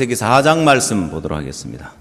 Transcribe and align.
창세기 0.00 0.14
4장 0.14 0.62
말씀 0.62 1.10
보도록 1.10 1.36
하겠습니다. 1.36 1.92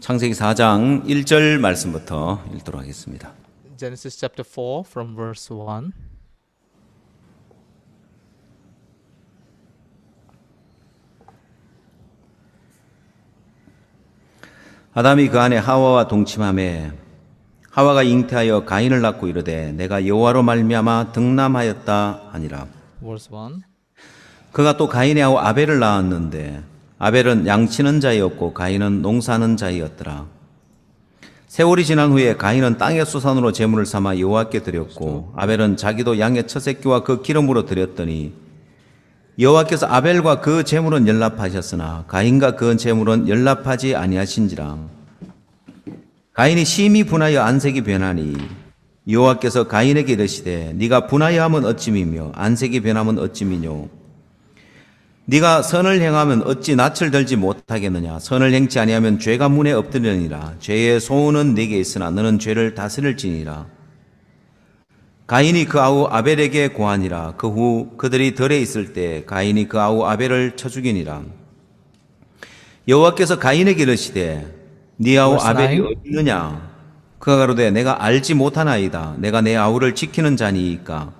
창세기 0.00 0.34
4장 0.34 1.06
1절 1.06 1.58
말씀부터 1.60 2.44
읽도록 2.56 2.82
하겠습니다. 2.82 3.32
Genesis 3.78 4.18
chapter 4.18 4.44
4 4.46 4.82
from 4.86 5.16
verse 5.16 5.50
1. 5.50 5.92
아담이 14.98 15.28
그 15.28 15.38
안에 15.38 15.56
하와와 15.58 16.08
동침함에 16.08 16.90
하와가 17.70 18.02
잉태하여 18.02 18.64
가인을 18.64 19.00
낳고 19.00 19.28
이르되 19.28 19.70
내가 19.70 20.04
여호와로 20.04 20.42
말미암아 20.42 21.12
등남하였다 21.12 22.22
하니라. 22.32 22.66
Verse 23.00 23.30
1. 23.32 23.62
그가 24.50 24.76
또 24.76 24.88
가인의 24.88 25.22
아우 25.22 25.36
아벨을 25.36 25.78
낳았는데 25.78 26.64
아벨은 26.98 27.46
양치는 27.46 28.00
자였고 28.00 28.54
가인은 28.54 29.00
농사하는 29.00 29.56
자였더라. 29.56 30.26
세월이 31.46 31.84
지난 31.84 32.10
후에 32.10 32.34
가인은 32.34 32.78
땅의 32.78 33.06
수산으로 33.06 33.52
제물을 33.52 33.86
삼아 33.86 34.18
여호와께 34.18 34.64
드렸고 34.64 35.32
아벨은 35.36 35.76
자기도 35.76 36.18
양의 36.18 36.48
첫 36.48 36.58
새끼와 36.58 37.04
그 37.04 37.22
기름으로 37.22 37.66
드렸더니 37.66 38.32
여호와께서 39.38 39.86
아벨과 39.86 40.40
그 40.40 40.64
제물은 40.64 41.06
연락하셨으나 41.06 42.04
가인과 42.08 42.56
그 42.56 42.76
제물은 42.76 43.28
연락하지 43.28 43.94
아니하신지라. 43.94 44.76
가인이 46.32 46.64
심히 46.64 47.04
분하여 47.04 47.42
안색이 47.42 47.82
변하니 47.82 48.36
여호와께서 49.08 49.68
가인에게 49.68 50.14
이르시되 50.14 50.72
네가 50.74 51.06
분하여 51.06 51.42
하면 51.44 51.64
어찌미며 51.64 52.32
안색이 52.34 52.80
변하면 52.80 53.18
어찌미뇨? 53.20 53.88
네가 55.26 55.62
선을 55.62 56.00
행하면 56.00 56.42
어찌 56.42 56.74
낯을 56.74 57.12
들지 57.12 57.36
못하겠느냐? 57.36 58.18
선을 58.18 58.52
행치 58.52 58.80
아니하면 58.80 59.20
죄가 59.20 59.48
문에 59.48 59.72
엎드리느니라. 59.72 60.54
죄의 60.58 61.00
소원은 61.00 61.54
네게 61.54 61.78
있으나 61.78 62.10
너는 62.10 62.40
죄를 62.40 62.74
다스릴지니라 62.74 63.66
가인이 65.28 65.66
그 65.66 65.78
아우 65.78 66.06
아벨에게 66.10 66.68
고하니라. 66.68 67.34
그 67.36 67.48
후 67.48 67.90
그들이 67.98 68.34
덜에 68.34 68.58
있을 68.58 68.94
때 68.94 69.24
가인이 69.26 69.68
그 69.68 69.78
아우 69.78 70.04
아벨을 70.04 70.56
쳐 70.56 70.70
죽이니라. 70.70 71.22
여호와께서 72.88 73.38
가인에게 73.38 73.82
이르시되 73.82 74.46
네 74.96 75.18
아우 75.18 75.34
아벨이. 75.36 75.80
어디 75.80 75.96
있느냐? 76.06 76.66
그가 77.18 77.36
가로되 77.36 77.70
내가 77.70 78.02
알지 78.02 78.32
못하나이다. 78.32 79.16
내가 79.18 79.42
내 79.42 79.54
아우를 79.54 79.94
지키는 79.94 80.38
자니이까. 80.38 81.12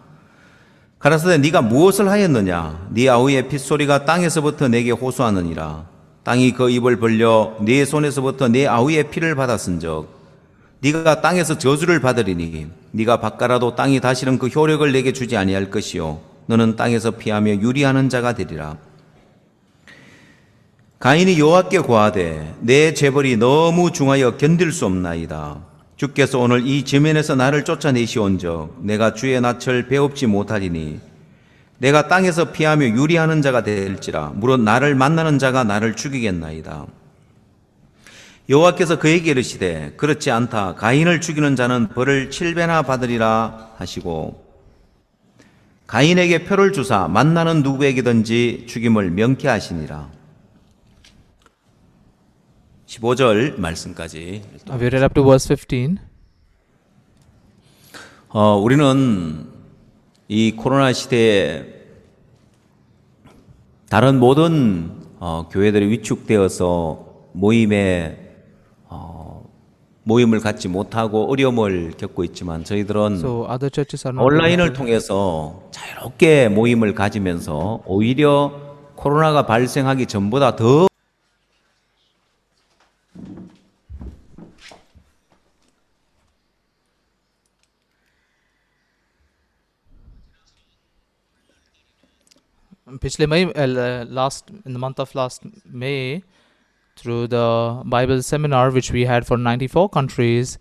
가라사대 1.01 1.37
네가 1.39 1.61
무엇을 1.61 2.09
하였느냐? 2.09 2.89
네 2.93 3.11
아우의 3.11 3.49
핏소리가 3.51 4.07
땅에서부터 4.07 4.69
내게 4.69 4.91
호소하느니라. 4.91 5.85
땅이 6.25 6.53
그 6.53 6.71
입을 6.71 6.97
벌려 6.99 7.57
네 7.61 7.85
손에서부터 7.85 8.49
네 8.49 8.67
아우의 8.67 9.11
피를 9.11 9.35
받았은적 9.35 10.09
네가 10.81 11.21
땅에서 11.21 11.59
저주를 11.59 12.01
받으리니 12.01 12.69
네가 12.93 13.21
바꿔라도 13.21 13.75
땅이 13.75 14.01
다시는 14.01 14.39
그 14.39 14.49
효력을 14.49 14.91
내게 14.93 15.13
주지 15.13 15.37
아니할 15.37 15.71
것이요 15.71 16.21
너는 16.47 16.77
땅에서 16.77 17.13
피하며 17.13 17.57
유리하는 17.57 18.09
자가 18.09 18.35
되리라 18.35 18.77
가인이 20.99 21.39
여호와께 21.39 21.79
고하되 21.79 22.57
내 22.61 22.93
재벌이 22.93 23.37
너무 23.37 23.93
중하여 23.93 24.37
견딜 24.37 24.73
수 24.73 24.85
없나이다. 24.85 25.61
주께서 25.97 26.41
오늘 26.41 26.67
이 26.67 26.85
지면에서 26.85 27.37
나를 27.37 27.65
쫓아내시온적 27.65 28.79
내가 28.81 29.15
주의 29.15 29.41
낯을 29.41 29.87
배웁지 29.89 30.27
못하리니 30.27 30.99
내가 31.79 32.09
땅에서 32.09 32.51
피하며 32.51 32.87
유리하는 32.87 33.43
자가 33.43 33.63
될지라 33.63 34.33
물론 34.35 34.65
나를 34.65 34.97
만나는 34.97 35.39
자가 35.39 35.63
나를 35.63 35.95
죽이겠나이다. 35.95 36.87
여호와께서 38.49 38.99
그에게 38.99 39.33
이르시되 39.33 39.93
그렇지 39.97 40.31
않다 40.31 40.75
가인을 40.75 41.21
죽이는 41.21 41.55
자는 41.55 41.89
벌을 41.89 42.31
칠배나 42.31 42.83
받으리라 42.83 43.75
하시고 43.77 44.49
가인에게 45.89 46.45
표를 46.45 46.73
주사 46.73 47.09
만나는 47.09 47.63
누구에게든지 47.63 48.67
죽임을 48.69 49.11
명케 49.11 49.49
하시니라. 49.49 50.11
15절 52.87 53.59
말씀까지 53.59 54.43
We 54.71 54.87
read 54.87 55.03
up 55.03 55.15
to 55.15 55.25
verse 55.25 55.57
15. 55.57 55.97
어, 58.29 58.57
우리는 58.57 59.47
이 60.29 60.53
코로나 60.53 60.93
시대에 60.93 61.65
다른 63.89 64.19
모든 64.21 64.91
어, 65.21 65.49
교회들이 65.51 65.89
위축되어서 65.89 67.31
모임에 67.33 68.19
어, 68.25 68.28
모임을 70.08 70.40
갖지 70.42 70.68
못하고 70.68 71.32
어려움을 71.32 71.94
겪고 71.98 72.24
있지만 72.26 72.64
저희들은 72.64 73.18
So 73.18 73.46
other 73.50 73.70
churches 73.72 74.06
are 74.08 74.16
not. 74.16 74.26
온라인을 74.26 74.74
통해서 74.74 75.64
자유롭게 75.72 76.50
모임을 76.50 76.94
가지면서 76.94 77.84
오히려 77.86 78.52
코로나가 78.96 79.46
발생하기 79.46 80.06
전보다 80.08 80.56
더 80.56 80.88
पिछले 93.00 93.26
मई 93.26 93.46
uh, 93.56 94.06
last 94.10 94.52
in 94.66 94.74
the 94.74 94.80
month 94.80 95.00
of 95.00 95.16
last 95.16 95.44
May 95.66 96.22
through 96.99 97.29
the 97.29 97.83
Bible 97.85 98.23
seminar 98.23 98.71
which 98.71 98.91
we 98.91 99.05
had 99.05 99.27
for 99.27 99.37
94 99.37 99.89
countries 99.89 100.59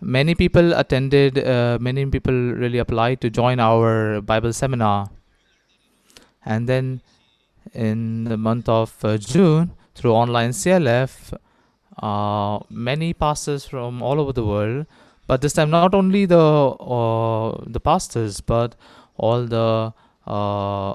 many 0.00 0.34
people 0.34 0.72
attended 0.72 1.38
uh, 1.38 1.78
many 1.80 2.06
people 2.06 2.32
really 2.32 2.78
applied 2.78 3.20
to 3.20 3.30
join 3.30 3.58
our 3.58 4.20
Bible 4.20 4.52
seminar. 4.52 5.10
And 6.44 6.68
then 6.68 7.02
in 7.74 8.24
the 8.24 8.36
month 8.36 8.68
of 8.68 8.94
uh, 9.04 9.18
June 9.18 9.72
through 9.94 10.12
online 10.12 10.50
CLF 10.50 11.36
uh, 12.02 12.58
many 12.70 13.12
pastors 13.12 13.64
from 13.64 14.02
all 14.02 14.20
over 14.20 14.32
the 14.32 14.44
world 14.44 14.86
but 15.26 15.40
this 15.42 15.52
time 15.52 15.70
not 15.70 15.94
only 15.94 16.24
the 16.26 16.38
uh, 16.38 17.64
the 17.66 17.80
pastors 17.80 18.40
but 18.40 18.76
all 19.16 19.44
the 19.44 19.92
uh, 20.26 20.94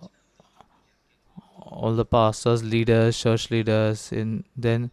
all 1.74 1.94
the 1.94 2.06
pastors, 2.06 2.64
leaders, 2.64 3.18
church 3.18 3.50
leaders. 3.52 4.12
and 4.12 4.44
then, 4.56 4.92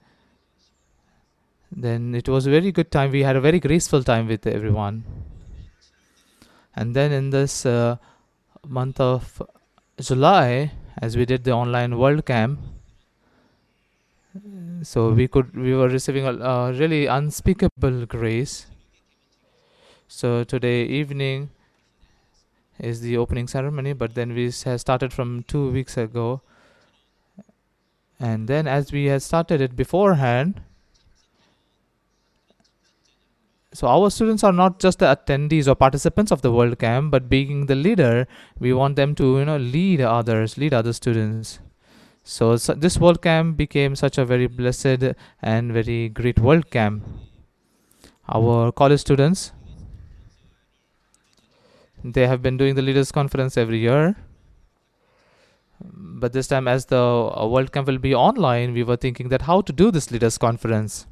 then 1.71 2.15
it 2.15 2.29
was 2.29 2.47
a 2.47 2.51
very 2.51 2.73
good 2.73 2.91
time. 2.91 3.11
We 3.11 3.23
had 3.23 3.37
a 3.37 3.41
very 3.41 3.61
graceful 3.61 4.03
time 4.03 4.27
with 4.27 4.47
everyone. 4.47 5.05
And 6.75 6.95
then 6.95 7.13
in 7.13 7.31
this 7.31 7.67
uh, 7.67 7.97
month 8.67 9.01
of 9.01 9.43
July, 10.01 10.73
as 10.99 11.17
we 11.17 11.25
did 11.25 11.45
the 11.45 11.53
online 11.53 11.99
World 11.99 12.25
Camp, 12.25 12.61
so 14.83 15.11
we 15.13 15.27
could 15.29 15.55
we 15.57 15.75
were 15.75 15.89
receiving 15.89 16.25
a 16.25 16.33
uh, 16.33 16.73
really 16.73 17.07
unspeakable 17.07 18.07
grace. 18.07 18.67
So 20.09 20.45
today 20.45 20.85
evening 20.85 21.51
is 22.79 23.01
the 23.01 23.17
opening 23.17 23.47
ceremony, 23.49 23.93
but 23.93 24.15
then 24.15 24.35
we 24.35 24.51
started 24.51 25.13
from 25.13 25.45
two 25.49 25.71
weeks 25.71 25.97
ago 25.97 26.41
and 28.21 28.47
then 28.49 28.67
as 28.69 28.93
we 28.93 29.07
had 29.07 29.23
started 29.23 29.61
it 29.61 29.75
beforehand 29.75 30.61
so 33.73 33.87
our 33.87 34.11
students 34.11 34.43
are 34.43 34.53
not 34.53 34.81
just 34.81 34.99
the 34.99 35.07
attendees 35.07 35.69
or 35.69 35.75
participants 35.75 36.33
of 36.33 36.43
the 36.43 36.51
world 36.51 36.79
camp 36.79 37.11
but 37.11 37.29
being 37.29 37.67
the 37.67 37.75
leader 37.75 38.27
we 38.59 38.73
want 38.73 38.97
them 38.97 39.15
to 39.15 39.39
you 39.39 39.45
know 39.45 39.57
lead 39.57 40.01
others 40.01 40.59
lead 40.59 40.75
other 40.75 40.93
students. 40.93 41.61
So, 42.23 42.57
so 42.57 42.75
this 42.75 42.99
world 42.99 43.23
camp 43.23 43.57
became 43.57 43.97
such 43.97 44.19
a 44.19 44.25
very 44.25 44.47
blessed 44.47 45.15
and 45.41 45.73
very 45.73 46.11
great 46.11 46.39
world 46.39 46.71
camp. 46.71 47.05
Our 48.29 48.73
college 48.73 49.01
students 49.01 49.53
they 52.05 52.27
have 52.27 52.43
been 52.43 52.57
doing 52.57 52.75
the 52.75 52.83
leaders 52.83 53.13
conference 53.13 53.57
every 53.57 53.79
year 53.79 54.17
but 55.83 56.33
this 56.33 56.47
time 56.47 56.69
as 56.69 56.87
the 56.87 56.97
uh, 56.97 57.47
world 57.47 57.73
camp 57.73 57.87
will 57.87 57.99
be 57.99 58.15
online 58.15 58.73
we 58.73 58.83
were 58.83 58.97
thinking 58.97 59.29
that 59.29 59.43
how 59.43 59.61
to 59.61 59.73
do 59.73 59.91
this 59.91 60.11
leaders 60.11 60.37
conference 60.37 61.07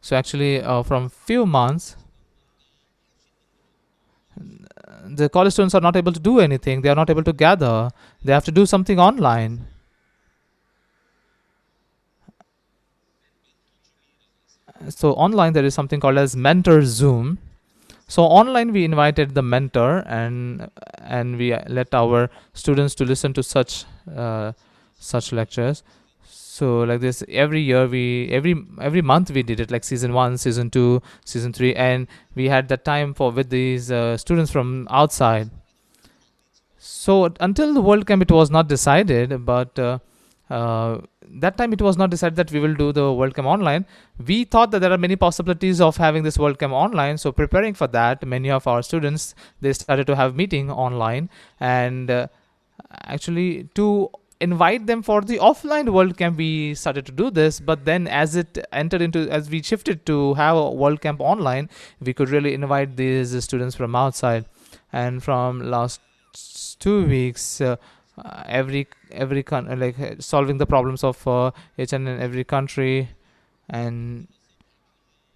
so 0.00 0.16
actually 0.16 0.62
uh, 0.62 0.82
from 0.82 1.08
few 1.08 1.44
months 1.44 1.96
the 5.08 5.28
college 5.28 5.52
students 5.52 5.74
are 5.74 5.80
not 5.80 5.96
able 5.96 6.12
to 6.12 6.20
do 6.20 6.40
anything. 6.40 6.82
They 6.82 6.88
are 6.88 6.94
not 6.94 7.10
able 7.10 7.24
to 7.24 7.32
gather. 7.32 7.90
They 8.24 8.32
have 8.32 8.44
to 8.44 8.52
do 8.52 8.66
something 8.66 8.98
online. 8.98 9.66
So 14.88 15.12
online 15.12 15.52
there 15.52 15.64
is 15.64 15.74
something 15.74 16.00
called 16.00 16.18
as 16.18 16.36
mentor 16.36 16.82
Zoom. 16.82 17.38
So 18.08 18.22
online 18.22 18.72
we 18.72 18.84
invited 18.84 19.34
the 19.34 19.42
mentor 19.42 20.04
and 20.06 20.70
and 20.98 21.36
we 21.36 21.56
let 21.66 21.92
our 21.92 22.30
students 22.54 22.94
to 22.96 23.04
listen 23.04 23.32
to 23.32 23.42
such 23.42 23.84
uh, 24.14 24.52
such 24.98 25.32
lectures. 25.32 25.82
So 26.22 26.82
like 26.82 27.00
this 27.00 27.24
every 27.28 27.60
year 27.60 27.86
we 27.86 28.28
every 28.30 28.54
every 28.80 29.02
month 29.02 29.32
we 29.32 29.42
did 29.42 29.58
it 29.58 29.70
like 29.70 29.82
season 29.82 30.12
one, 30.12 30.38
season 30.38 30.70
two, 30.70 31.02
season 31.24 31.52
three, 31.52 31.74
and 31.74 32.06
we 32.34 32.48
had 32.48 32.68
that 32.68 32.84
time 32.84 33.12
for 33.12 33.32
with 33.32 33.50
these 33.50 33.90
uh, 33.90 34.16
students 34.16 34.52
from 34.52 34.86
outside. 34.90 35.50
So 36.78 37.34
until 37.40 37.74
the 37.74 37.80
World 37.80 38.06
Camp, 38.06 38.22
it 38.22 38.30
was 38.30 38.50
not 38.50 38.68
decided, 38.68 39.44
but 39.44 39.76
uh, 39.78 39.98
uh, 40.48 40.98
that 41.30 41.56
time 41.56 41.72
it 41.72 41.82
was 41.82 41.96
not 41.96 42.10
decided 42.10 42.36
that 42.36 42.50
we 42.52 42.60
will 42.60 42.74
do 42.74 42.92
the 42.92 43.12
World 43.12 43.34
Camp 43.34 43.46
online. 43.46 43.86
We 44.26 44.44
thought 44.44 44.70
that 44.70 44.80
there 44.80 44.92
are 44.92 44.98
many 44.98 45.16
possibilities 45.16 45.80
of 45.80 45.96
having 45.96 46.22
this 46.22 46.38
World 46.38 46.58
Camp 46.58 46.72
online. 46.72 47.18
So 47.18 47.32
preparing 47.32 47.74
for 47.74 47.86
that, 47.88 48.26
many 48.26 48.50
of 48.50 48.66
our 48.66 48.82
students 48.82 49.34
they 49.60 49.72
started 49.72 50.06
to 50.06 50.16
have 50.16 50.36
meeting 50.36 50.70
online, 50.70 51.28
and 51.60 52.10
uh, 52.10 52.28
actually 53.04 53.68
to 53.74 54.10
invite 54.40 54.86
them 54.86 55.02
for 55.02 55.22
the 55.22 55.38
offline 55.38 55.92
World 55.92 56.16
Camp, 56.16 56.36
we 56.36 56.74
started 56.74 57.06
to 57.06 57.12
do 57.12 57.30
this. 57.30 57.58
But 57.58 57.84
then 57.84 58.06
as 58.06 58.36
it 58.36 58.58
entered 58.72 59.02
into 59.02 59.28
as 59.30 59.50
we 59.50 59.62
shifted 59.62 60.06
to 60.06 60.34
have 60.34 60.56
a 60.56 60.70
World 60.70 61.00
Camp 61.00 61.20
online, 61.20 61.70
we 62.00 62.12
could 62.12 62.28
really 62.28 62.54
invite 62.54 62.96
these 62.96 63.42
students 63.42 63.74
from 63.74 63.96
outside, 63.96 64.44
and 64.92 65.22
from 65.22 65.70
last 65.70 66.00
two 66.78 67.06
weeks. 67.06 67.60
Uh, 67.60 67.76
uh, 68.24 68.42
every 68.46 68.86
every 69.10 69.42
con- 69.42 69.68
uh, 69.70 69.76
like 69.76 69.98
uh, 69.98 70.14
solving 70.18 70.58
the 70.58 70.66
problems 70.66 71.04
of 71.04 71.26
uh, 71.26 71.50
each 71.78 71.92
and 71.92 72.08
every 72.08 72.44
country. 72.44 73.08
And 73.68 74.28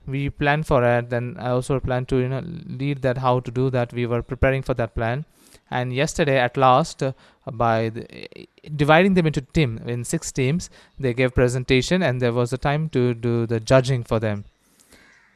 we 0.06 0.30
plan 0.30 0.62
for 0.62 0.82
it 0.82 1.10
then 1.10 1.36
i 1.38 1.50
also 1.50 1.78
plan 1.78 2.06
to 2.06 2.16
you 2.16 2.28
know 2.28 2.42
lead 2.80 3.02
that 3.02 3.18
how 3.18 3.40
to 3.40 3.50
do 3.50 3.70
that. 3.70 3.92
We 3.92 4.06
were 4.06 4.22
preparing 4.22 4.62
for 4.62 4.74
that 4.74 4.94
plan. 4.94 5.24
And 5.70 5.92
yesterday 5.92 6.38
at 6.38 6.56
last 6.56 7.02
uh, 7.02 7.12
by 7.52 7.90
the, 7.90 8.26
dividing 8.74 9.14
them 9.14 9.26
into 9.26 9.40
team 9.40 9.80
in 9.86 10.04
six 10.04 10.32
teams 10.32 10.70
they 10.98 11.12
gave 11.14 11.34
presentation 11.34 12.02
and 12.02 12.20
there 12.20 12.32
was 12.32 12.52
a 12.52 12.58
time 12.58 12.88
to 12.90 13.14
do 13.14 13.46
the 13.46 13.60
judging 13.60 14.02
for 14.04 14.18
them 14.18 14.44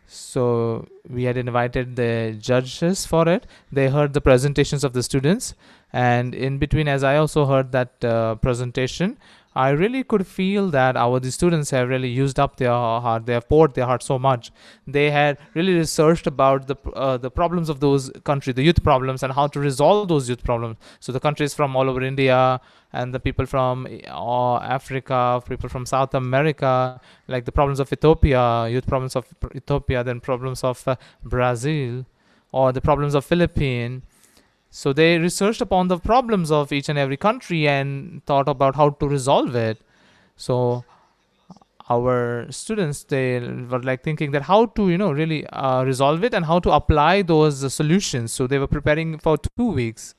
so 0.07 0.87
we 1.09 1.25
had 1.25 1.37
invited 1.37 1.97
the 1.97 2.37
judges 2.39 3.07
for 3.07 3.29
it. 3.29 3.47
They 3.73 3.89
heard 3.89 4.13
the 4.13 4.21
presentations 4.21 4.85
of 4.85 4.93
the 4.93 5.03
students. 5.03 5.55
And 5.93 6.35
in 6.35 6.59
between 6.59 6.89
as 6.89 7.05
i 7.05 7.17
also 7.17 7.47
heard 7.47 7.71
that 7.71 8.05
uh, 8.05 8.35
presentation 8.37 9.17
i 9.55 9.71
really 9.71 10.03
could 10.03 10.27
feel 10.27 10.69
that 10.71 10.97
our 10.97 11.21
the 11.21 11.31
students 11.31 11.71
have 11.71 11.89
really 11.89 12.09
used 12.09 12.39
up 12.39 12.57
their 12.57 12.71
heart 12.71 13.27
they 13.27 13.33
have 13.33 13.49
poured 13.49 13.75
their 13.75 13.87
heart 13.87 14.03
so 14.03 14.19
much. 14.19 14.51
They 14.87 15.11
had 15.11 15.39
really 15.55 15.75
researched 15.75 16.27
about 16.27 16.67
the 16.67 16.77
uh, 16.95 17.17
the 17.17 17.31
problems 17.31 17.69
of 17.69 17.81
those 17.81 18.11
countries 18.25 18.57
the 18.57 18.63
youth 18.63 18.83
problems 18.83 19.23
and 19.23 19.33
how 19.33 19.47
to 19.49 19.61
resolve 19.61 20.09
those 20.09 20.29
youth 20.29 20.45
problems. 20.45 20.77
So 21.01 21.13
the 21.13 21.21
countries 21.21 21.55
from 21.55 21.77
all 21.77 21.89
over 21.91 22.03
india 22.03 22.61
and 22.93 23.15
the 23.15 23.21
people 23.21 23.47
from 23.47 23.87
uh, 24.09 24.57
africa 24.79 25.43
people 25.49 25.69
from 25.69 25.85
south 25.87 26.15
america 26.15 27.01
like 27.27 27.45
the 27.45 27.53
problems 27.53 27.81
of 27.81 27.93
ethiopia 27.93 28.69
youth 28.69 28.87
problems 28.87 29.17
of 29.17 29.27
ethiopia 29.55 30.05
then 30.05 30.21
problems 30.21 30.63
of 30.63 30.87
uh, 30.87 30.97
brazil 31.23 32.05
or 32.53 32.73
the 32.73 32.81
problems 32.81 33.15
of 33.15 33.25
philippines 33.25 34.03
so 34.77 34.93
they 34.93 35.19
researched 35.19 35.61
upon 35.61 35.87
the 35.87 35.99
problems 35.99 36.51
of 36.51 36.73
each 36.73 36.89
and 36.89 36.99
every 36.99 37.17
country 37.17 37.69
and 37.69 38.25
thought 38.27 38.49
about 38.49 38.75
how 38.75 38.91
to 38.91 39.09
resolve 39.09 39.55
it. 39.55 39.79
So 40.37 40.85
our 41.89 42.51
students 42.51 43.05
they 43.05 43.39
were 43.39 43.81
like 43.83 44.03
thinking 44.03 44.33
that 44.33 44.43
how 44.43 44.67
to 44.79 44.91
you 44.91 44.99
know 44.99 45.13
really 45.13 45.47
uh, 45.47 45.85
resolve 45.85 46.25
it 46.25 46.35
and 46.35 46.45
how 46.45 46.59
to 46.59 46.73
apply 46.73 47.23
those 47.23 47.63
uh, 47.63 47.69
solutions. 47.69 48.33
So 48.33 48.49
they 48.49 48.59
were 48.59 48.67
preparing 48.67 49.17
for 49.19 49.39
two 49.39 49.71
weeks. 49.71 50.17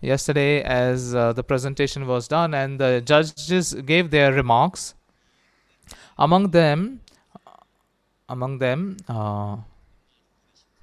Yesterday, 0.00 0.62
as 0.62 1.14
uh, 1.14 1.34
the 1.34 1.44
presentation 1.44 2.06
was 2.06 2.26
done 2.26 2.54
and 2.54 2.80
the 2.80 3.02
judges 3.04 3.74
gave 3.74 4.10
their 4.10 4.32
remarks, 4.32 4.94
among 6.16 6.50
them, 6.52 7.00
among 8.26 8.58
them. 8.58 8.96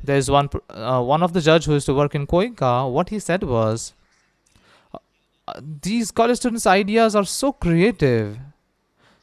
Uh, 0.01 0.06
there's 0.06 0.30
one 0.30 0.50
uh, 0.69 1.01
one 1.01 1.24
of 1.24 1.33
the 1.33 1.42
judge 1.42 1.65
who 1.65 1.74
used 1.74 1.86
to 1.86 1.94
work 1.94 2.15
in 2.15 2.27
KOICA. 2.27 2.92
What 2.92 3.09
he 3.09 3.19
said 3.19 3.44
was, 3.44 3.94
uh, 5.48 5.62
these 5.81 6.12
college 6.12 6.38
students' 6.38 6.68
ideas 6.68 7.15
are 7.15 7.25
so 7.25 7.51
creative. 7.51 8.38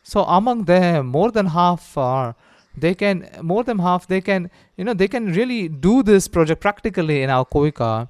So 0.02 0.24
among 0.24 0.64
them, 0.64 1.06
more 1.06 1.30
than 1.30 1.46
half 1.46 1.96
are 1.96 2.34
they 2.76 2.94
can 2.94 3.28
more 3.42 3.64
than 3.64 3.78
half 3.80 4.06
they 4.06 4.20
can 4.20 4.50
you 4.76 4.84
know 4.84 4.94
they 4.94 5.08
can 5.08 5.32
really 5.32 5.68
do 5.68 6.02
this 6.02 6.28
project 6.28 6.60
practically 6.60 7.22
in 7.22 7.30
our 7.30 7.44
KOICA, 7.44 8.08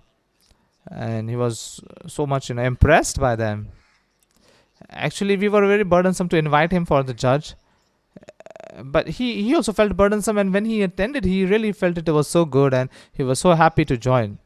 and 0.91 1.31
he 1.31 1.37
was 1.37 1.81
so 2.07 2.27
much 2.27 2.49
you 2.49 2.55
know 2.55 2.63
impressed 2.63 3.19
by 3.21 3.37
them. 3.37 3.69
Actually, 4.91 5.37
we 5.37 5.49
were 5.49 5.67
very 5.67 5.83
burdensome 5.83 6.29
to 6.29 6.37
invite 6.37 6.71
him 6.71 6.85
for 6.85 7.03
the 7.03 7.13
judge 7.13 7.55
but 8.85 9.09
he 9.09 9.43
he 9.43 9.55
also 9.55 9.73
felt 9.73 9.97
burdensome 9.97 10.39
and 10.39 10.53
when 10.53 10.65
he 10.65 10.83
attended 10.83 11.25
he 11.25 11.45
really 11.45 11.73
felt 11.73 11.99
it 11.99 12.09
was 12.09 12.29
so 12.29 12.45
good 12.45 12.75
and 12.75 12.89
he 13.13 13.23
was 13.23 13.39
so 13.39 13.55
happy 13.55 13.85
to 13.85 13.97
join. 13.97 14.39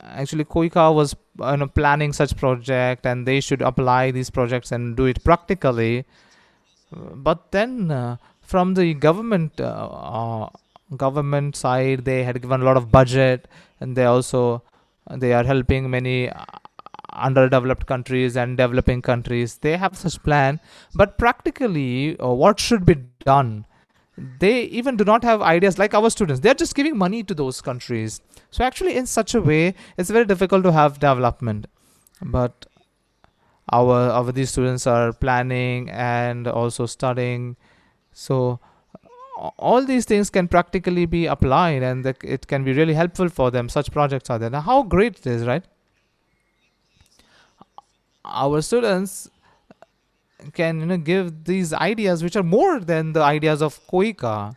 Actually 0.00 0.44
KOICA 0.44 0.94
was 0.94 1.14
you 1.38 1.56
know, 1.56 1.66
planning 1.68 2.12
such 2.12 2.36
project 2.36 3.06
and 3.06 3.26
they 3.26 3.40
should 3.40 3.62
apply 3.62 4.10
these 4.10 4.30
projects 4.30 4.72
and 4.72 4.96
do 4.96 5.06
it 5.06 5.22
practically. 5.24 6.04
But 6.92 7.52
then 7.52 7.90
uh, 7.90 8.16
from 8.40 8.74
the 8.74 8.94
government 8.94 9.60
uh, 9.60 9.64
uh, 9.64 10.48
government 10.96 11.56
side 11.56 12.04
they 12.04 12.22
had 12.22 12.42
given 12.42 12.60
a 12.60 12.64
lot 12.64 12.76
of 12.76 12.90
budget 12.90 13.48
and 13.80 13.96
they 13.96 14.04
also 14.04 14.62
they 15.10 15.32
are 15.32 15.44
helping 15.44 15.90
many 15.90 16.28
uh, 16.28 16.44
underdeveloped 17.12 17.86
countries 17.86 18.36
and 18.36 18.56
developing 18.56 19.02
countries 19.02 19.58
they 19.58 19.76
have 19.76 19.96
such 19.96 20.22
plan. 20.22 20.60
But 20.94 21.18
practically 21.18 22.18
uh, 22.18 22.28
what 22.28 22.60
should 22.60 22.84
be 22.84 22.96
done? 23.24 23.66
They 24.38 24.64
even 24.64 24.96
do 24.96 25.04
not 25.04 25.24
have 25.24 25.40
ideas 25.40 25.78
like 25.78 25.94
our 25.94 26.10
students. 26.10 26.40
They're 26.40 26.54
just 26.54 26.74
giving 26.74 26.96
money 26.96 27.22
to 27.22 27.34
those 27.34 27.60
countries. 27.60 28.20
So 28.50 28.64
actually 28.64 28.96
in 28.96 29.06
such 29.06 29.34
a 29.34 29.40
way 29.40 29.74
it's 29.96 30.10
very 30.10 30.24
difficult 30.24 30.64
to 30.64 30.72
have 30.72 30.98
development. 30.98 31.66
But 32.20 32.66
our 33.72 34.10
our 34.10 34.32
these 34.32 34.50
students 34.50 34.86
are 34.86 35.12
planning 35.12 35.88
and 35.90 36.46
also 36.46 36.86
studying. 36.86 37.56
So 38.12 38.60
all 39.58 39.84
these 39.84 40.04
things 40.04 40.30
can 40.30 40.46
practically 40.46 41.06
be 41.06 41.26
applied 41.26 41.82
and 41.82 42.06
it 42.06 42.46
can 42.46 42.64
be 42.64 42.72
really 42.72 42.94
helpful 42.94 43.28
for 43.28 43.50
them. 43.50 43.68
Such 43.68 43.90
projects 43.90 44.30
are 44.30 44.38
there. 44.38 44.50
Now 44.50 44.60
how 44.60 44.82
great 44.82 45.18
it 45.18 45.26
is 45.26 45.44
right 45.46 45.64
our 48.24 48.62
students 48.62 49.30
can 50.52 50.80
you 50.80 50.86
know 50.86 50.96
give 50.96 51.44
these 51.44 51.72
ideas 51.72 52.22
which 52.22 52.36
are 52.36 52.42
more 52.42 52.80
than 52.80 53.12
the 53.12 53.22
ideas 53.22 53.62
of 53.62 53.78
KOICA. 53.86 54.54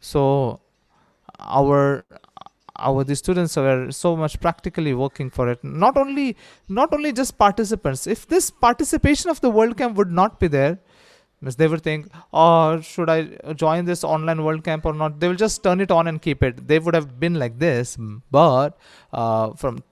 So 0.00 0.60
our 1.38 2.04
our 2.76 3.04
the 3.04 3.16
students 3.16 3.56
were 3.56 3.90
so 3.90 4.16
much 4.16 4.40
practically 4.40 4.94
working 4.94 5.30
for 5.30 5.48
it. 5.48 5.62
Not 5.62 5.96
only 5.96 6.36
not 6.68 6.92
only 6.92 7.12
just 7.12 7.38
participants. 7.38 8.06
If 8.06 8.26
this 8.26 8.50
participation 8.50 9.30
of 9.30 9.40
the 9.40 9.50
world 9.50 9.76
camp 9.76 9.96
would 9.96 10.10
not 10.10 10.40
be 10.40 10.48
there 10.48 10.78
they 11.40 11.68
would 11.68 11.82
think 11.82 12.08
oh 12.32 12.80
should 12.80 13.08
i 13.08 13.22
join 13.54 13.84
this 13.84 14.02
online 14.02 14.42
world 14.42 14.64
camp 14.64 14.84
or 14.84 14.92
not? 14.92 15.20
They 15.20 15.28
will 15.28 15.36
just 15.36 15.62
turn 15.62 15.80
it 15.80 15.90
on 15.90 16.08
and 16.08 16.20
keep 16.20 16.42
it. 16.42 16.66
They 16.66 16.78
would 16.78 16.94
have 16.94 17.20
been 17.20 17.34
like 17.34 17.58
this. 17.58 17.96
But 18.30 18.76
uh, 19.12 19.52
from 19.52 19.82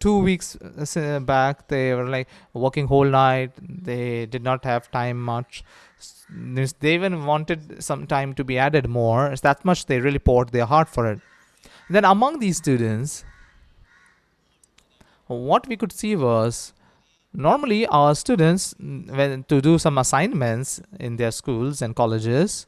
two 0.00 0.18
weeks 0.18 0.56
uh, 0.56 1.00
uh, 1.00 1.20
back 1.20 1.68
they 1.68 1.94
were 1.94 2.08
like 2.08 2.28
working 2.52 2.86
whole 2.86 3.04
night. 3.04 3.52
They 3.60 4.26
did 4.26 4.42
not 4.42 4.64
have 4.64 4.90
time 4.90 5.20
much. 5.20 5.64
They 6.30 6.94
even 6.94 7.24
wanted 7.24 7.82
some 7.82 8.06
time 8.06 8.34
to 8.34 8.44
be 8.44 8.58
added 8.58 8.88
more. 8.88 9.30
It's 9.30 9.40
that 9.42 9.64
much 9.64 9.86
they 9.86 10.00
really 10.00 10.18
poured 10.18 10.50
their 10.50 10.66
heart 10.66 10.88
for 10.88 11.10
it. 11.10 11.20
Then 11.88 12.04
among 12.04 12.38
these 12.38 12.56
students 12.56 13.24
what 15.26 15.66
we 15.66 15.76
could 15.76 15.92
see 15.92 16.16
was 16.16 16.72
normally 17.32 17.86
our 17.86 18.14
students 18.14 18.74
mm, 18.74 19.10
when 19.16 19.44
to 19.44 19.60
do 19.60 19.78
some 19.78 19.98
assignments 19.98 20.80
in 21.00 21.16
their 21.16 21.30
schools 21.30 21.82
and 21.82 21.96
colleges 21.96 22.66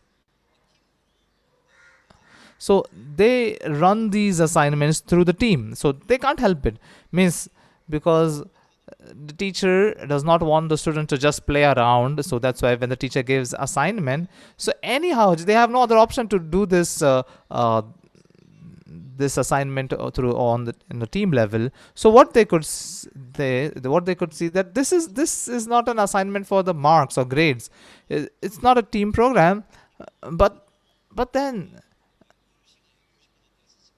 so 2.59 2.85
they 3.17 3.59
run 3.67 4.11
these 4.11 4.41
assignments 4.41 5.01
through 5.01 5.25
the 5.25 5.33
team. 5.33 5.75
So 5.75 5.93
they 5.93 6.19
can't 6.19 6.41
help 6.41 6.67
it. 6.67 6.77
Means 7.13 7.49
because 7.89 8.41
uh, 8.41 8.45
the 9.27 9.33
teacher 9.33 9.95
does 10.07 10.25
not 10.25 10.43
want 10.43 10.69
the 10.69 10.79
student 10.79 11.09
to 11.11 11.19
just 11.19 11.47
play 11.47 11.65
around. 11.65 12.25
So 12.25 12.39
that's 12.39 12.63
why 12.63 12.75
when 12.75 12.89
the 12.89 12.97
teacher 12.97 13.23
gives 13.23 13.55
assignment. 13.59 14.31
So 14.57 14.73
anyhow 14.83 15.35
they 15.35 15.53
have 15.53 15.71
no 15.71 15.83
other 15.83 15.97
option 15.97 16.29
to 16.29 16.39
do 16.39 16.67
this 16.67 17.03
uh, 17.03 17.23
uh, 17.51 17.83
this 19.17 19.39
assignment 19.39 19.93
uh, 19.93 20.11
through 20.11 20.35
on 20.37 20.65
the 20.65 20.75
the 20.89 21.07
team 21.07 21.31
level. 21.31 21.69
So 21.95 22.09
what 22.09 22.33
they 22.33 22.45
could 22.45 22.67
they 23.35 23.69
what 23.83 24.07
they 24.07 24.15
could 24.15 24.33
see 24.33 24.49
that 24.49 24.75
this 24.75 24.93
is 24.93 25.09
this 25.09 25.47
is 25.47 25.67
not 25.67 25.89
an 25.89 25.99
assignment 25.99 26.47
for 26.47 26.63
the 26.63 26.75
marks 26.75 27.19
or 27.19 27.25
grades. 27.25 27.71
It's 28.09 28.63
not 28.63 28.79
a 28.79 28.83
team 28.83 29.13
program 29.13 29.65
uh, 30.01 30.31
but 30.31 30.69
but 31.13 31.33
then 31.33 31.81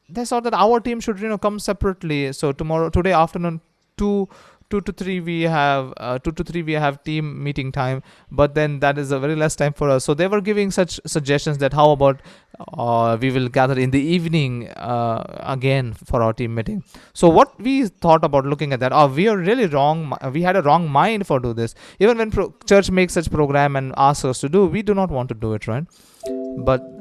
they 0.08 0.24
saw 0.24 0.40
that 0.40 0.54
our 0.54 0.80
team 0.80 1.00
should 1.00 1.18
you 1.20 1.28
know 1.28 1.38
come 1.38 1.58
separately. 1.58 2.32
So 2.32 2.52
tomorrow 2.52 2.90
today 2.90 3.12
afternoon 3.12 3.60
two 3.96 4.28
two 4.70 4.80
to 4.82 4.92
three 4.92 5.18
we 5.20 5.42
have 5.42 5.92
uh, 5.96 6.18
two 6.18 6.30
to 6.32 6.44
three 6.44 6.62
we 6.62 6.74
have 6.74 7.02
team 7.04 7.42
meeting 7.42 7.72
time. 7.72 8.02
But 8.30 8.54
then 8.54 8.80
that 8.80 8.98
is 8.98 9.12
a 9.12 9.18
very 9.18 9.36
less 9.36 9.56
time 9.56 9.72
for 9.72 9.88
us. 9.88 10.04
So 10.04 10.14
they 10.14 10.26
were 10.26 10.40
giving 10.40 10.70
such 10.70 11.00
suggestions 11.06 11.58
that 11.58 11.72
how 11.72 11.90
about 11.90 12.20
uh, 12.76 13.16
we 13.20 13.30
will 13.30 13.48
gather 13.48 13.78
in 13.78 13.90
the 13.90 14.00
evening 14.00 14.68
uh, 14.70 15.40
again 15.40 15.94
for 15.94 16.22
our 16.22 16.32
team 16.32 16.54
meeting. 16.54 16.84
So 17.14 17.28
what 17.28 17.58
we 17.60 17.86
thought 17.86 18.24
about 18.24 18.44
looking 18.46 18.72
at 18.72 18.80
that 18.80 18.92
oh 18.92 19.06
we 19.06 19.28
are 19.28 19.36
really 19.36 19.66
wrong 19.66 20.16
we 20.32 20.42
had 20.42 20.56
a 20.56 20.62
wrong 20.62 20.88
mind 20.88 21.26
for 21.26 21.40
do 21.40 21.52
this. 21.52 21.74
Even 21.98 22.18
when 22.18 22.30
pro- 22.30 22.54
church 22.66 22.90
makes 22.90 23.14
such 23.14 23.30
program 23.30 23.76
and 23.76 23.94
asks 23.96 24.24
us 24.24 24.40
to 24.40 24.48
do 24.48 24.66
we 24.66 24.82
do 24.82 24.94
not 24.94 25.10
want 25.10 25.28
to 25.28 25.34
do 25.34 25.54
it 25.54 25.66
right? 25.66 25.84
But 26.58 26.97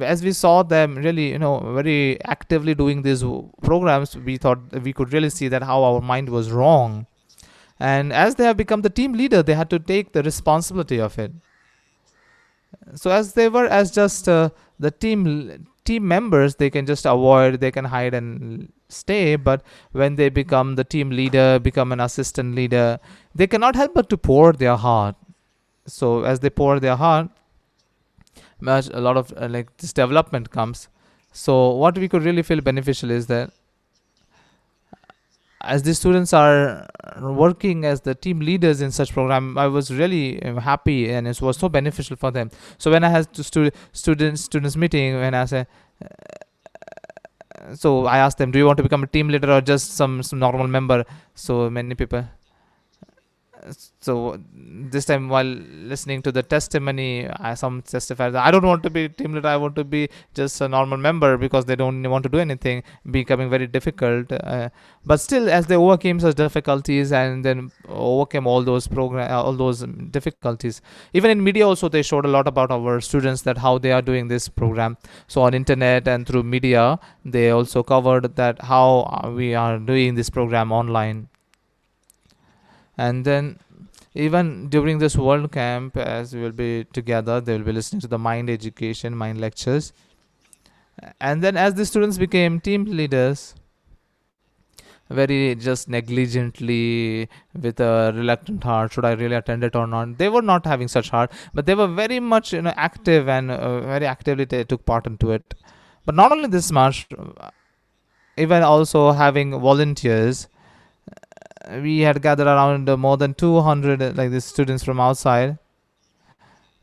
as 0.00 0.22
we 0.22 0.32
saw 0.32 0.62
them 0.62 0.96
really 0.96 1.30
you 1.30 1.38
know 1.38 1.58
very 1.74 2.22
actively 2.24 2.74
doing 2.74 3.02
these 3.02 3.22
programs 3.62 4.16
we 4.16 4.36
thought 4.36 4.58
we 4.82 4.92
could 4.92 5.12
really 5.12 5.30
see 5.30 5.48
that 5.48 5.62
how 5.62 5.82
our 5.82 6.00
mind 6.00 6.28
was 6.28 6.50
wrong. 6.50 7.06
And 7.78 8.12
as 8.12 8.34
they 8.34 8.44
have 8.44 8.58
become 8.58 8.82
the 8.82 8.90
team 8.90 9.14
leader 9.14 9.42
they 9.42 9.54
had 9.54 9.70
to 9.70 9.78
take 9.78 10.12
the 10.12 10.22
responsibility 10.22 11.00
of 11.00 11.18
it. 11.18 11.32
So 12.94 13.10
as 13.10 13.32
they 13.34 13.48
were 13.48 13.66
as 13.66 13.90
just 13.90 14.28
uh, 14.28 14.50
the 14.78 14.90
team 14.90 15.66
team 15.84 16.06
members 16.06 16.56
they 16.56 16.70
can 16.70 16.86
just 16.86 17.06
avoid 17.06 17.60
they 17.60 17.70
can 17.70 17.86
hide 17.86 18.14
and 18.14 18.72
stay. 18.88 19.36
But 19.36 19.62
when 19.92 20.16
they 20.16 20.28
become 20.28 20.74
the 20.76 20.84
team 20.84 21.10
leader 21.10 21.58
become 21.58 21.92
an 21.92 22.00
assistant 22.00 22.54
leader 22.54 22.98
they 23.34 23.46
cannot 23.46 23.76
help 23.76 23.94
but 23.94 24.10
to 24.10 24.18
pour 24.18 24.52
their 24.52 24.76
heart. 24.76 25.16
So 25.86 26.22
as 26.22 26.40
they 26.40 26.50
pour 26.50 26.80
their 26.80 26.96
heart 26.96 27.30
much 28.62 28.88
a 28.88 29.00
lot 29.00 29.16
of 29.16 29.32
uh, 29.36 29.48
like 29.48 29.76
this 29.78 29.92
development 29.92 30.50
comes. 30.50 30.88
So 31.32 31.70
what 31.70 31.96
we 31.96 32.08
could 32.08 32.22
really 32.22 32.42
feel 32.42 32.60
beneficial 32.60 33.10
is 33.10 33.26
that 33.26 33.50
as 35.62 35.82
the 35.82 35.94
students 35.94 36.32
are 36.32 36.88
working 37.20 37.84
as 37.84 38.00
the 38.00 38.14
team 38.14 38.40
leaders 38.40 38.80
in 38.80 38.90
such 38.90 39.12
program 39.12 39.58
i 39.58 39.66
was 39.66 39.90
really 39.90 40.42
uh, 40.42 40.58
happy 40.58 41.10
and 41.10 41.28
it 41.28 41.40
was 41.42 41.58
so 41.58 41.68
beneficial 41.68 42.16
for 42.16 42.30
them. 42.30 42.50
So 42.78 42.90
when 42.90 43.04
i 43.04 43.08
had 43.08 43.32
to 43.34 43.44
stu- 43.44 43.70
students 43.92 44.42
students 44.42 44.76
meeting 44.76 45.16
when 45.16 45.34
i 45.34 45.44
say 45.44 45.66
uh, 46.02 46.08
so 47.74 48.06
i 48.06 48.18
asked 48.18 48.38
them 48.38 48.50
do 48.50 48.58
you 48.58 48.66
want 48.66 48.78
to 48.78 48.82
become 48.82 49.02
a 49.02 49.06
team 49.06 49.28
leader 49.28 49.52
or 49.52 49.60
just 49.60 49.92
some, 49.92 50.22
some 50.22 50.38
normal 50.38 50.66
member? 50.66 51.04
So 51.34 51.68
many 51.68 51.94
people 51.94 52.24
so 54.00 54.40
this 54.94 55.04
time 55.04 55.28
while 55.28 55.44
listening 55.92 56.22
to 56.22 56.32
the 56.32 56.42
testimony 56.42 57.28
I, 57.28 57.54
some 57.54 57.82
testified 57.82 58.32
that 58.32 58.46
i 58.46 58.50
don't 58.50 58.66
want 58.66 58.82
to 58.84 58.90
be 58.90 59.08
team 59.08 59.34
leader. 59.34 59.48
I 59.48 59.56
want 59.56 59.76
to 59.76 59.84
be 59.84 60.08
just 60.34 60.60
a 60.60 60.68
normal 60.68 60.98
member 60.98 61.36
because 61.36 61.64
they 61.64 61.76
don't 61.76 62.02
want 62.08 62.22
to 62.24 62.28
do 62.28 62.38
anything 62.38 62.82
becoming 63.10 63.50
very 63.50 63.66
difficult 63.66 64.32
uh, 64.32 64.70
but 65.04 65.18
still 65.20 65.48
as 65.48 65.66
they 65.66 65.76
overcame 65.76 66.20
such 66.20 66.36
difficulties 66.36 67.12
and 67.12 67.44
then 67.44 67.70
overcame 67.88 68.46
all 68.46 68.62
those 68.62 68.86
program 68.86 69.30
uh, 69.30 69.42
all 69.42 69.54
those 69.54 69.80
difficulties. 70.10 70.80
Even 71.12 71.30
in 71.30 71.42
media 71.42 71.66
also 71.66 71.88
they 71.88 72.02
showed 72.02 72.24
a 72.24 72.28
lot 72.28 72.46
about 72.46 72.70
our 72.70 73.00
students 73.00 73.42
that 73.42 73.58
how 73.58 73.78
they 73.78 73.92
are 73.92 74.02
doing 74.02 74.28
this 74.28 74.48
program. 74.48 74.96
So 75.26 75.42
on 75.42 75.54
internet 75.54 76.06
and 76.06 76.26
through 76.26 76.42
media 76.42 76.98
they 77.24 77.50
also 77.50 77.82
covered 77.82 78.36
that 78.36 78.60
how 78.62 79.32
we 79.34 79.54
are 79.54 79.78
doing 79.78 80.14
this 80.14 80.30
program 80.30 80.72
online 80.72 81.29
and 83.06 83.24
then 83.24 83.58
even 84.14 84.68
during 84.68 84.98
this 84.98 85.16
world 85.16 85.50
camp 85.52 85.96
as 85.96 86.34
we 86.34 86.42
will 86.42 86.56
be 86.60 86.84
together 86.98 87.40
they 87.40 87.56
will 87.56 87.68
be 87.70 87.72
listening 87.78 88.00
to 88.00 88.10
the 88.14 88.18
mind 88.18 88.50
education 88.50 89.16
mind 89.16 89.40
lectures. 89.40 89.92
And 91.20 91.42
then 91.42 91.56
as 91.56 91.74
the 91.74 91.86
students 91.86 92.18
became 92.18 92.60
team 92.60 92.84
leaders 92.84 93.54
very 95.08 95.54
just 95.54 95.88
negligently 95.88 97.28
with 97.62 97.80
a 97.80 98.12
reluctant 98.14 98.62
heart 98.62 98.92
should 98.92 99.04
i 99.04 99.12
really 99.12 99.34
attend 99.34 99.64
it 99.64 99.74
or 99.74 99.86
not? 99.86 100.18
They 100.18 100.28
were 100.28 100.42
not 100.42 100.66
having 100.66 100.88
such 100.88 101.10
heart 101.10 101.32
but 101.54 101.66
they 101.66 101.74
were 101.74 101.88
very 102.02 102.20
much 102.20 102.52
you 102.52 102.62
know 102.62 102.74
active 102.76 103.28
and 103.28 103.50
uh, 103.50 103.80
very 103.80 104.06
actively 104.06 104.44
they 104.44 104.64
took 104.64 104.84
part 104.84 105.06
into 105.06 105.30
it. 105.30 105.54
But 106.04 106.14
not 106.14 106.32
only 106.32 106.48
this 106.48 106.70
much 106.70 107.06
uh, 107.18 107.50
even 108.36 108.62
also 108.62 109.12
having 109.12 109.58
volunteers 109.58 110.48
we 111.82 112.00
had 112.00 112.22
gathered 112.22 112.46
around 112.46 112.88
more 112.98 113.16
than 113.16 113.34
200 113.34 114.02
uh, 114.02 114.12
like 114.14 114.30
these 114.30 114.44
students 114.44 114.84
from 114.84 115.00
outside. 115.00 115.58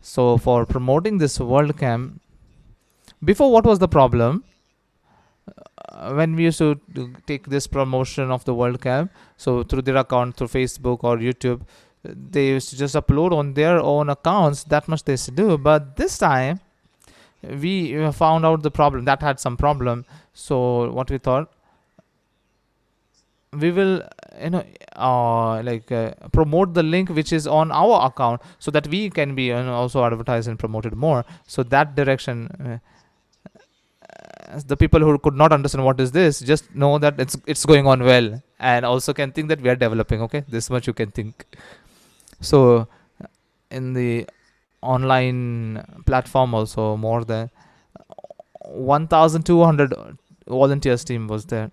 So 0.01 0.37
for 0.37 0.65
promoting 0.65 1.17
this 1.17 1.39
world 1.39 1.77
camp 1.77 2.21
before 3.23 3.51
what 3.51 3.65
was 3.65 3.79
the 3.79 3.87
problem? 3.87 4.43
Uh, 5.89 6.13
when 6.13 6.35
we 6.35 6.43
used 6.43 6.59
to 6.59 6.79
take 7.25 7.47
this 7.47 7.67
promotion 7.67 8.29
of 8.31 8.45
the 8.45 8.53
world 8.53 8.81
camp 8.81 9.11
so 9.37 9.63
through 9.63 9.81
their 9.81 9.95
account 9.95 10.35
through 10.35 10.47
facebook 10.47 11.03
or 11.03 11.17
youtube 11.17 11.61
they 12.03 12.47
used 12.47 12.69
to 12.69 12.77
just 12.77 12.95
upload 12.95 13.31
on 13.31 13.53
their 13.53 13.79
own 13.79 14.09
accounts 14.09 14.63
that 14.65 14.87
much 14.87 15.03
they 15.03 15.13
used 15.13 15.25
to 15.25 15.31
do. 15.31 15.57
But 15.57 15.95
this 15.95 16.17
time 16.17 16.59
we 17.43 18.11
found 18.11 18.45
out 18.45 18.63
the 18.63 18.71
problem 18.71 19.05
that 19.05 19.21
had 19.21 19.39
some 19.39 19.57
problem. 19.57 20.05
So 20.33 20.91
what 20.91 21.09
we 21.09 21.17
thought 21.17 21.51
we 23.53 23.71
will 23.71 24.03
you 24.41 24.49
know 24.49 24.63
uh, 24.95 25.61
like 25.63 25.91
uh, 25.91 26.11
promote 26.31 26.73
the 26.73 26.83
link 26.83 27.09
which 27.09 27.31
is 27.33 27.47
on 27.47 27.71
our 27.71 28.05
account 28.07 28.41
so 28.59 28.71
that 28.71 28.87
we 28.87 29.09
can 29.09 29.35
be 29.35 29.45
you 29.47 29.53
know, 29.53 29.73
also 29.73 30.03
advertised 30.05 30.47
and 30.47 30.59
promoted 30.59 30.95
more. 30.95 31.25
So 31.47 31.63
that 31.63 31.95
direction 31.95 32.47
uh, 32.59 32.77
the 34.65 34.77
people 34.77 34.99
who 34.99 35.17
could 35.19 35.35
not 35.35 35.51
understand 35.51 35.83
what 35.83 35.99
is 35.99 36.11
this 36.11 36.39
just 36.39 36.73
know 36.73 36.97
that 36.97 37.19
it's 37.19 37.37
it's 37.45 37.65
going 37.65 37.85
on 37.85 38.03
well 38.03 38.41
and 38.59 38.85
also 38.85 39.13
can 39.13 39.31
think 39.31 39.49
that 39.49 39.61
we 39.61 39.69
are 39.69 39.75
developing 39.75 40.21
okay? 40.21 40.43
This 40.47 40.69
much 40.69 40.87
you 40.87 40.93
can 40.93 41.11
think. 41.11 41.45
So 42.39 42.87
in 43.69 43.93
the 43.93 44.27
online 44.81 45.83
platform 46.05 46.53
also 46.53 46.95
more 46.95 47.23
than 47.25 47.49
1200 48.65 49.93
volunteers 50.47 51.03
team 51.03 51.27
was 51.27 51.45
there 51.45 51.71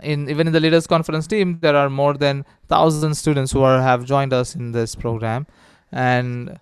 in 0.00 0.28
even 0.28 0.46
in 0.46 0.52
the 0.52 0.60
leaders 0.60 0.86
conference 0.86 1.26
team 1.26 1.58
there 1.60 1.76
are 1.76 1.90
more 1.90 2.14
than 2.14 2.44
1000 2.68 3.14
students 3.14 3.52
who 3.52 3.62
are 3.62 3.80
have 3.80 4.04
joined 4.04 4.32
us 4.32 4.54
in 4.54 4.72
this 4.72 4.94
program. 4.94 5.46
And 5.90 6.58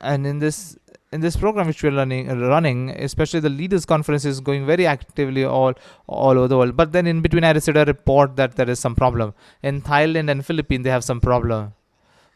and 0.00 0.26
in 0.26 0.38
this 0.38 0.78
in 1.12 1.20
this 1.20 1.36
program 1.36 1.66
which 1.66 1.82
we're 1.82 1.94
running 1.94 2.28
running 2.40 2.90
especially 2.90 3.40
the 3.40 3.50
leaders 3.50 3.84
conference 3.84 4.24
is 4.24 4.40
going 4.40 4.64
very 4.66 4.86
actively 4.86 5.44
all 5.44 5.74
all 6.06 6.38
over 6.38 6.48
the 6.48 6.56
world. 6.56 6.76
But 6.76 6.92
then 6.92 7.06
in 7.06 7.20
between 7.20 7.44
i 7.44 7.52
received 7.52 7.76
a 7.76 7.84
report 7.84 8.36
that 8.36 8.56
there 8.56 8.68
is 8.68 8.78
some 8.78 8.94
problem. 8.94 9.34
In 9.62 9.80
thailand 9.82 10.30
and 10.30 10.44
philippines 10.44 10.84
they 10.84 10.90
have 10.90 11.04
some 11.04 11.20
problem. 11.20 11.72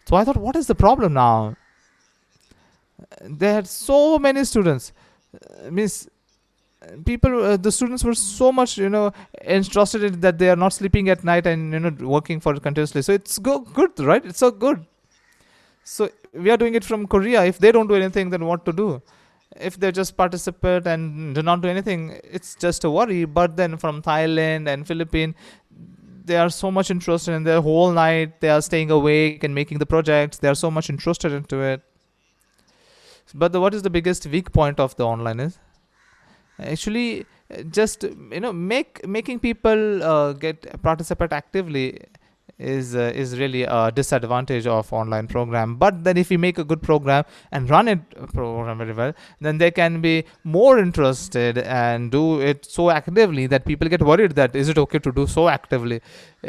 So 0.06 0.16
i 0.16 0.24
thought 0.24 0.36
what 0.36 0.56
is 0.56 0.66
the 0.66 0.74
problem 0.74 1.12
now? 1.12 1.56
They 3.20 3.52
had 3.52 3.66
so 3.66 4.18
many 4.18 4.44
students. 4.44 4.92
Uh, 5.34 5.70
means 5.70 6.06
uh, 6.06 6.10
people 7.04 7.44
uh, 7.44 7.56
the 7.56 7.72
students 7.72 8.04
were 8.04 8.14
so 8.14 8.50
much 8.52 8.76
you 8.78 8.88
know 8.88 9.12
interested 9.44 10.04
in 10.04 10.20
that 10.20 10.38
they 10.38 10.50
are 10.50 10.56
not 10.56 10.72
sleeping 10.72 11.08
at 11.08 11.24
night 11.24 11.46
and 11.46 11.72
you 11.72 11.80
know 11.80 11.92
working 12.00 12.40
for 12.40 12.54
it 12.54 12.62
continuously. 12.62 13.02
So 13.02 13.12
it's 13.12 13.38
go- 13.38 13.60
good 13.60 13.98
right? 14.00 14.24
It's 14.24 14.38
so 14.38 14.50
good. 14.50 14.86
So 15.82 16.10
we 16.32 16.50
are 16.50 16.56
doing 16.56 16.74
it 16.74 16.84
from 16.84 17.06
korea. 17.06 17.44
If 17.44 17.58
they 17.58 17.72
don't 17.72 17.86
do 17.86 17.94
anything 17.94 18.30
then 18.30 18.44
what 18.46 18.64
to 18.66 18.72
do? 18.72 19.02
If 19.56 19.78
they 19.78 19.92
just 19.92 20.16
participate 20.16 20.86
and 20.86 21.34
do 21.34 21.42
not 21.42 21.60
do 21.60 21.68
anything 21.68 22.18
it's 22.24 22.54
just 22.54 22.84
a 22.84 22.90
worry. 22.90 23.24
But 23.24 23.56
then 23.56 23.76
from 23.76 24.02
thailand 24.02 24.68
and 24.68 24.86
philippines 24.86 25.34
they 26.24 26.36
are 26.36 26.48
so 26.48 26.70
much 26.70 26.90
interested 26.90 27.32
in 27.32 27.44
their 27.44 27.60
whole 27.60 27.92
night. 27.92 28.40
They 28.40 28.48
are 28.48 28.62
staying 28.62 28.90
awake 28.90 29.44
and 29.44 29.54
making 29.54 29.78
the 29.78 29.86
projects. 29.86 30.38
They 30.38 30.48
are 30.48 30.54
so 30.54 30.70
much 30.70 30.88
interested 30.88 31.32
into 31.32 31.60
it. 31.60 31.82
But 33.34 33.52
the, 33.52 33.60
what 33.60 33.74
is 33.74 33.82
the 33.82 33.90
biggest 33.90 34.26
weak 34.26 34.52
point 34.52 34.80
of 34.80 34.96
the 34.96 35.06
online 35.06 35.40
is 35.40 35.58
actually 36.58 37.26
just 37.70 38.02
you 38.04 38.40
know 38.40 38.52
make 38.52 39.06
making 39.06 39.38
people 39.38 40.02
uh, 40.02 40.32
get 40.32 40.82
participate 40.82 41.32
actively 41.32 41.98
is 42.58 42.94
uh, 42.94 43.10
is 43.14 43.38
really 43.38 43.64
a 43.64 43.90
disadvantage 43.92 44.66
of 44.66 44.92
online 44.92 45.26
program. 45.26 45.76
But 45.76 46.04
then 46.04 46.16
if 46.16 46.30
you 46.30 46.38
make 46.38 46.58
a 46.58 46.64
good 46.64 46.82
program 46.82 47.24
and 47.50 47.68
run 47.68 47.88
it 47.88 47.98
uh, 48.16 48.26
program 48.26 48.78
very 48.78 48.92
well 48.92 49.12
then 49.40 49.58
they 49.58 49.70
can 49.70 50.00
be 50.00 50.24
more 50.44 50.78
interested 50.78 51.58
and 51.58 52.10
do 52.10 52.40
it 52.40 52.64
so 52.64 52.90
actively 52.90 53.46
that 53.48 53.64
people 53.64 53.88
get 53.88 54.02
worried 54.02 54.32
that 54.32 54.54
is 54.54 54.68
it 54.68 54.78
okay 54.78 54.98
to 55.00 55.12
do 55.12 55.26
so 55.26 55.48
actively. 55.48 56.00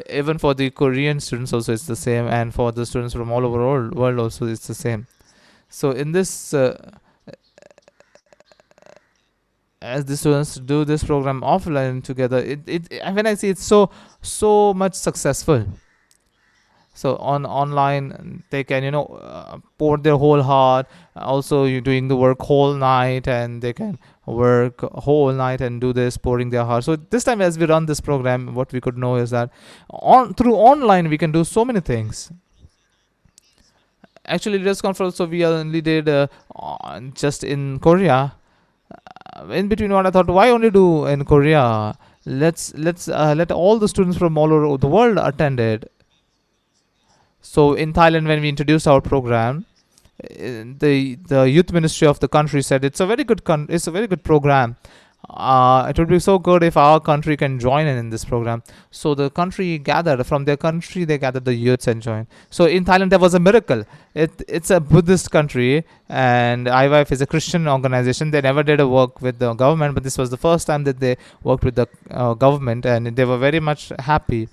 Even 0.09 0.37
for 0.37 0.53
the 0.53 0.69
korean 0.69 1.19
students 1.19 1.53
also 1.53 1.73
it's 1.73 1.87
the 1.87 1.95
same 1.95 2.27
and 2.27 2.53
for 2.53 2.71
the 2.71 2.85
students 2.85 3.13
from 3.13 3.31
all 3.31 3.45
over 3.45 3.57
world, 3.57 3.95
world 3.95 4.19
also 4.19 4.45
it's 4.45 4.67
the 4.67 4.75
same. 4.75 5.07
So 5.69 5.91
in 5.91 6.11
this 6.11 6.53
uh, 6.53 6.91
as 9.85 10.05
the 10.05 10.17
students 10.17 10.55
do 10.55 10.83
this 10.83 11.03
program 11.03 11.41
offline 11.41 12.03
together, 12.03 12.37
it, 12.37 12.67
it 12.67 12.87
when 13.13 13.27
I 13.27 13.35
see 13.35 13.49
it's 13.49 13.63
so 13.63 13.89
so 14.21 14.73
much 14.73 14.95
successful. 14.95 15.65
So 16.93 17.17
on 17.17 17.45
online 17.45 18.43
they 18.49 18.63
can 18.63 18.83
you 18.83 18.91
know 18.91 19.05
uh, 19.05 19.57
pour 19.77 19.97
their 19.97 20.17
whole 20.17 20.41
heart. 20.41 20.87
Also, 21.15 21.65
you're 21.65 21.81
doing 21.81 22.07
the 22.07 22.15
work 22.15 22.41
whole 22.41 22.73
night, 22.73 23.27
and 23.27 23.61
they 23.61 23.73
can 23.73 23.99
work 24.25 24.81
whole 25.07 25.33
night 25.33 25.61
and 25.61 25.81
do 25.81 25.91
this 25.93 26.17
pouring 26.17 26.49
their 26.49 26.65
heart. 26.65 26.83
So 26.85 26.95
this 26.95 27.23
time, 27.23 27.41
as 27.41 27.59
we 27.59 27.65
run 27.65 27.85
this 27.85 28.01
program, 28.01 28.55
what 28.55 28.73
we 28.73 28.81
could 28.81 28.97
know 28.97 29.15
is 29.17 29.29
that 29.31 29.51
on 29.89 30.33
through 30.33 30.55
online 30.55 31.09
we 31.09 31.17
can 31.17 31.31
do 31.31 31.43
so 31.43 31.65
many 31.65 31.79
things 31.79 32.31
actually 34.27 34.57
leaders 34.57 34.81
conference 34.81 35.17
so 35.17 35.25
we 35.25 35.45
only 35.45 35.81
did 35.81 36.09
uh, 36.09 36.27
just 37.13 37.43
in 37.43 37.77
korea 37.79 38.33
in 39.49 39.67
between 39.67 39.91
what 39.91 40.05
i 40.05 40.11
thought 40.11 40.27
why 40.27 40.49
only 40.49 40.69
do 40.69 41.05
in 41.05 41.25
korea? 41.25 41.97
Let's 42.27 42.73
let's 42.73 43.07
uh, 43.07 43.35
let 43.37 43.51
all 43.51 43.77
the 43.77 43.87
students 43.87 44.17
from 44.17 44.35
all 44.35 44.51
over 44.51 44.77
the 44.77 44.87
world 44.87 45.19
attended 45.21 45.87
so 47.39 47.73
in 47.73 47.93
thailand 47.93 48.27
when 48.27 48.41
we 48.41 48.49
introduced 48.49 48.87
our 48.87 48.99
program 48.99 49.65
uh, 50.23 50.63
the 50.83 51.19
the 51.33 51.43
youth 51.43 51.71
ministry 51.71 52.07
of 52.07 52.19
the 52.19 52.27
country 52.27 52.63
said 52.63 52.83
it's 52.83 52.99
a 52.99 53.05
very 53.05 53.23
good 53.23 53.43
con- 53.43 53.67
it's 53.69 53.85
a 53.85 53.91
very 53.91 54.07
good 54.07 54.23
program 54.23 54.75
uh, 55.29 55.87
it 55.89 55.97
would 55.97 56.07
be 56.07 56.19
so 56.19 56.37
good 56.37 56.63
if 56.63 56.77
our 56.77 56.99
country 56.99 57.35
can 57.35 57.59
join 57.59 57.87
in, 57.87 57.97
in 57.97 58.09
this 58.09 58.23
program. 58.23 58.63
So 58.91 59.15
the 59.15 59.29
country 59.29 59.77
gathered 59.77 60.25
from 60.25 60.45
their 60.45 60.57
country 60.57 61.03
they 61.03 61.17
gathered 61.17 61.45
the 61.45 61.53
youths 61.53 61.87
and 61.87 62.01
joined. 62.01 62.27
So 62.49 62.65
in 62.65 62.85
thailand 62.85 63.09
there 63.09 63.19
was 63.19 63.33
a 63.33 63.39
miracle. 63.39 63.83
It 64.13 64.31
it's 64.47 64.69
a 64.69 64.79
buddhist 64.79 65.31
country 65.31 65.85
and 66.09 66.67
IYF 66.67 67.11
is 67.11 67.21
a 67.21 67.25
christian 67.27 67.67
organization. 67.67 68.31
They 68.31 68.41
never 68.41 68.63
did 68.63 68.79
a 68.79 68.87
work 68.87 69.21
with 69.21 69.39
the 69.39 69.53
government 69.53 69.95
but 69.95 70.03
this 70.03 70.17
was 70.17 70.29
the 70.29 70.37
first 70.37 70.67
time 70.67 70.83
that 70.83 70.99
they 70.99 71.17
worked 71.43 71.63
with 71.63 71.75
the 71.75 71.87
uh, 72.11 72.33
government 72.33 72.85
and 72.85 73.15
they 73.15 73.25
were 73.25 73.37
very 73.37 73.59
much 73.59 73.91
happy. 73.99 74.47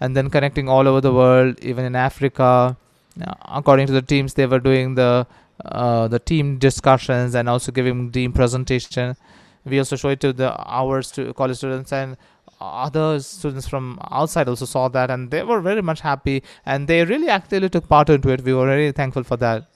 And 0.00 0.16
then 0.16 0.30
connecting 0.30 0.68
all 0.68 0.86
over 0.86 1.00
the 1.00 1.12
world 1.12 1.58
even 1.60 1.84
in 1.84 1.96
africa 1.96 2.76
uh, 3.20 3.34
according 3.46 3.86
to 3.88 3.92
the 3.92 4.02
teams 4.02 4.34
they 4.34 4.46
were 4.46 4.60
doing 4.60 4.94
the 4.94 5.26
uh, 5.64 6.06
the 6.06 6.20
team 6.20 6.56
discussions 6.58 7.34
and 7.34 7.48
also 7.48 7.72
giving 7.72 8.12
team 8.12 8.32
presentation 8.32 9.16
we 9.64 9.78
also 9.78 9.96
show 9.96 10.08
it 10.08 10.20
to 10.20 10.32
the 10.32 10.54
our 10.56 11.02
stu- 11.02 11.32
college 11.34 11.56
students 11.56 11.92
and 11.92 12.16
other 12.60 13.20
students 13.20 13.68
from 13.68 13.98
outside 14.10 14.48
also 14.48 14.64
saw 14.64 14.88
that 14.88 15.10
and 15.10 15.30
they 15.30 15.42
were 15.42 15.60
very 15.60 15.82
much 15.82 16.00
happy 16.00 16.42
and 16.66 16.88
they 16.88 17.04
really 17.04 17.28
actively 17.28 17.68
took 17.68 17.88
part 17.88 18.10
into 18.10 18.30
it. 18.30 18.42
We 18.42 18.52
were 18.52 18.66
very 18.66 18.92
thankful 18.92 19.22
for 19.22 19.36
that. 19.36 19.68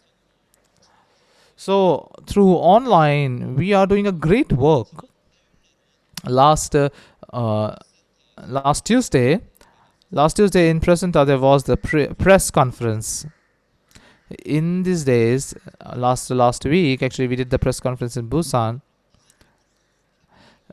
So 1.56 2.10
through 2.26 2.54
online 2.54 3.56
we 3.56 3.72
are 3.72 3.86
doing 3.86 4.06
a 4.06 4.12
great 4.12 4.52
work. 4.52 4.88
Last 6.24 6.74
uh, 6.74 6.88
uh, 7.32 7.76
last 8.46 8.84
tuesday 8.84 9.40
last 10.10 10.36
tuesday 10.36 10.68
in 10.68 10.80
presenta 10.80 11.24
there 11.26 11.38
was 11.38 11.64
the 11.64 11.76
pre- 11.76 12.08
press 12.08 12.50
conference. 12.50 13.26
In 14.44 14.82
these 14.82 15.04
days 15.04 15.54
last 15.94 16.30
last 16.30 16.64
week 16.64 17.02
actually 17.02 17.28
we 17.28 17.36
did 17.36 17.50
the 17.50 17.58
press 17.58 17.80
conference 17.80 18.16
in 18.16 18.28
busan 18.28 18.80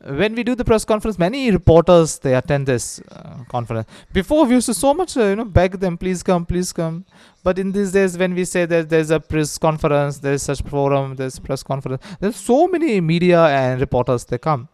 when 0.06 0.34
we 0.34 0.44
do 0.44 0.56
the 0.56 0.64
press 0.64 0.86
conference 0.86 1.20
many 1.20 1.52
reporters 1.52 2.20
they 2.20 2.34
attend 2.36 2.66
this 2.66 3.02
uh, 3.12 3.44
conference. 3.50 3.88
Before 4.14 4.46
we 4.46 4.56
used 4.56 4.68
to 4.68 4.74
so 4.74 4.94
much 4.94 5.18
uh, 5.18 5.26
you 5.26 5.36
know 5.36 5.46
beg 5.46 5.80
them 5.80 5.98
please 5.98 6.24
come 6.24 6.46
please 6.46 6.72
come. 6.72 7.06
But 7.44 7.60
in 7.60 7.72
these 7.72 7.92
days 7.92 8.18
when 8.18 8.34
we 8.34 8.46
say 8.46 8.66
that 8.66 8.90
there's 8.90 9.12
a 9.12 9.20
press 9.20 9.58
conference 9.58 10.20
there's 10.20 10.44
such 10.44 10.62
forum 10.62 11.16
there's 11.16 11.38
press 11.40 11.64
conference 11.64 12.02
there's 12.20 12.38
so 12.38 12.68
many 12.68 13.02
media 13.02 13.46
and 13.48 13.82
reporters 13.82 14.26
they 14.26 14.38
come. 14.38 14.70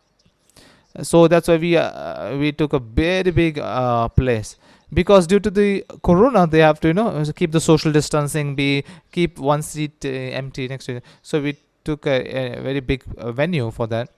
So 1.02 1.28
that's 1.28 1.48
why 1.48 1.58
we 1.58 1.76
uh, 1.76 2.38
we 2.38 2.52
took 2.52 2.74
a 2.74 2.80
very 2.80 3.32
big 3.32 3.60
uh, 3.60 4.08
place. 4.10 4.58
Because 4.94 5.26
due 5.28 5.40
to 5.40 5.50
the 5.50 5.84
corona 6.04 6.46
they 6.46 6.60
have 6.60 6.80
to 6.82 6.90
you 6.90 6.94
know 6.94 7.24
keep 7.36 7.52
the 7.52 7.60
social 7.60 7.92
distancing 7.92 8.56
be 8.56 8.84
keep 9.12 9.40
one 9.40 9.64
seat 9.64 10.06
uh, 10.06 10.10
empty 10.10 10.68
next 10.68 10.86
to 10.86 10.98
it 10.98 11.04
so 11.24 11.42
we 11.42 11.58
took 11.84 12.06
a, 12.06 12.58
a 12.58 12.62
very 12.62 12.80
big 12.80 13.04
uh, 13.18 13.32
venue 13.32 13.72
for 13.72 13.88
that 13.88 14.10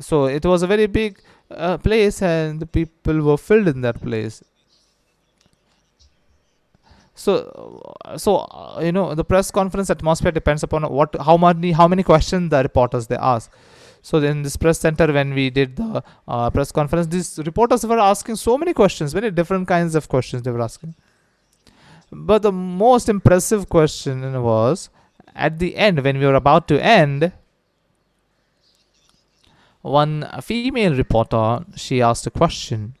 so 0.00 0.26
it 0.26 0.44
was 0.44 0.62
a 0.62 0.66
very 0.66 0.86
big 0.86 1.20
uh, 1.50 1.78
place 1.78 2.22
and 2.22 2.60
the 2.60 2.66
people 2.66 3.20
were 3.22 3.36
filled 3.36 3.68
in 3.68 3.80
that 3.82 4.00
place. 4.00 4.42
So 7.14 7.96
so 8.16 8.36
uh, 8.36 8.80
you 8.82 8.92
know 8.92 9.14
the 9.14 9.24
press 9.24 9.50
conference 9.50 9.90
atmosphere 9.90 10.30
depends 10.30 10.62
upon 10.62 10.82
what 10.84 11.16
how 11.20 11.36
many 11.36 11.72
how 11.72 11.88
many 11.88 12.02
questions 12.02 12.50
the 12.50 12.62
reporters 12.62 13.08
they 13.08 13.16
ask. 13.16 13.50
So 14.02 14.18
in 14.18 14.42
this 14.42 14.56
press 14.56 14.78
center 14.78 15.12
when 15.12 15.34
we 15.34 15.50
did 15.50 15.76
the 15.76 16.02
uh, 16.28 16.50
press 16.50 16.70
conference 16.70 17.08
these 17.08 17.40
reporters 17.44 17.84
were 17.84 17.98
asking 17.98 18.36
so 18.36 18.56
many 18.56 18.72
questions 18.72 19.12
very 19.12 19.32
different 19.32 19.66
kinds 19.66 19.96
of 19.96 20.08
questions 20.08 20.42
they 20.42 20.52
were 20.52 20.62
asking. 20.62 20.94
But 22.12 22.42
the 22.42 22.52
most 22.52 23.08
impressive 23.08 23.68
question 23.68 24.40
was 24.42 24.88
at 25.34 25.58
the 25.58 25.76
end 25.76 26.04
when 26.04 26.18
we 26.18 26.26
were 26.26 26.36
about 26.36 26.68
to 26.68 26.82
end 26.82 27.32
one 29.82 30.26
female 30.42 30.94
reporter 30.94 31.64
she 31.76 32.02
asked 32.02 32.26
a 32.26 32.30
question. 32.30 32.94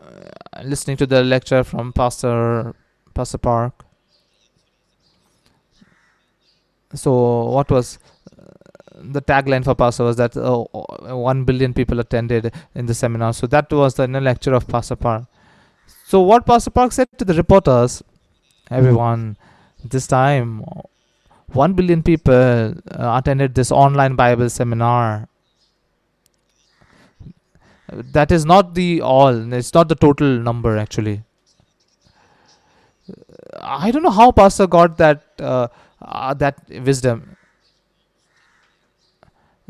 Uh, 0.00 0.62
listening 0.64 0.96
to 0.96 1.06
the 1.06 1.22
lecture 1.22 1.64
from 1.64 1.92
pastor 1.92 2.74
pastor 3.14 3.38
park. 3.38 3.84
So 6.94 7.44
what 7.46 7.70
was 7.70 7.98
uh, 8.30 8.44
the 8.94 9.20
tagline 9.20 9.64
for 9.64 9.74
pastor 9.74 10.04
was 10.04 10.16
that 10.16 10.36
uh, 10.36 10.64
1 11.14 11.44
billion 11.44 11.74
people 11.74 11.98
attended 11.98 12.52
in 12.74 12.86
the 12.86 12.94
seminar. 12.94 13.32
So 13.32 13.46
that 13.48 13.72
was 13.72 13.94
the 13.94 14.06
lecture 14.06 14.54
of 14.54 14.68
pastor 14.68 14.96
park. 14.96 15.24
So 16.06 16.20
what 16.20 16.46
pastor 16.46 16.70
park 16.70 16.92
said 16.92 17.08
to 17.18 17.24
the 17.24 17.34
reporters 17.34 18.02
everyone 18.70 19.36
this 19.84 20.06
time 20.06 20.64
1 21.52 21.72
billion 21.74 22.02
people 22.02 22.34
uh, 22.34 23.18
attended 23.18 23.54
this 23.54 23.70
online 23.70 24.16
bible 24.16 24.50
seminar. 24.50 25.28
That 27.88 28.32
is 28.32 28.44
not 28.44 28.74
the 28.74 29.00
all 29.00 29.52
it's 29.52 29.72
not 29.72 29.88
the 29.88 29.94
total 29.94 30.26
number 30.26 30.76
actually. 30.76 31.22
I 33.60 33.90
don't 33.90 34.02
know 34.02 34.10
how 34.10 34.32
pastor 34.32 34.66
got 34.66 34.98
that 34.98 35.22
uh, 35.38 35.68
uh, 36.02 36.34
that 36.34 36.60
wisdom. 36.68 37.36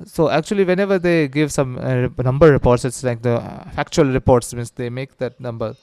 So 0.04 0.28
actually 0.28 0.64
whenever 0.64 0.98
they 0.98 1.28
give 1.28 1.52
some 1.52 1.78
uh, 1.78 2.08
number 2.22 2.50
reports 2.50 2.84
it's 2.84 3.02
like 3.04 3.22
the 3.22 3.36
uh, 3.36 3.70
factual 3.70 4.06
reports 4.06 4.52
means 4.54 4.70
they 4.70 4.88
make 4.88 5.18
that 5.18 5.38
number. 5.38 5.74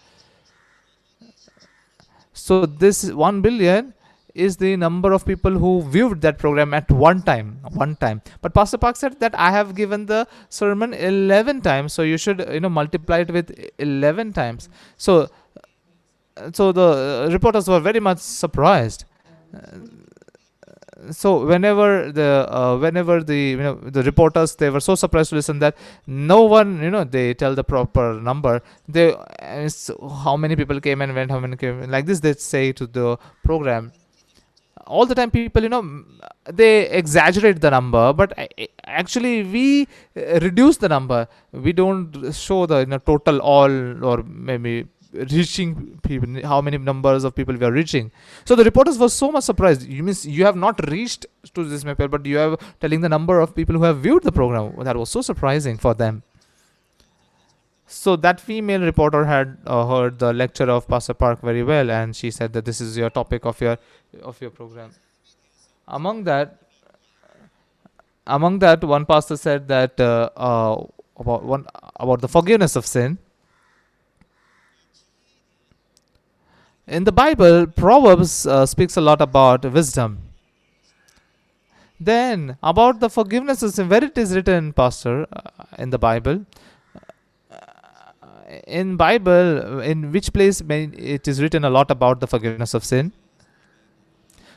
So 2.34 2.66
this 2.66 3.12
1 3.12 3.42
billion 3.42 3.94
is 4.34 4.58
the 4.58 4.76
number 4.76 5.12
of 5.14 5.26
people 5.26 5.52
who 5.52 5.84
viewed 5.84 6.22
that 6.22 6.38
program 6.38 6.74
at 6.74 6.90
one 6.92 7.22
time 7.22 7.60
one 7.74 7.96
time. 7.96 8.22
But 8.42 8.54
pastor 8.54 8.78
park 8.78 8.96
said 8.96 9.20
that 9.20 9.38
i 9.38 9.52
have 9.52 9.76
given 9.76 10.06
the 10.08 10.28
sermon 10.50 10.94
11 10.94 11.62
times 11.62 11.94
so 11.94 12.02
you 12.02 12.18
should 12.18 12.46
you 12.52 12.60
know 12.60 12.70
multiply 12.70 13.20
it 13.20 13.32
with 13.32 13.54
11 13.78 14.34
times. 14.34 14.70
So 14.98 15.30
so 16.54 16.72
the 16.72 17.30
reporters 17.32 17.68
were 17.68 17.80
very 17.80 18.00
much 18.00 18.18
surprised. 18.18 19.06
So 21.12 21.46
whenever 21.46 22.12
the 22.12 22.48
uh, 22.50 22.78
whenever 22.78 23.22
the 23.22 23.38
you 23.38 23.58
know 23.58 23.76
the 23.76 24.04
reporters 24.04 24.56
they 24.56 24.70
were 24.70 24.80
so 24.80 24.96
surprised 24.96 25.30
to 25.30 25.36
listen 25.36 25.60
that 25.60 25.76
no 26.08 26.44
one 26.44 26.82
you 26.82 26.90
know 26.90 27.04
they 27.04 27.34
tell 27.34 27.54
the 27.54 27.64
proper 27.64 28.20
number. 28.22 28.62
They 28.88 29.14
uh, 29.14 29.70
how 30.24 30.38
many 30.38 30.56
people 30.56 30.80
came 30.80 31.02
and 31.02 31.14
went 31.14 31.30
how 31.30 31.40
many 31.40 31.58
came 31.58 31.84
like 31.92 32.06
this 32.06 32.22
they 32.22 32.34
say 32.34 32.72
to 32.72 32.88
the 32.88 33.18
program 33.44 33.92
all 34.86 35.06
the 35.06 35.16
time 35.16 35.32
people 35.32 35.64
you 35.64 35.70
know 35.70 36.04
they 36.46 36.90
exaggerate 36.90 37.62
the 37.62 37.70
number 37.70 38.14
but 38.14 38.34
actually 38.86 39.44
we 39.44 39.88
uh, 40.18 40.40
reduce 40.42 40.78
the 40.78 40.90
number. 40.90 41.28
We 41.52 41.74
don't 41.74 42.34
show 42.34 42.66
the 42.66 42.80
you 42.80 42.86
know 42.88 42.98
total 42.98 43.40
all 43.40 44.06
or 44.06 44.24
maybe 44.24 44.88
reaching 45.14 46.00
people 46.02 46.42
how 46.44 46.60
many 46.60 46.78
numbers 46.78 47.24
of 47.24 47.36
people 47.36 47.56
we 47.56 47.66
are 47.66 47.72
reaching. 47.72 48.12
So 48.46 48.56
the 48.56 48.64
reporters 48.64 48.98
were 48.98 49.10
so 49.10 49.32
much 49.32 49.44
surprised. 49.44 49.84
You 49.84 50.04
means 50.04 50.26
you 50.26 50.46
have 50.46 50.56
not 50.56 50.90
reached 50.90 51.26
to 51.54 51.64
this 51.64 51.84
people 51.84 52.08
but 52.08 52.26
you 52.26 52.38
have 52.38 52.60
telling 52.80 53.02
the 53.02 53.10
number 53.10 53.40
of 53.40 53.56
people 53.56 53.76
who 53.76 53.84
have 53.84 54.00
viewed 54.00 54.24
the 54.24 54.32
program. 54.32 54.76
That 54.84 54.98
was 54.98 55.10
so 55.10 55.22
surprising 55.22 55.78
for 55.78 55.94
them 55.94 56.24
so 57.94 58.16
that 58.16 58.40
female 58.40 58.82
reporter 58.82 59.26
had 59.26 59.58
uh, 59.68 59.86
heard 59.86 60.20
the 60.20 60.34
lecture 60.34 60.70
of 60.70 60.88
pastor 60.88 61.14
park 61.14 61.42
very 61.42 61.64
well 61.64 61.92
and 61.92 62.16
she 62.16 62.32
said 62.32 62.54
that 62.54 62.66
this 62.66 62.82
is 62.82 62.98
your 62.98 63.10
topic 63.10 63.46
of 63.46 63.62
your 63.62 63.78
of 64.22 64.42
your 64.42 64.50
program. 64.50 64.92
Among 65.88 66.24
that 66.24 66.58
among 68.26 68.60
that 68.60 68.84
one 68.84 69.06
pastor 69.06 69.38
said 69.38 69.68
that 69.68 70.00
uh, 70.00 70.30
uh, 70.36 70.86
about 71.18 71.44
one 71.44 71.66
about 71.96 72.22
the 72.22 72.28
forgiveness 72.28 72.76
of 72.76 72.86
sin. 72.86 73.18
In 76.88 77.04
the 77.04 77.12
bible 77.12 77.68
proverbs 77.68 78.46
uh, 78.46 78.66
speaks 78.66 78.98
a 78.98 79.02
lot 79.02 79.22
about 79.22 79.72
wisdom. 79.72 80.20
Then 82.00 82.58
about 82.62 83.00
the 83.00 83.10
forgiveness 83.10 83.64
of 83.64 83.72
sin, 83.74 83.88
where 83.88 84.04
it 84.04 84.18
is 84.18 84.36
written, 84.36 84.74
Pastor, 84.74 85.26
uh, 85.32 85.44
in 85.78 85.90
the 85.90 86.00
Bible. 86.00 86.46
In 88.68 88.98
Bible, 88.98 89.80
in 89.80 90.12
which 90.12 90.32
place 90.34 90.62
it 90.62 91.28
is 91.28 91.42
written 91.42 91.64
a 91.64 91.70
lot 91.70 91.92
about 91.92 92.20
the 92.20 92.28
forgiveness 92.28 92.74
of 92.74 92.84
sin? 92.84 93.14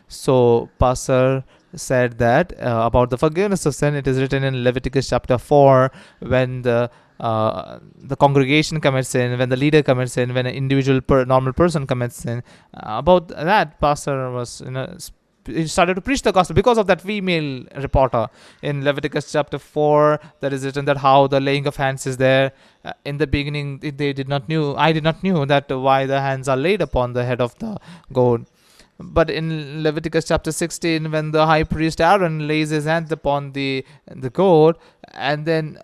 So, 0.09 0.69
Pastor 0.79 1.45
said 1.75 2.19
that 2.19 2.53
uh, 2.61 2.83
about 2.85 3.11
the 3.11 3.19
forgiveness 3.19 3.67
of 3.67 3.75
sin, 3.75 3.95
it 3.95 4.07
is 4.07 4.19
written 4.21 4.45
in 4.45 4.63
Leviticus 4.63 5.09
chapter 5.09 5.39
4 5.39 5.91
when 6.21 6.63
the 6.63 6.91
uh, 7.19 7.79
the 7.97 8.17
congregation 8.17 8.79
commits 8.79 9.09
sin, 9.09 9.39
when 9.39 9.49
the 9.49 9.57
leader 9.57 9.83
commits 9.83 10.13
sin, 10.13 10.35
when 10.35 10.47
an 10.47 10.55
individual 10.55 11.01
per, 11.01 11.25
normal 11.25 11.53
person 11.53 11.87
commits 11.87 12.17
sin. 12.17 12.43
Uh, 12.75 12.99
about 12.99 13.29
that, 13.29 13.81
Pastor 13.81 14.31
was 14.31 14.61
you 14.61 14.71
know, 14.71 14.97
he 15.47 15.67
started 15.67 15.95
to 15.95 16.01
preach 16.01 16.23
the 16.23 16.33
gospel. 16.33 16.55
Because 16.55 16.79
of 16.79 16.87
that 16.87 17.01
female 17.01 17.65
reporter 17.77 18.29
in 18.63 18.85
Leviticus 18.85 19.31
chapter 19.31 19.59
4 19.59 20.21
that 20.41 20.53
is 20.53 20.65
written 20.65 20.85
that 20.85 20.99
how 20.99 21.27
the 21.27 21.41
laying 21.41 21.67
of 21.67 21.77
hands 21.77 22.07
is 22.07 22.17
there. 22.17 22.53
Uh, 22.85 22.93
in 23.05 23.19
the 23.19 23.27
beginning 23.27 23.79
they- 23.79 24.13
did 24.13 24.29
not 24.29 24.49
knew 24.49 24.75
I 24.77 24.93
did 24.93 25.05
not 25.05 25.23
knew 25.23 25.47
that 25.47 25.71
why 25.71 26.07
the 26.07 26.21
hands 26.21 26.49
are 26.49 26.57
laid 26.57 26.81
upon 26.81 27.13
the 27.13 27.25
head 27.25 27.41
of 27.41 27.59
the 27.59 27.77
goat. 28.13 28.47
But 28.99 29.29
in 29.31 29.83
Leviticus 29.83 30.27
chapter 30.27 30.53
16 30.53 31.11
when 31.11 31.31
the 31.33 31.47
high 31.47 31.65
priest 31.65 32.01
Aaron 32.01 32.47
lays 32.49 32.71
his 32.71 32.85
hands 32.85 33.13
upon 33.13 33.53
the 33.53 33.85
the 34.07 34.31
goat 34.31 34.79
and 35.13 35.45
then 35.47 35.79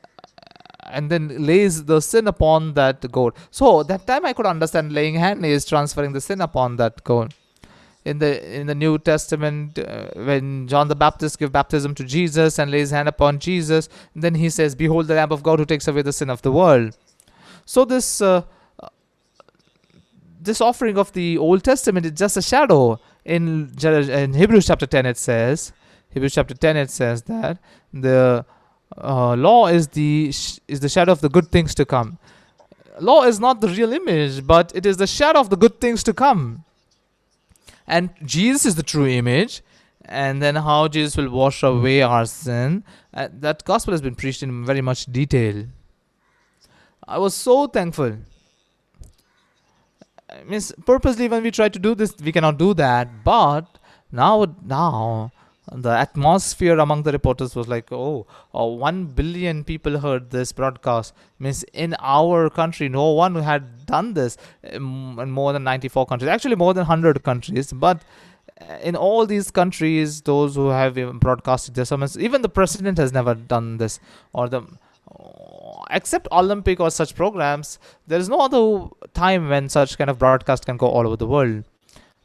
and 0.85 1.11
then 1.11 1.29
lays 1.47 1.85
the 1.85 2.01
sin 2.01 2.27
upon 2.27 2.75
that 2.75 3.11
goat. 3.11 3.37
So 3.51 3.83
that 3.83 4.07
time 4.07 4.27
I 4.27 4.33
could 4.33 4.47
understand 4.47 4.93
laying 4.93 5.15
hand 5.15 5.45
is 5.45 5.65
transferring 5.65 6.13
the 6.13 6.21
sin 6.21 6.41
upon 6.41 6.77
that 6.77 7.03
goat 7.05 7.33
in 8.05 8.19
the 8.19 8.61
in 8.61 8.67
the 8.67 8.75
New 8.75 8.99
Testament, 8.99 9.79
uh, 9.79 10.09
when 10.15 10.67
John 10.67 10.89
the 10.89 10.97
Baptist 10.97 11.39
gives 11.39 11.53
baptism 11.53 11.95
to 11.95 12.05
Jesus 12.05 12.59
and 12.59 12.71
lays 12.71 12.91
hand 12.91 13.09
upon 13.09 13.39
Jesus, 13.39 13.89
then 14.15 14.35
he 14.35 14.51
says, 14.51 14.75
"Behold, 14.75 15.07
the 15.07 15.15
Lamb 15.15 15.33
of 15.33 15.43
God 15.43 15.59
who 15.61 15.65
takes 15.65 15.87
away 15.87 16.03
the 16.03 16.13
sin 16.13 16.31
of 16.31 16.43
the 16.43 16.51
world." 16.51 16.97
So 17.65 17.85
this 17.85 18.21
uh, 18.21 18.43
uh, 18.81 18.89
this 20.41 20.61
offering 20.61 20.99
of 20.99 21.13
the 21.13 21.39
Old 21.39 21.63
Testament 21.63 22.07
is 22.07 22.13
just 22.13 22.37
a 22.37 22.43
shadow. 22.43 22.99
In, 23.25 23.71
in 23.81 24.35
Hebrews 24.35 24.67
chapter 24.67 24.85
ten, 24.85 25.07
it 25.07 25.17
says, 25.17 25.73
Hebrews 26.11 26.35
chapter 26.35 26.55
ten, 26.55 26.77
it 26.77 26.91
says 26.91 27.23
that 27.23 27.59
the 27.93 28.45
uh, 28.99 29.37
law 29.37 29.69
is 29.69 29.87
the 29.89 30.27
is 30.67 30.81
the 30.81 30.89
shadow 30.89 31.13
of 31.13 31.21
the 31.21 31.29
good 31.29 31.53
things 31.53 31.73
to 31.77 31.85
come. 31.85 32.19
Law 33.01 33.23
is 33.23 33.39
not 33.39 33.61
the 33.61 33.69
real 33.69 33.93
image, 33.93 34.45
but 34.45 34.73
it 34.75 34.85
is 34.85 34.97
the 34.97 35.07
shadow 35.07 35.39
of 35.39 35.51
the 35.51 35.57
good 35.57 35.81
things 35.81 36.03
to 36.03 36.13
come 36.13 36.65
and 37.93 38.09
Jesus 38.25 38.65
is 38.65 38.75
the 38.77 38.83
true 38.83 39.07
image, 39.07 39.61
and 40.07 40.43
then 40.43 40.57
how 40.57 40.89
Jesus 40.89 41.17
will 41.19 41.29
wash 41.29 41.63
away 41.63 42.01
our 42.01 42.25
sin. 42.25 42.85
Uh, 43.13 43.29
that 43.41 43.65
gospel 43.65 43.93
has 43.93 44.01
been 44.01 44.15
preached 44.15 44.43
in 44.43 44.65
very 44.65 44.81
much 44.81 45.05
detail. 45.07 45.67
I 47.07 47.19
was 47.19 47.35
so 47.35 47.67
thankful. 47.67 48.17
I 50.31 50.45
mean, 50.45 50.63
purposely 50.87 51.29
when 51.29 51.43
we 51.43 51.51
try 51.51 51.69
to 51.69 51.79
do 51.79 51.95
this, 51.95 52.15
we 52.25 52.33
cannot 52.33 52.59
do 52.59 52.73
that. 52.75 53.23
But 53.25 53.67
now, 54.11 54.47
now 54.65 55.31
the 55.75 55.91
atmosphere 55.91 56.79
among 56.79 57.03
the 57.03 57.13
reporters 57.13 57.55
was 57.57 57.69
like, 57.69 57.91
oh, 57.93 58.27
uh, 58.55 58.65
one 58.65 59.07
billion 59.07 59.65
people 59.65 59.99
heard 59.99 60.31
this 60.31 60.53
broadcast. 60.53 61.15
Means 61.39 61.65
in 61.73 61.97
our 61.99 62.51
country, 62.51 62.89
no 62.89 63.11
one 63.11 63.35
had 63.37 63.87
done 63.87 64.15
this 64.15 64.37
in 64.63 64.83
more 64.83 65.53
than 65.53 65.65
94 65.65 66.07
countries. 66.07 66.29
Actually, 66.29 66.57
more 66.57 66.75
than 66.75 66.83
100 66.83 67.23
countries. 67.23 67.73
But 67.73 68.03
uh, 68.61 68.79
in 68.83 68.97
all 68.97 69.27
these 69.27 69.51
countries, 69.51 70.21
those 70.21 70.55
who 70.55 70.69
have 70.69 70.95
broadcasted 71.21 71.75
their 71.75 71.85
sermons, 71.85 72.19
even 72.19 72.43
the 72.43 72.49
president 72.49 72.99
has 72.99 73.13
never 73.13 73.35
done 73.35 73.79
this, 73.79 73.99
or 74.33 74.49
the 74.49 74.63
except 75.91 76.27
Olympic 76.33 76.81
or 76.81 76.91
such 76.91 77.15
programs, 77.15 77.79
there 78.07 78.19
is 78.19 78.29
no 78.29 78.41
other 78.41 78.89
time 79.15 79.49
when 79.49 79.69
such 79.69 79.99
kind 79.99 80.11
of 80.11 80.19
broadcast 80.19 80.65
can 80.67 80.77
go 80.77 80.87
all 80.87 81.07
over 81.07 81.17
the 81.17 81.27
world. 81.27 81.65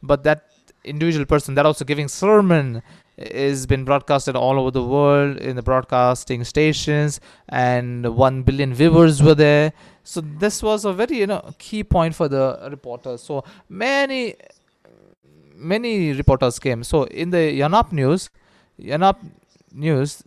But 0.01 0.23
that 0.23 0.45
individual 0.83 1.25
person 1.25 1.55
that 1.55 1.65
also 1.65 1.83
giving 1.83 2.07
sermon 2.07 2.81
is 3.17 3.65
been 3.65 3.83
broadcasted 3.83 4.35
all 4.35 4.59
over 4.59 4.71
the 4.71 4.83
world 4.83 5.37
in 5.37 5.55
the 5.55 5.63
broadcasting 5.63 6.43
stations 6.43 7.19
and 7.49 8.15
1 8.15 8.43
billion 8.43 8.73
viewers 8.73 9.23
were 9.23 9.35
there. 9.35 9.73
So 10.03 10.21
this 10.21 10.61
was 10.61 10.85
a 10.85 10.93
very 10.93 11.17
you 11.17 11.27
know 11.27 11.53
key 11.57 11.83
point 11.83 12.15
for 12.15 12.27
the 12.27 12.67
reporters. 12.69 13.21
So 13.23 13.43
many 13.69 14.35
many 15.55 16.13
reporters 16.13 16.59
came. 16.59 16.83
So 16.83 17.03
in 17.05 17.31
the 17.31 17.59
Yonhap 17.59 17.91
news 17.91 18.29
Yonhap 18.79 19.17
news 19.73 20.23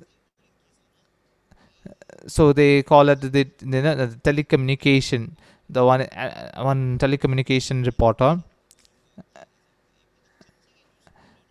so 2.26 2.52
they 2.52 2.82
call 2.82 3.08
it 3.08 3.20
the, 3.20 3.28
the, 3.28 3.44
the 3.60 4.18
telecommunication 4.22 5.30
the 5.68 5.84
one 5.84 6.02
uh, 6.02 6.62
one 6.62 6.98
telecommunication 6.98 7.86
reporter 7.86 8.42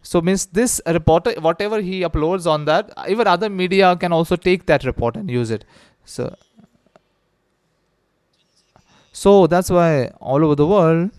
so 0.09 0.19
means 0.27 0.43
this 0.57 0.81
reporter 0.97 1.31
whatever 1.45 1.79
he 1.87 1.97
uploads 2.07 2.45
on 2.51 2.65
that 2.69 2.93
even 3.07 3.27
other 3.33 3.49
media 3.57 3.95
can 4.03 4.11
also 4.17 4.35
take 4.45 4.65
that 4.65 4.83
report 4.83 5.15
and 5.15 5.29
use 5.29 5.51
it. 5.51 5.65
So 6.03 6.35
so 9.11 9.33
that's 9.45 9.69
why 9.69 10.07
all 10.19 10.43
over 10.45 10.55
the 10.55 10.65
world 10.65 11.11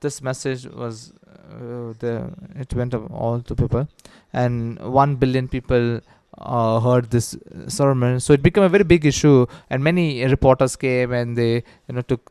this 0.00 0.20
message 0.30 0.66
was 0.66 1.14
uh, 1.54 2.28
it 2.66 2.74
went 2.74 2.92
up 2.92 3.10
all 3.10 3.40
to 3.40 3.54
people. 3.54 3.88
And 4.34 4.78
1 4.78 5.16
billion 5.16 5.48
people 5.48 6.00
uh, 6.36 6.80
heard 6.80 7.10
this 7.10 7.34
sermon. 7.68 8.20
So 8.20 8.34
it 8.34 8.42
became 8.42 8.64
a 8.64 8.68
very 8.68 8.84
big 8.84 9.06
issue. 9.06 9.46
And 9.70 9.82
many 9.82 10.26
reporters 10.26 10.76
came 10.76 11.12
and 11.12 11.38
they 11.38 11.52
you 11.88 11.94
know 11.94 12.02
took 12.02 12.30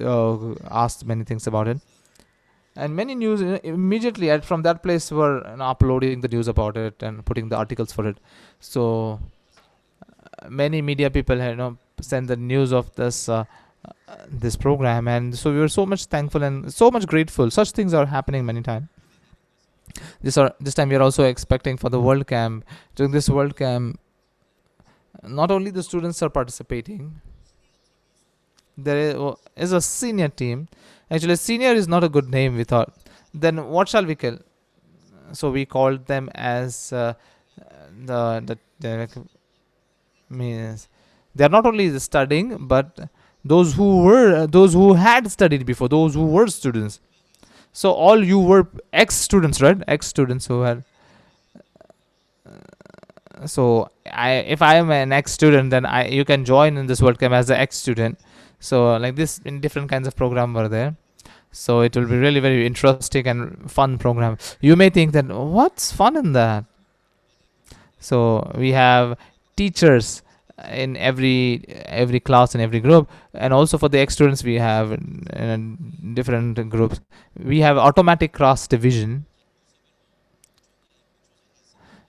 uh, 0.00 0.54
asked 0.84 1.06
many 1.06 1.22
things 1.22 1.46
about 1.46 1.68
it 1.68 1.78
and 2.76 2.96
many 2.96 3.14
news 3.14 3.42
know, 3.42 3.58
immediately 3.62 4.30
at, 4.30 4.44
from 4.44 4.62
that 4.62 4.82
place 4.82 5.10
were 5.10 5.46
you 5.48 5.56
know, 5.56 5.64
uploading 5.64 6.20
the 6.20 6.28
news 6.28 6.48
about 6.48 6.76
it 6.76 7.02
and 7.02 7.24
putting 7.24 7.48
the 7.48 7.56
articles 7.56 7.92
for 7.92 8.08
it. 8.08 8.18
So 8.60 9.20
uh, 10.02 10.48
many 10.48 10.80
media 10.80 11.10
people 11.10 11.38
had 11.38 11.50
you 11.50 11.56
know 11.56 11.78
sent 12.00 12.28
the 12.28 12.36
news 12.36 12.72
of 12.72 12.94
this 12.94 13.28
uh, 13.28 13.44
uh, 13.84 14.14
this 14.28 14.56
program. 14.56 15.08
And 15.08 15.36
so 15.36 15.52
we 15.52 15.58
were 15.58 15.68
so 15.68 15.84
much 15.84 16.06
thankful 16.06 16.42
and 16.42 16.72
so 16.72 16.90
much 16.90 17.06
grateful. 17.06 17.50
Such 17.50 17.72
things 17.72 17.92
are 17.92 18.06
happening 18.06 18.46
many 18.46 18.62
times. 18.62 18.88
This 20.22 20.38
are 20.38 20.54
this 20.60 20.74
time 20.74 20.88
we 20.88 20.96
are 20.96 21.02
also 21.02 21.24
expecting 21.24 21.76
for 21.76 21.90
the 21.90 22.00
world 22.00 22.26
camp. 22.26 22.64
During 22.94 23.12
this 23.12 23.28
world 23.28 23.56
camp 23.56 23.98
not 25.22 25.50
only 25.50 25.70
the 25.70 25.82
students 25.82 26.22
are 26.22 26.30
participating 26.30 27.20
there 28.84 28.98
is, 28.98 29.34
is 29.56 29.72
a 29.72 29.80
senior 29.80 30.28
team. 30.28 30.68
Actually 31.10 31.36
senior 31.36 31.72
is 31.72 31.88
not 31.88 32.04
a 32.04 32.08
good 32.08 32.30
name 32.30 32.56
we 32.56 32.64
thought. 32.64 32.94
Then 33.34 33.68
what 33.68 33.88
shall 33.88 34.04
we 34.04 34.14
call 34.14 34.38
so 35.32 35.50
we 35.50 35.64
called 35.64 36.06
them 36.06 36.30
as 36.34 36.92
uh, 36.92 37.14
the 38.06 38.42
the, 38.46 38.58
the 38.80 39.24
means 40.28 40.88
they 41.34 41.44
are 41.44 41.48
not 41.48 41.66
only 41.66 41.98
studying 41.98 42.66
but 42.66 43.08
those 43.44 43.74
who 43.74 44.02
were 44.02 44.46
those 44.46 44.72
who 44.72 44.94
had 44.94 45.30
studied 45.30 45.66
before 45.66 45.88
those 45.88 46.14
who 46.14 46.26
were 46.26 46.46
students. 46.46 47.00
So 47.72 47.92
all 47.92 48.22
you 48.22 48.38
were 48.38 48.68
ex 48.92 49.14
students 49.14 49.60
right? 49.62 49.82
Ex 49.88 50.06
students 50.06 50.46
who 50.46 50.60
had 50.60 50.84
uh, 52.46 53.46
so 53.46 53.90
i 54.12 54.32
if 54.54 54.62
i 54.62 54.74
am 54.76 54.90
an 54.90 55.12
ex 55.12 55.32
student 55.32 55.70
then 55.70 55.86
i 55.86 56.06
you 56.08 56.24
can 56.24 56.44
join 56.44 56.76
in 56.76 56.86
this 56.86 57.00
world 57.02 57.18
camp 57.18 57.34
as 57.34 57.50
an 57.50 57.56
ex 57.56 57.76
student 57.76 58.18
so 58.62 58.96
like 58.96 59.16
this 59.16 59.40
in 59.44 59.60
different 59.60 59.90
kinds 59.90 60.06
of 60.06 60.14
program 60.14 60.54
were 60.54 60.68
there. 60.68 60.96
So 61.50 61.80
it 61.80 61.96
will 61.96 62.06
be 62.06 62.16
really 62.16 62.38
very 62.38 62.64
interesting 62.64 63.26
and 63.26 63.70
fun 63.70 63.98
program. 63.98 64.38
You 64.60 64.76
may 64.76 64.88
think 64.88 65.12
that 65.12 65.26
what's 65.26 65.90
fun 65.90 66.16
in 66.16 66.32
that? 66.32 66.64
So 67.98 68.50
we 68.56 68.70
have 68.70 69.18
teachers 69.56 70.22
in 70.70 70.96
every 70.96 71.64
every 71.86 72.20
class 72.20 72.54
and 72.54 72.62
every 72.62 72.78
group. 72.78 73.10
And 73.34 73.52
also 73.52 73.78
for 73.78 73.88
the 73.88 73.98
ex 73.98 74.14
students 74.14 74.44
we 74.44 74.54
have 74.54 74.92
in, 74.92 75.26
in 75.32 76.14
different 76.14 76.70
groups. 76.70 77.00
We 77.36 77.60
have 77.60 77.76
automatic 77.76 78.32
class 78.32 78.68
division. 78.68 79.26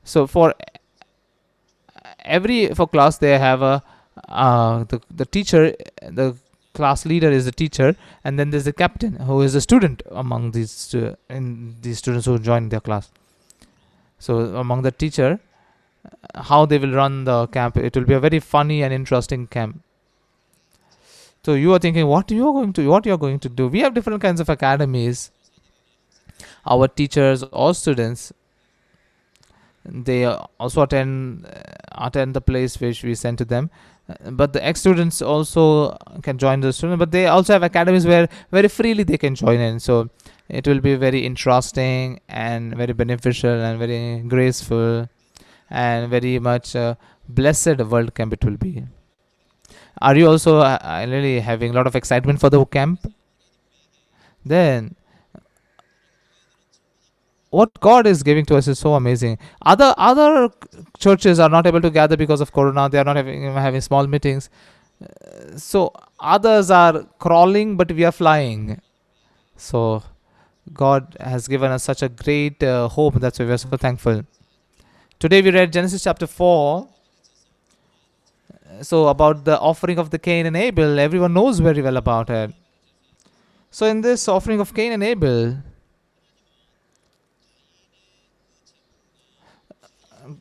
So 0.03 0.27
for 0.27 0.53
every 2.23 2.67
for 2.75 2.87
class 2.87 3.17
they 3.17 3.39
have 3.39 3.63
a 3.63 3.83
uh, 4.29 4.83
the 4.85 5.01
the 5.09 5.25
teacher 5.25 5.75
the 6.01 6.35
class 6.73 7.05
leader 7.05 7.31
is 7.31 7.45
the 7.45 7.51
teacher 7.51 7.95
and 8.23 8.39
then 8.39 8.49
there's 8.49 8.65
the 8.65 8.73
captain 8.73 9.15
who 9.15 9.41
is 9.41 9.55
a 9.55 9.61
student 9.61 10.01
among 10.11 10.51
these 10.51 10.71
stu- 10.71 11.15
in 11.29 11.75
these 11.81 11.99
students 11.99 12.25
who 12.25 12.37
join 12.39 12.69
their 12.69 12.79
class. 12.79 13.11
So 14.19 14.39
among 14.55 14.81
the 14.81 14.91
teacher 14.91 15.39
uh, 16.05 16.43
how 16.43 16.65
they 16.65 16.77
will 16.77 16.93
run 16.93 17.23
the 17.25 17.47
camp 17.47 17.77
it 17.77 17.95
will 17.95 18.05
be 18.05 18.13
a 18.13 18.19
very 18.19 18.39
funny 18.39 18.83
and 18.83 18.93
interesting 18.93 19.47
camp. 19.47 19.81
So 21.45 21.53
you 21.53 21.73
are 21.73 21.79
thinking 21.79 22.07
what 22.07 22.31
you 22.31 22.47
are 22.47 22.53
going 22.53 22.73
to 22.73 22.87
what 22.87 23.05
you 23.05 23.13
are 23.13 23.17
going 23.17 23.39
to 23.39 23.49
do? 23.49 23.67
We 23.67 23.81
have 23.81 23.93
different 23.93 24.21
kinds 24.21 24.39
of 24.39 24.49
academies. 24.49 25.31
Our 26.65 26.87
teachers 26.87 27.43
or 27.51 27.73
students 27.73 28.31
they 29.85 30.25
uh, 30.25 30.45
also 30.59 30.83
attend 30.83 31.45
uh, 31.45 32.05
attend 32.05 32.33
the 32.33 32.41
place 32.41 32.79
which 32.79 33.03
we 33.03 33.15
send 33.15 33.37
to 33.39 33.45
them. 33.45 33.69
But 34.31 34.51
the 34.51 34.65
ex 34.65 34.81
students 34.81 35.21
also 35.21 35.97
can 36.21 36.37
join 36.37 36.59
the 36.59 36.73
student, 36.73 36.99
but 36.99 37.11
they 37.11 37.27
also 37.27 37.53
have 37.53 37.63
academies 37.63 38.05
where 38.05 38.27
very 38.51 38.67
freely 38.67 39.03
they 39.03 39.17
can 39.17 39.33
join 39.33 39.59
in. 39.59 39.79
So 39.79 40.09
it 40.49 40.67
will 40.67 40.81
be 40.81 40.95
very 40.95 41.25
interesting 41.25 42.19
and 42.27 42.75
very 42.75 42.93
beneficial 42.93 43.61
and 43.61 43.79
very 43.79 44.19
graceful 44.27 45.07
and 45.69 46.09
very 46.09 46.37
much 46.39 46.75
uh, 46.75 46.95
blessed 47.29 47.79
world 47.79 48.13
camp 48.13 48.33
it 48.33 48.43
will 48.43 48.57
be. 48.57 48.83
Are 50.01 50.15
you 50.15 50.27
also 50.27 50.57
uh, 50.57 50.77
uh, 50.81 51.05
really 51.07 51.39
having 51.39 51.71
a 51.71 51.73
lot 51.73 51.87
of 51.87 51.95
excitement 51.95 52.41
for 52.41 52.49
the 52.49 52.63
camp? 52.65 53.09
Then 54.45 54.95
what 57.53 57.79
God 57.79 58.07
is 58.07 58.23
giving 58.23 58.45
to 58.45 58.55
us 58.57 58.67
is 58.67 58.79
so 58.79 58.93
amazing. 58.95 59.37
Other 59.73 59.93
other 59.97 60.49
churches 60.97 61.39
are 61.39 61.49
not 61.55 61.67
able 61.71 61.81
to 61.81 61.91
gather 61.97 62.17
because 62.17 62.41
of 62.45 62.51
Corona. 62.51 62.89
They 62.89 62.99
are 63.01 63.03
not 63.09 63.15
having 63.15 63.43
having 63.65 63.81
small 63.81 64.07
meetings. 64.07 64.49
So 65.57 65.91
others 66.19 66.71
are 66.71 67.03
crawling, 67.25 67.75
but 67.77 67.91
we 67.91 68.05
are 68.05 68.11
flying. 68.11 68.81
So 69.55 70.03
God 70.73 71.15
has 71.19 71.47
given 71.47 71.71
us 71.71 71.83
such 71.83 72.01
a 72.01 72.09
great 72.09 72.63
uh, 72.63 72.87
hope. 72.87 73.19
That's 73.25 73.39
why 73.39 73.45
we 73.45 73.51
are 73.51 73.57
so 73.57 73.77
thankful. 73.85 74.23
Today 75.19 75.41
we 75.41 75.51
read 75.51 75.73
Genesis 75.73 76.03
chapter 76.03 76.27
four. 76.27 76.87
So 78.81 79.07
about 79.09 79.45
the 79.45 79.59
offering 79.59 79.99
of 79.99 80.09
the 80.09 80.17
Cain 80.17 80.47
and 80.47 80.57
Abel, 80.57 80.99
everyone 80.99 81.33
knows 81.33 81.59
very 81.59 81.83
well 81.83 81.97
about 81.97 82.31
it. 82.31 82.55
So 83.69 83.85
in 83.85 84.01
this 84.01 84.27
offering 84.27 84.59
of 84.59 84.73
Cain 84.73 84.91
and 84.91 85.03
Abel, 85.03 85.57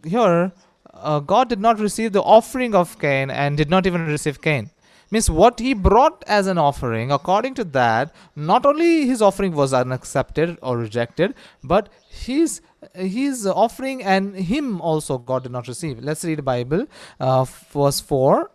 here 0.04 0.52
uh, 0.94 1.20
God 1.20 1.48
did 1.48 1.60
not 1.60 1.78
receive 1.78 2.12
the 2.12 2.22
offering 2.22 2.74
of 2.74 2.98
Cain 2.98 3.30
and 3.30 3.56
did 3.56 3.70
not 3.70 3.86
even 3.86 4.06
receive 4.06 4.40
Cain. 4.40 4.70
Means 5.10 5.28
what 5.28 5.58
he 5.60 5.74
brought 5.74 6.24
as 6.26 6.46
an 6.46 6.56
offering, 6.56 7.12
according 7.12 7.54
to 7.54 7.64
that, 7.64 8.14
not 8.34 8.64
only 8.64 9.06
his 9.06 9.20
offering 9.20 9.52
was 9.52 9.74
unaccepted 9.74 10.58
or 10.62 10.78
rejected, 10.78 11.34
but 11.62 11.90
his 12.08 12.62
his 12.94 13.46
offering 13.46 14.02
and 14.02 14.34
him 14.34 14.80
also 14.80 15.18
God 15.18 15.42
did 15.42 15.52
not 15.52 15.68
receive. 15.68 16.02
Let's 16.02 16.24
read 16.24 16.38
the 16.38 16.42
Bible, 16.42 16.86
uh, 17.20 17.44
verse 17.44 18.00
four. 18.00 18.50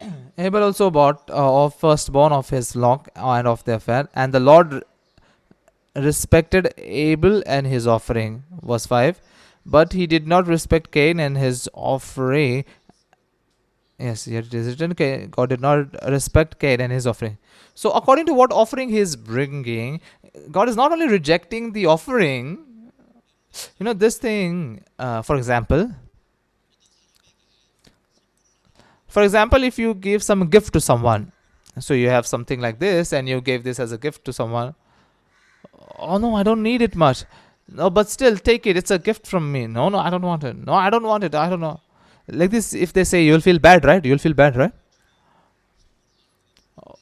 Abel 0.38 0.62
also 0.62 0.90
bought 0.90 1.28
uh, 1.28 1.64
of 1.64 1.74
firstborn 1.74 2.32
of 2.32 2.48
his 2.48 2.72
flock 2.72 3.10
and 3.14 3.46
of 3.46 3.62
their 3.64 3.78
fat, 3.78 4.08
and 4.14 4.32
the 4.32 4.40
Lord 4.40 4.82
respected 5.94 6.72
Abel 6.78 7.42
and 7.46 7.66
his 7.66 7.86
offering. 7.86 8.44
Verse 8.62 8.86
5. 8.86 9.20
But 9.66 9.92
he 9.92 10.06
did 10.06 10.26
not 10.26 10.46
respect 10.46 10.90
Cain 10.90 11.20
and 11.20 11.38
his 11.38 11.68
offering. 11.72 12.64
Yes, 13.98 14.24
here 14.24 14.40
it 14.40 14.52
is 14.52 14.80
written 14.80 15.30
God 15.30 15.48
did 15.48 15.60
not 15.60 15.94
respect 16.10 16.58
Cain 16.58 16.80
and 16.80 16.92
his 16.92 17.06
offering. 17.06 17.38
So, 17.74 17.90
according 17.92 18.26
to 18.26 18.34
what 18.34 18.52
offering 18.52 18.88
he 18.88 18.98
is 18.98 19.16
bringing, 19.16 20.00
God 20.50 20.68
is 20.68 20.76
not 20.76 20.92
only 20.92 21.08
rejecting 21.08 21.72
the 21.72 21.86
offering, 21.86 22.58
you 23.78 23.84
know, 23.84 23.92
this 23.92 24.18
thing, 24.18 24.84
uh, 24.98 25.22
for 25.22 25.36
example, 25.36 25.92
for 29.08 29.22
example, 29.22 29.62
if 29.62 29.78
you 29.78 29.94
give 29.94 30.22
some 30.22 30.48
gift 30.50 30.72
to 30.72 30.80
someone, 30.80 31.32
so 31.78 31.94
you 31.94 32.08
have 32.08 32.26
something 32.26 32.60
like 32.60 32.80
this 32.80 33.12
and 33.12 33.28
you 33.28 33.40
gave 33.40 33.62
this 33.62 33.78
as 33.78 33.92
a 33.92 33.98
gift 33.98 34.24
to 34.24 34.32
someone, 34.32 34.74
oh 35.98 36.18
no, 36.18 36.34
I 36.34 36.42
don't 36.42 36.62
need 36.62 36.82
it 36.82 36.94
much. 36.94 37.24
No, 37.68 37.90
but 37.90 38.08
still 38.08 38.36
take 38.36 38.66
it. 38.66 38.76
It's 38.76 38.90
a 38.90 38.98
gift 38.98 39.26
from 39.26 39.50
me. 39.50 39.66
No, 39.66 39.88
no, 39.88 39.98
I 39.98 40.10
don't 40.10 40.22
want 40.22 40.44
it. 40.44 40.56
No, 40.56 40.74
I 40.74 40.90
don't 40.90 41.04
want 41.04 41.24
it. 41.24 41.34
I 41.34 41.48
don't 41.48 41.60
know. 41.60 41.80
Like 42.28 42.50
this, 42.50 42.74
if 42.74 42.92
they 42.92 43.04
say 43.04 43.24
you'll 43.24 43.40
feel 43.40 43.58
bad, 43.58 43.84
right? 43.84 44.04
You'll 44.04 44.18
feel 44.18 44.34
bad, 44.34 44.56
right? 44.56 44.72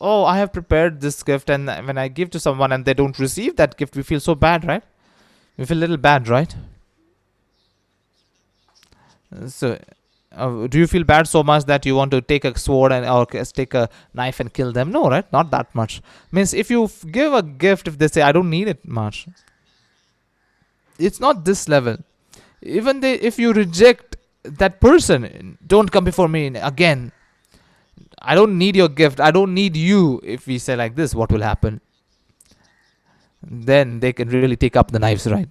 Oh, 0.00 0.24
I 0.24 0.38
have 0.38 0.52
prepared 0.52 1.00
this 1.00 1.22
gift, 1.22 1.48
and 1.48 1.66
when 1.66 1.96
I 1.96 2.08
give 2.08 2.30
to 2.30 2.40
someone 2.40 2.72
and 2.72 2.84
they 2.84 2.94
don't 2.94 3.16
receive 3.18 3.56
that 3.56 3.76
gift, 3.76 3.94
we 3.94 4.02
feel 4.02 4.18
so 4.18 4.34
bad, 4.34 4.64
right? 4.64 4.82
We 5.56 5.64
feel 5.64 5.78
a 5.78 5.80
little 5.80 5.96
bad, 5.96 6.26
right? 6.28 6.54
So, 9.46 9.78
uh, 10.36 10.66
do 10.66 10.78
you 10.78 10.86
feel 10.86 11.04
bad 11.04 11.28
so 11.28 11.42
much 11.42 11.64
that 11.64 11.84
you 11.86 11.94
want 11.94 12.10
to 12.10 12.20
take 12.20 12.44
a 12.44 12.58
sword 12.58 12.92
and 12.92 13.06
or 13.06 13.26
take 13.26 13.74
a 13.74 13.88
knife 14.14 14.40
and 14.40 14.52
kill 14.52 14.72
them? 14.72 14.90
No, 14.90 15.08
right? 15.08 15.30
Not 15.32 15.50
that 15.50 15.74
much. 15.74 16.00
Means 16.30 16.54
if 16.54 16.70
you 16.70 16.88
give 17.10 17.32
a 17.32 17.42
gift 17.42 17.88
if 17.88 17.98
they 17.98 18.08
say 18.08 18.22
i 18.22 18.32
don't 18.32 18.50
need 18.50 18.68
it 18.68 18.86
much 18.86 19.26
it's 20.98 21.20
not 21.20 21.44
this 21.44 21.68
level. 21.68 21.96
Even 22.62 23.00
they 23.00 23.14
if 23.14 23.38
you 23.38 23.52
reject 23.52 24.16
that 24.44 24.80
person 24.80 25.58
don't 25.66 25.90
come 25.90 26.04
before 26.04 26.28
me 26.28 26.46
again. 26.46 27.12
I 28.20 28.34
don't 28.36 28.56
need 28.56 28.76
your 28.76 28.88
gift. 28.88 29.20
I 29.20 29.32
don't 29.32 29.52
need 29.52 29.76
you. 29.76 30.20
If 30.22 30.46
we 30.46 30.58
say 30.58 30.76
like 30.76 30.94
this 30.94 31.14
what 31.14 31.32
will 31.32 31.42
happen? 31.42 31.80
Then 33.42 33.98
they 34.00 34.12
can 34.12 34.28
really 34.28 34.56
take 34.56 34.76
up 34.76 34.92
the 34.92 35.00
knives 35.00 35.26
right 35.26 35.48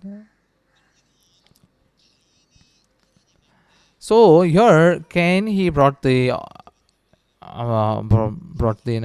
so 4.08 4.18
here 4.42 5.06
cain 5.16 5.48
he 5.58 5.66
brought 5.70 6.02
the 6.02 6.18
uh, 7.42 8.02
brought 8.02 8.84
the 8.86 8.96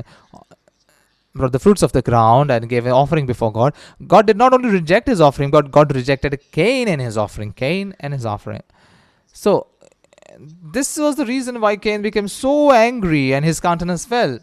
brought 1.37 1.53
the 1.53 1.59
fruits 1.59 1.83
of 1.83 1.93
the 1.93 2.03
ground 2.03 2.51
and 2.51 2.69
gave 2.69 2.87
an 2.87 2.93
offering 2.93 3.27
before 3.27 3.53
God. 3.53 3.75
God 4.07 4.27
did 4.27 4.37
not 4.37 4.53
only 4.53 4.71
reject 4.71 5.07
his 5.07 5.21
offering, 5.21 5.51
but 5.51 5.71
God 5.71 5.95
rejected 5.95 6.41
Cain 6.51 6.89
and 6.89 7.01
his 7.01 7.17
offering. 7.17 7.53
Cain 7.53 7.95
and 8.01 8.13
his 8.13 8.27
offering. 8.27 8.63
So, 9.33 9.67
this 10.39 10.97
was 10.99 11.17
the 11.17 11.27
reason 11.27 11.61
why 11.61 11.77
Cain 11.77 12.03
became 12.03 12.29
so 12.29 12.73
angry 12.73 13.35
and 13.35 13.45
his 13.45 13.61
countenance 13.61 14.05
fell. 14.05 14.39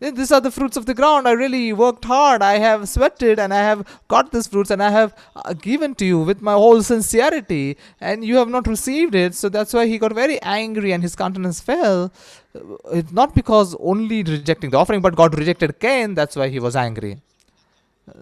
Th- 0.00 0.14
These 0.14 0.30
are 0.32 0.40
the 0.40 0.50
fruits 0.50 0.76
of 0.76 0.86
the 0.86 0.94
ground. 0.94 1.26
I 1.26 1.32
really 1.32 1.72
worked 1.72 2.04
hard. 2.04 2.42
I 2.42 2.58
have 2.58 2.88
sweated 2.88 3.38
and 3.38 3.52
I 3.54 3.60
have 3.60 3.86
got 4.08 4.30
these 4.32 4.46
fruits 4.46 4.70
and 4.70 4.82
I 4.82 4.90
have 4.90 5.14
uh, 5.36 5.52
given 5.54 5.94
to 5.96 6.04
you 6.04 6.18
with 6.20 6.42
my 6.42 6.52
whole 6.52 6.82
sincerity, 6.82 7.76
and 8.00 8.24
you 8.24 8.36
have 8.36 8.48
not 8.48 8.66
received 8.66 9.14
it. 9.14 9.34
So 9.34 9.48
that's 9.48 9.72
why 9.72 9.86
he 9.86 9.98
got 9.98 10.12
very 10.12 10.40
angry 10.42 10.92
and 10.92 11.02
his 11.02 11.16
countenance 11.16 11.60
fell. 11.60 12.12
Uh, 12.54 12.98
It's 12.98 13.12
not 13.12 13.34
because 13.34 13.74
only 13.80 14.22
rejecting 14.22 14.70
the 14.70 14.78
offering, 14.78 15.00
but 15.00 15.16
God 15.16 15.38
rejected 15.38 15.78
Cain. 15.80 16.14
That's 16.14 16.36
why 16.36 16.48
he 16.48 16.60
was 16.60 16.76
angry. 16.76 17.18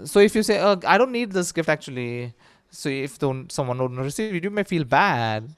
So 0.04 0.20
if 0.20 0.34
you 0.34 0.42
say, 0.42 0.58
uh, 0.58 0.76
"I 0.86 0.96
don't 0.98 1.12
need 1.12 1.32
this 1.32 1.52
gift," 1.52 1.68
actually, 1.68 2.32
so 2.70 2.88
if 2.88 3.18
don't 3.18 3.52
someone 3.52 3.78
don't 3.78 3.96
receive 3.96 4.34
it, 4.34 4.44
you 4.44 4.50
may 4.50 4.64
feel 4.64 4.84
bad. 4.84 5.50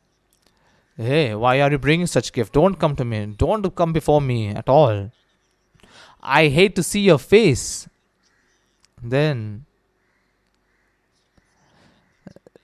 Hey, 0.96 1.34
why 1.34 1.60
are 1.60 1.70
you 1.70 1.78
bringing 1.78 2.06
such 2.06 2.32
gift? 2.32 2.52
Don't 2.54 2.76
come 2.84 2.96
to 2.96 3.04
me. 3.04 3.20
Don't 3.44 3.68
come 3.76 3.92
before 3.92 4.20
me 4.20 4.48
at 4.48 4.68
all. 4.68 5.10
I 6.26 6.48
hate 6.48 6.74
to 6.74 6.82
see 6.82 7.00
your 7.00 7.18
face. 7.18 7.88
Then, 9.02 9.64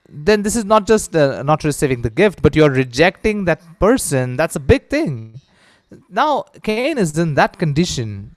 then 0.09 0.43
this 0.43 0.55
is 0.55 0.65
not 0.65 0.85
just 0.85 1.15
uh, 1.15 1.41
not 1.43 1.63
receiving 1.63 2.01
the 2.01 2.09
gift, 2.09 2.41
but 2.41 2.55
you're 2.55 2.69
rejecting 2.69 3.45
that 3.45 3.61
person. 3.79 4.35
That's 4.35 4.57
a 4.57 4.59
big 4.59 4.89
thing. 4.89 5.39
Now, 6.09 6.45
Cain 6.61 6.97
is 6.97 7.17
in 7.17 7.35
that 7.35 7.57
condition. 7.57 8.35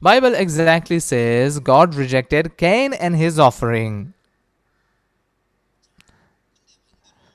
Bible 0.00 0.34
exactly 0.34 0.98
says 1.00 1.60
God 1.60 1.94
rejected 1.94 2.56
Cain 2.56 2.92
and 2.92 3.14
his 3.14 3.38
offering. 3.38 4.14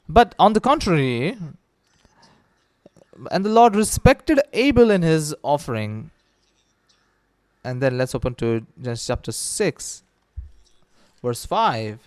But 0.09 0.35
on 0.37 0.53
the 0.53 0.59
contrary, 0.59 1.37
and 3.31 3.45
the 3.45 3.49
Lord 3.49 3.75
respected 3.75 4.41
Abel 4.53 4.91
and 4.91 5.03
his 5.03 5.33
offering. 5.43 6.11
And 7.63 7.81
then 7.81 7.97
let's 7.97 8.13
open 8.13 8.35
to 8.35 8.65
Genesis 8.81 9.07
chapter 9.07 9.31
6, 9.31 10.03
verse 11.21 11.45
5. 11.45 11.99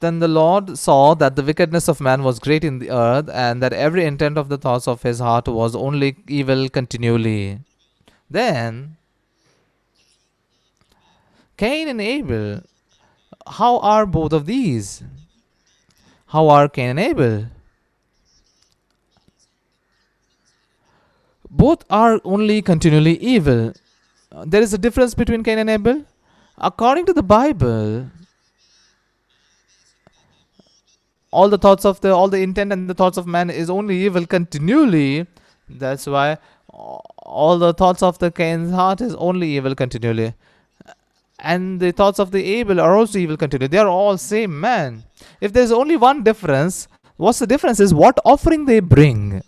Then 0.00 0.18
the 0.18 0.28
Lord 0.28 0.76
saw 0.76 1.14
that 1.14 1.36
the 1.36 1.42
wickedness 1.42 1.88
of 1.88 2.02
man 2.02 2.22
was 2.22 2.38
great 2.38 2.64
in 2.64 2.80
the 2.80 2.90
earth, 2.90 3.30
and 3.32 3.62
that 3.62 3.72
every 3.72 4.04
intent 4.04 4.36
of 4.36 4.50
the 4.50 4.58
thoughts 4.58 4.86
of 4.86 5.02
his 5.02 5.20
heart 5.20 5.48
was 5.48 5.74
only 5.74 6.16
evil 6.28 6.68
continually. 6.68 7.60
Then 8.28 8.98
Cain 11.56 11.88
and 11.88 12.00
Abel, 12.00 12.60
how 13.46 13.78
are 13.78 14.04
both 14.04 14.34
of 14.34 14.44
these? 14.44 15.02
How 16.26 16.48
are 16.48 16.68
Cain 16.68 16.90
and 16.90 17.00
Abel? 17.00 17.46
Both 21.50 21.84
are 21.90 22.20
only 22.24 22.62
continually 22.62 23.18
evil. 23.18 23.72
There 24.44 24.62
is 24.62 24.72
a 24.74 24.78
difference 24.78 25.14
between 25.14 25.42
Cain 25.42 25.58
and 25.58 25.70
Abel. 25.70 26.04
According 26.58 27.06
to 27.06 27.12
the 27.12 27.22
Bible, 27.22 28.06
all 31.30 31.48
the 31.48 31.58
thoughts 31.58 31.84
of 31.84 32.00
the 32.00 32.12
all 32.14 32.28
the 32.28 32.40
intent 32.40 32.72
and 32.72 32.88
the 32.88 32.94
thoughts 32.94 33.18
of 33.18 33.26
man 33.26 33.50
is 33.50 33.70
only 33.70 33.96
evil 34.04 34.26
continually. 34.26 35.26
That's 35.68 36.06
why 36.06 36.38
all 36.70 37.58
the 37.58 37.72
thoughts 37.74 38.02
of 38.02 38.18
the 38.18 38.30
Cain's 38.30 38.72
heart 38.72 39.00
is 39.00 39.14
only 39.14 39.56
evil 39.56 39.74
continually. 39.74 40.34
and 41.38 41.80
the 41.80 41.92
thoughts 41.92 42.18
of 42.18 42.30
the 42.30 42.42
Abel 42.44 42.80
are 42.80 42.96
also 42.96 43.18
evil 43.18 43.36
continually. 43.36 43.68
They 43.68 43.78
are 43.78 43.88
all 43.88 44.16
same 44.16 44.58
man. 44.58 45.04
If 45.40 45.52
there's 45.52 45.72
only 45.72 45.96
one 45.96 46.22
difference, 46.22 46.88
what's 47.16 47.38
the 47.38 47.46
difference 47.46 47.80
is 47.80 47.92
what 47.94 48.18
offering 48.24 48.64
they 48.64 48.80
bring. 48.80 49.42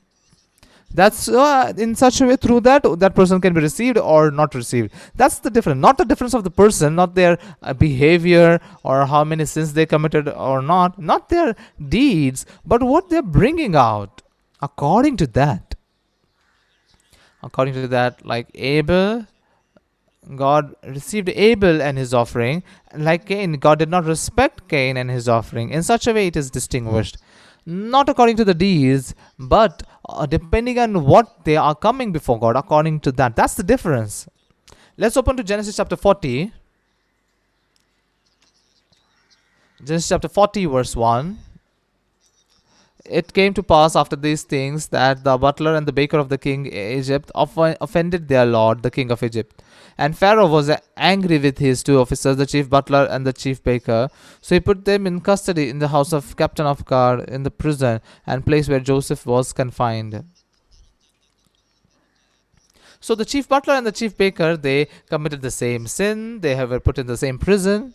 That's 0.91 1.29
uh, 1.29 1.75
in 1.77 1.95
such 1.95 2.21
a 2.23 2.27
way 2.27 2.37
through 2.37 2.61
that 2.61 2.83
that 2.99 3.15
person 3.15 3.41
can 3.41 3.53
be 3.53 3.61
received 3.61 3.99
or 3.99 4.31
not 4.31 4.55
received. 4.55 4.93
That's 5.15 5.39
the 5.39 5.51
difference, 5.51 5.81
not 5.81 5.99
the 5.99 6.05
difference 6.05 6.33
of 6.33 6.45
the 6.45 6.51
person, 6.51 6.95
not 6.95 7.15
their 7.15 7.39
uh, 7.63 7.75
behavior 7.75 8.59
or 8.83 9.05
how 9.05 9.23
many 9.25 9.45
sins 9.45 9.75
they 9.75 9.85
committed 9.85 10.29
or 10.29 10.63
not, 10.63 10.99
not 10.99 11.29
their 11.29 11.55
deeds, 11.89 12.47
but 12.65 12.83
what 12.83 13.11
they're 13.11 13.23
bringing 13.23 13.77
out 13.77 14.23
according 14.63 15.19
to 15.19 15.27
that. 15.27 15.75
According 17.43 17.75
to 17.75 17.89
that, 17.89 18.25
like 18.25 18.51
Abel, 18.55 19.27
God 20.35 20.75
received 20.85 21.29
Abel 21.29 21.81
and 21.81 21.97
his 21.97 22.13
offering. 22.13 22.63
Like 22.97 23.27
Cain, 23.27 23.53
God 23.55 23.79
did 23.79 23.89
not 23.89 24.05
respect 24.05 24.69
Cain 24.69 24.97
and 24.97 25.11
his 25.11 25.29
offering. 25.29 25.71
In 25.71 25.83
such 25.83 26.07
a 26.07 26.13
way, 26.13 26.27
it 26.27 26.37
is 26.37 26.51
distinguished. 26.51 27.19
Not 27.65 28.09
according 28.09 28.37
to 28.39 28.45
the 28.45 28.55
deeds, 28.55 29.15
but 29.39 29.83
uh, 30.09 30.27
depending 30.27 30.79
on 30.79 31.05
what 31.05 31.45
they 31.45 31.57
are 31.57 31.75
coming 31.75 32.13
before 32.13 32.39
God, 32.39 32.57
according 32.57 33.01
to 33.01 33.13
that. 33.13 33.37
That's 33.37 33.55
the 33.55 33.63
difference. 33.63 34.29
Let's 34.97 35.17
open 35.17 35.37
to 35.37 35.45
Genesis 35.45 35.77
chapter 35.77 35.97
40. 35.97 36.53
Genesis 39.85 40.09
chapter 40.09 40.29
40, 40.29 40.67
verse 40.67 40.97
1. 40.97 41.39
It 43.05 43.33
came 43.33 43.55
to 43.55 43.63
pass 43.63 43.97
after 43.97 44.17
these 44.17 44.43
things 44.43 44.89
that 44.89 45.25
the 45.25 45.39
butler 45.39 45.77
and 45.77 45.87
the 45.87 45.93
baker 45.93 46.19
of 46.19 46.29
the 46.29 46.37
king 46.37 46.67
of 46.67 46.73
Egypt 46.73 47.31
offended 47.35 48.29
their 48.29 48.45
lord, 48.45 48.83
the 48.83 48.91
king 48.91 49.11
of 49.11 49.23
Egypt. 49.23 49.63
And 50.01 50.17
Pharaoh 50.17 50.47
was 50.47 50.71
angry 50.97 51.39
with 51.39 51.59
his 51.59 51.83
two 51.83 51.99
officers, 51.99 52.37
the 52.37 52.47
chief 52.47 52.71
butler 52.71 53.09
and 53.11 53.27
the 53.27 53.33
chief 53.33 53.63
baker. 53.65 54.09
So 54.41 54.55
he 54.55 54.61
put 54.61 54.85
them 54.85 55.09
in 55.09 55.21
custody 55.21 55.69
in 55.69 55.81
the 55.81 55.89
house 55.89 56.13
of 56.13 56.37
captain 56.37 56.67
of 56.67 56.85
guard 56.85 57.29
in 57.29 57.43
the 57.43 57.51
prison 57.51 58.01
and 58.25 58.47
place 58.47 58.69
where 58.69 58.79
Joseph 58.79 59.27
was 59.27 59.53
confined. 59.53 60.25
So 63.01 63.17
the 63.17 63.25
chief 63.25 63.49
butler 63.49 63.75
and 63.75 63.87
the 63.87 63.93
chief 63.93 64.17
baker 64.17 64.57
they 64.57 64.87
committed 65.09 65.43
the 65.43 65.51
same 65.51 65.89
sin. 65.89 66.41
They 66.41 66.65
were 66.65 66.81
put 66.81 66.99
in 66.99 67.09
the 67.09 67.17
same 67.17 67.39
prison, 67.39 67.95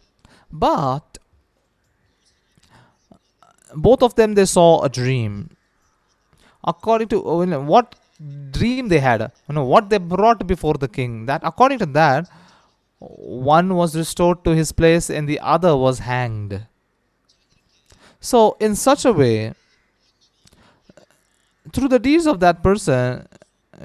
but 0.52 1.18
both 3.76 4.04
of 4.04 4.16
them 4.16 4.34
they 4.34 4.46
saw 4.46 4.82
a 4.82 4.90
dream. 4.90 5.56
According 6.66 7.08
to 7.10 7.20
what 7.20 7.96
dream 8.52 8.88
they 8.88 9.00
had, 9.00 9.32
you 9.48 9.56
know 9.56 9.66
what 9.66 9.90
they 9.90 9.98
brought 9.98 10.46
before 10.48 10.76
the 10.76 10.88
king. 10.88 11.26
That 11.26 11.42
according 11.44 11.80
to 11.80 11.86
that, 11.88 12.30
one 13.00 13.76
was 13.76 13.96
restored 13.96 14.44
to 14.46 14.52
his 14.52 14.72
place 14.72 15.10
and 15.10 15.28
the 15.28 15.40
other 15.40 15.76
was 15.76 16.00
hanged. 16.00 16.66
So 18.20 18.56
in 18.60 18.76
such 18.76 19.06
a 19.06 19.12
way, 19.12 19.54
through 21.74 21.90
the 21.90 22.00
deeds 22.00 22.26
of 22.26 22.40
that 22.40 22.64
person, 22.64 23.28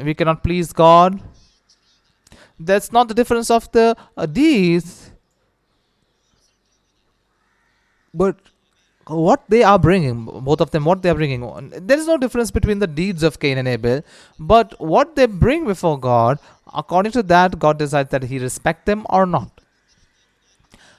we 0.02 0.14
cannot 0.14 0.44
please 0.44 0.72
God. 0.72 1.20
That's 2.60 2.92
not 2.92 3.08
the 3.08 3.14
difference 3.14 3.50
of 3.50 3.70
the 3.72 3.96
uh, 4.16 4.26
deeds, 4.26 5.12
but 8.12 8.36
what 9.08 9.42
they 9.48 9.62
are 9.62 9.78
bringing, 9.78 10.24
both 10.24 10.60
of 10.60 10.70
them, 10.70 10.84
what 10.84 11.02
they 11.02 11.10
are 11.10 11.14
bringing. 11.14 11.40
There 11.70 11.98
is 11.98 12.06
no 12.06 12.16
difference 12.18 12.50
between 12.50 12.78
the 12.78 12.86
deeds 12.86 13.22
of 13.22 13.40
Cain 13.40 13.58
and 13.58 13.66
Abel, 13.66 14.02
but 14.38 14.78
what 14.78 15.16
they 15.16 15.26
bring 15.26 15.66
before 15.66 15.98
God, 15.98 16.38
according 16.74 17.12
to 17.12 17.22
that, 17.24 17.58
God 17.58 17.78
decides 17.78 18.10
that 18.10 18.24
He 18.24 18.38
respect 18.38 18.86
them 18.86 19.06
or 19.08 19.24
not. 19.24 19.60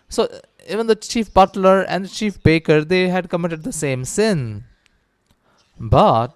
So 0.08 0.28
even 0.68 0.88
the 0.88 0.96
chief 0.96 1.34
butler 1.34 1.84
and 1.84 2.06
the 2.06 2.10
chief 2.10 2.42
baker, 2.42 2.84
they 2.84 3.10
had 3.10 3.30
committed 3.30 3.64
the 3.64 3.72
same 3.72 4.06
sin, 4.06 4.64
but 5.80 6.36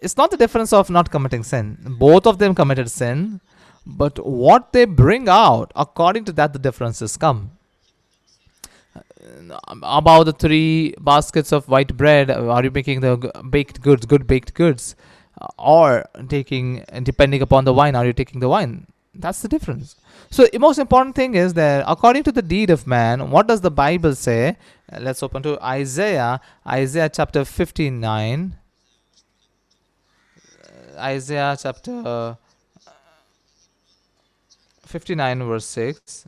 it's 0.00 0.16
not 0.16 0.30
the 0.30 0.36
difference 0.36 0.72
of 0.72 0.88
not 0.88 1.10
committing 1.10 1.42
sin. 1.42 1.76
Both 1.98 2.26
of 2.26 2.38
them 2.38 2.54
committed 2.54 2.90
sin, 2.90 3.40
but 3.84 4.24
what 4.24 4.72
they 4.72 4.86
bring 4.86 5.28
out, 5.28 5.70
according 5.76 6.24
to 6.26 6.32
that, 6.32 6.52
the 6.54 6.58
differences 6.58 7.16
come. 7.16 7.50
Um, 9.28 9.82
about 9.82 10.24
the 10.24 10.32
three 10.32 10.94
baskets 11.00 11.52
of 11.52 11.68
white 11.68 11.96
bread, 11.96 12.30
uh, 12.30 12.48
are 12.48 12.64
you 12.64 12.70
making 12.70 13.00
the 13.00 13.16
baked 13.50 13.80
goods, 13.82 14.06
good 14.06 14.26
baked 14.26 14.54
goods, 14.54 14.96
uh, 15.40 15.46
or 15.58 16.04
taking, 16.28 16.84
depending 17.02 17.42
upon 17.42 17.64
the 17.64 17.72
wine, 17.72 17.94
are 17.94 18.06
you 18.06 18.12
taking 18.12 18.40
the 18.40 18.48
wine? 18.48 18.86
That's 19.14 19.42
the 19.42 19.48
difference. 19.48 19.96
So, 20.30 20.46
the 20.46 20.58
most 20.58 20.78
important 20.78 21.16
thing 21.16 21.34
is 21.34 21.54
that 21.54 21.84
according 21.86 22.22
to 22.24 22.32
the 22.32 22.42
deed 22.42 22.70
of 22.70 22.86
man, 22.86 23.30
what 23.30 23.48
does 23.48 23.60
the 23.60 23.70
Bible 23.70 24.14
say? 24.14 24.56
Uh, 24.92 24.98
Let's 25.00 25.22
open 25.22 25.42
to 25.42 25.60
Isaiah, 25.62 26.40
Isaiah 26.66 27.08
chapter 27.08 27.44
59. 27.44 28.56
Uh, 30.96 31.00
Isaiah 31.00 31.56
chapter 31.60 32.36
59 34.86 35.42
verse 35.44 35.66
6 35.66 36.26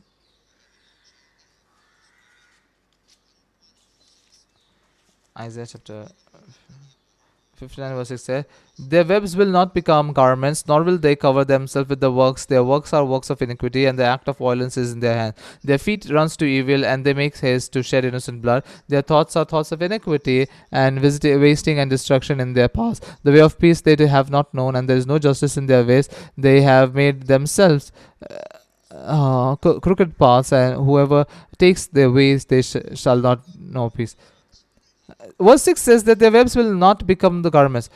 Isaiah 5.37 5.65
chapter 5.65 6.07
59 7.61 7.95
verse 7.95 8.07
6 8.09 8.23
says 8.23 8.45
their 8.79 9.05
webs 9.05 9.35
will 9.37 9.51
not 9.55 9.73
become 9.75 10.11
garments 10.13 10.67
nor 10.67 10.81
will 10.81 10.97
they 10.97 11.15
cover 11.15 11.45
themselves 11.45 11.87
with 11.89 11.99
the 11.99 12.11
works. 12.11 12.45
Their 12.45 12.63
works 12.63 12.91
are 12.93 13.05
works 13.05 13.29
of 13.29 13.41
iniquity 13.41 13.85
and 13.85 13.99
the 13.99 14.03
act 14.03 14.27
of 14.27 14.37
violence 14.37 14.77
is 14.77 14.91
in 14.93 14.99
their 14.99 15.15
hand. 15.15 15.35
Their 15.63 15.77
feet 15.77 16.09
runs 16.09 16.35
to 16.37 16.45
evil 16.45 16.83
and 16.83 17.05
they 17.05 17.13
make 17.13 17.37
haste 17.37 17.71
to 17.73 17.83
shed 17.83 18.03
innocent 18.03 18.41
blood. 18.41 18.63
Their 18.87 19.03
thoughts 19.03 19.35
are 19.35 19.45
thoughts 19.45 19.71
of 19.71 19.83
iniquity 19.83 20.47
and 20.71 20.99
visit- 20.99 21.39
wasting 21.39 21.77
and 21.77 21.89
destruction 21.91 22.39
in 22.39 22.53
their 22.53 22.67
paths. 22.67 23.01
The 23.23 23.31
way 23.31 23.41
of 23.41 23.59
peace 23.59 23.81
they 23.81 23.95
have 24.07 24.31
not 24.31 24.51
known 24.53 24.75
and 24.75 24.89
there 24.89 24.97
is 24.97 25.05
no 25.05 25.19
justice 25.19 25.55
in 25.55 25.67
their 25.67 25.85
ways. 25.85 26.09
They 26.35 26.61
have 26.61 26.95
made 26.95 27.27
themselves 27.27 27.91
uh, 28.27 28.35
uh, 28.91 29.55
cro- 29.57 29.79
crooked 29.79 30.17
paths 30.17 30.51
and 30.51 30.83
whoever 30.83 31.25
takes 31.59 31.85
their 31.85 32.09
ways 32.09 32.45
they 32.45 32.63
sh- 32.63 32.77
shall 32.95 33.17
not 33.17 33.41
know 33.59 33.89
peace 33.91 34.15
verse 35.41 35.63
6 35.63 35.81
says 35.81 36.03
that 36.05 36.19
their 36.19 36.31
webs 36.31 36.55
will 36.55 36.73
not 36.73 37.05
become 37.05 37.41
the 37.41 37.49
garments. 37.49 37.89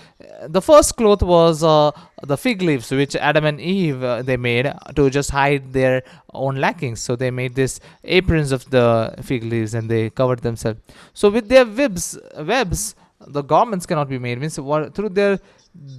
The 0.48 0.62
first 0.62 0.96
cloth 0.96 1.22
was 1.22 1.64
uh, 1.64 1.92
the 2.24 2.38
fig 2.38 2.62
leaves 2.62 2.92
which 2.92 3.16
adam 3.16 3.46
and 3.46 3.60
eve 3.60 4.04
uh, 4.04 4.22
they 4.22 4.38
made 4.38 4.72
to 4.96 5.10
just 5.10 5.32
hide 5.32 5.74
their 5.74 6.04
own 6.34 6.56
lackings. 6.56 7.02
So 7.02 7.16
they 7.16 7.32
made 7.32 7.56
this 7.56 7.80
aprons 8.04 8.52
of 8.52 8.70
the 8.70 9.16
fig 9.22 9.44
leaves 9.44 9.74
and 9.74 9.90
they 9.90 10.10
covered 10.10 10.40
themselves. 10.40 10.80
So 11.14 11.30
with 11.30 11.48
their 11.50 11.66
webs 11.66 12.18
webs 12.38 12.96
the 13.28 13.42
garments 13.42 13.86
cannot 13.86 14.10
be 14.10 14.20
made. 14.20 14.40
Means 14.40 14.60
what, 14.60 14.94
through 14.94 15.10
their 15.10 15.40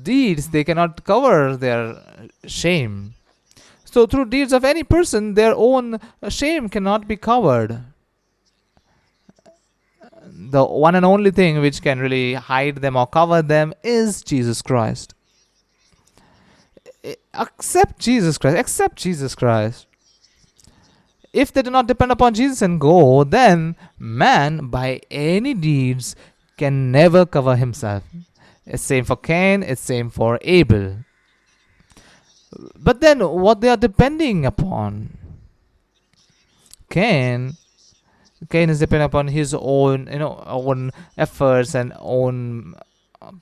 deeds 0.03 0.49
they 0.49 0.65
cannot 0.65 1.05
cover 1.05 1.57
their 1.57 1.97
shame. 2.47 3.15
So 3.85 4.07
through 4.07 4.27
deeds 4.27 4.53
of 4.53 4.65
any 4.65 4.85
person 4.85 5.35
their 5.35 5.55
own 5.55 6.01
shame 6.29 6.69
cannot 6.69 7.09
be 7.09 7.17
covered 7.17 7.83
the 10.39 10.65
one 10.65 10.95
and 10.95 11.05
only 11.05 11.31
thing 11.31 11.61
which 11.61 11.81
can 11.81 11.99
really 11.99 12.35
hide 12.35 12.77
them 12.77 12.97
or 12.97 13.07
cover 13.07 13.41
them 13.41 13.73
is 13.83 14.23
Jesus 14.23 14.61
Christ. 14.61 15.15
Accept 17.33 17.99
Jesus 17.99 18.37
Christ. 18.37 18.59
Accept 18.59 18.97
Jesus 18.97 19.35
Christ. 19.35 19.87
If 21.33 21.53
they 21.53 21.63
do 21.63 21.71
not 21.71 21.87
depend 21.87 22.13
upon 22.13 22.35
Jesus 22.35 22.63
and 22.63 22.81
go, 22.81 23.25
then 23.25 23.77
man, 23.99 24.69
by 24.69 25.01
any 25.11 25.55
deeds, 25.55 26.17
can 26.57 26.91
never 26.91 27.25
cover 27.27 27.57
himself. 27.57 28.03
It's 28.67 28.83
same 28.83 29.05
for 29.05 29.17
Cain. 29.17 29.63
It's 29.63 29.81
same 29.81 30.11
for 30.11 30.39
Abel. 30.43 31.05
But 32.75 33.01
then, 33.01 33.21
what 33.21 33.61
they 33.61 33.69
are 33.69 33.77
depending 33.77 34.47
upon, 34.47 35.19
Cain 36.89 37.57
Cain 38.51 38.71
is 38.71 38.81
dependent 38.81 39.11
upon 39.11 39.29
his 39.29 39.55
own, 39.55 40.09
you 40.13 40.19
know, 40.19 40.43
own 40.47 40.91
efforts 41.17 41.75
and 41.75 41.93
own 41.99 42.75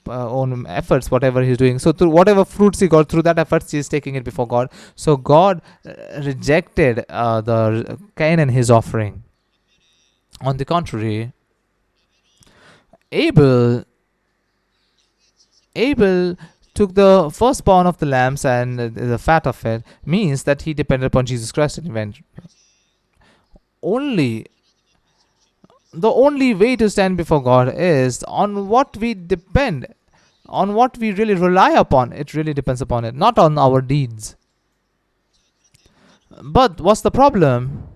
uh, 0.07 0.29
own 0.29 0.65
efforts, 0.67 1.11
whatever 1.11 1.41
he's 1.41 1.57
doing. 1.57 1.79
So 1.79 1.91
through 1.91 2.09
whatever 2.09 2.45
fruits 2.45 2.79
he 2.79 2.87
got 2.87 3.09
through 3.09 3.23
that 3.23 3.37
efforts, 3.37 3.71
he 3.71 3.77
is 3.77 3.89
taking 3.89 4.15
it 4.15 4.23
before 4.23 4.47
God. 4.47 4.69
So 4.95 5.17
God 5.17 5.61
uh, 5.85 6.21
rejected 6.23 7.05
uh, 7.09 7.41
the 7.41 7.99
Cain 8.15 8.39
and 8.39 8.51
his 8.51 8.71
offering. 8.71 9.23
On 10.41 10.57
the 10.57 10.65
contrary, 10.65 11.33
Abel, 13.11 13.85
Abel 15.75 16.37
took 16.73 16.93
the 16.93 17.29
firstborn 17.33 17.87
of 17.87 17.97
the 17.99 18.05
lambs 18.05 18.43
and 18.43 18.79
the 18.79 19.17
fat 19.17 19.47
of 19.47 19.65
it 19.65 19.83
means 20.05 20.43
that 20.43 20.63
he 20.63 20.73
depended 20.73 21.07
upon 21.07 21.25
Jesus 21.25 21.51
Christ 21.51 21.77
and 21.77 21.93
went 21.93 22.19
only 23.81 24.45
the 25.95 26.11
only 26.11 26.53
way 26.53 26.75
to 26.75 26.89
stand 26.89 27.17
before 27.17 27.41
God 27.41 27.73
is 27.75 28.23
on 28.23 28.67
what 28.67 28.97
we 28.97 29.13
depend, 29.13 29.87
on 30.47 30.73
what 30.73 30.97
we 30.97 31.11
really 31.11 31.35
rely 31.35 31.71
upon. 31.71 32.11
It 32.11 32.33
really 32.33 32.53
depends 32.53 32.81
upon 32.81 33.05
it, 33.05 33.15
not 33.15 33.39
on 33.39 33.57
our 33.57 33.81
deeds. 33.81 34.35
But 36.41 36.81
what's 36.81 37.01
the 37.01 37.11
problem? 37.11 37.87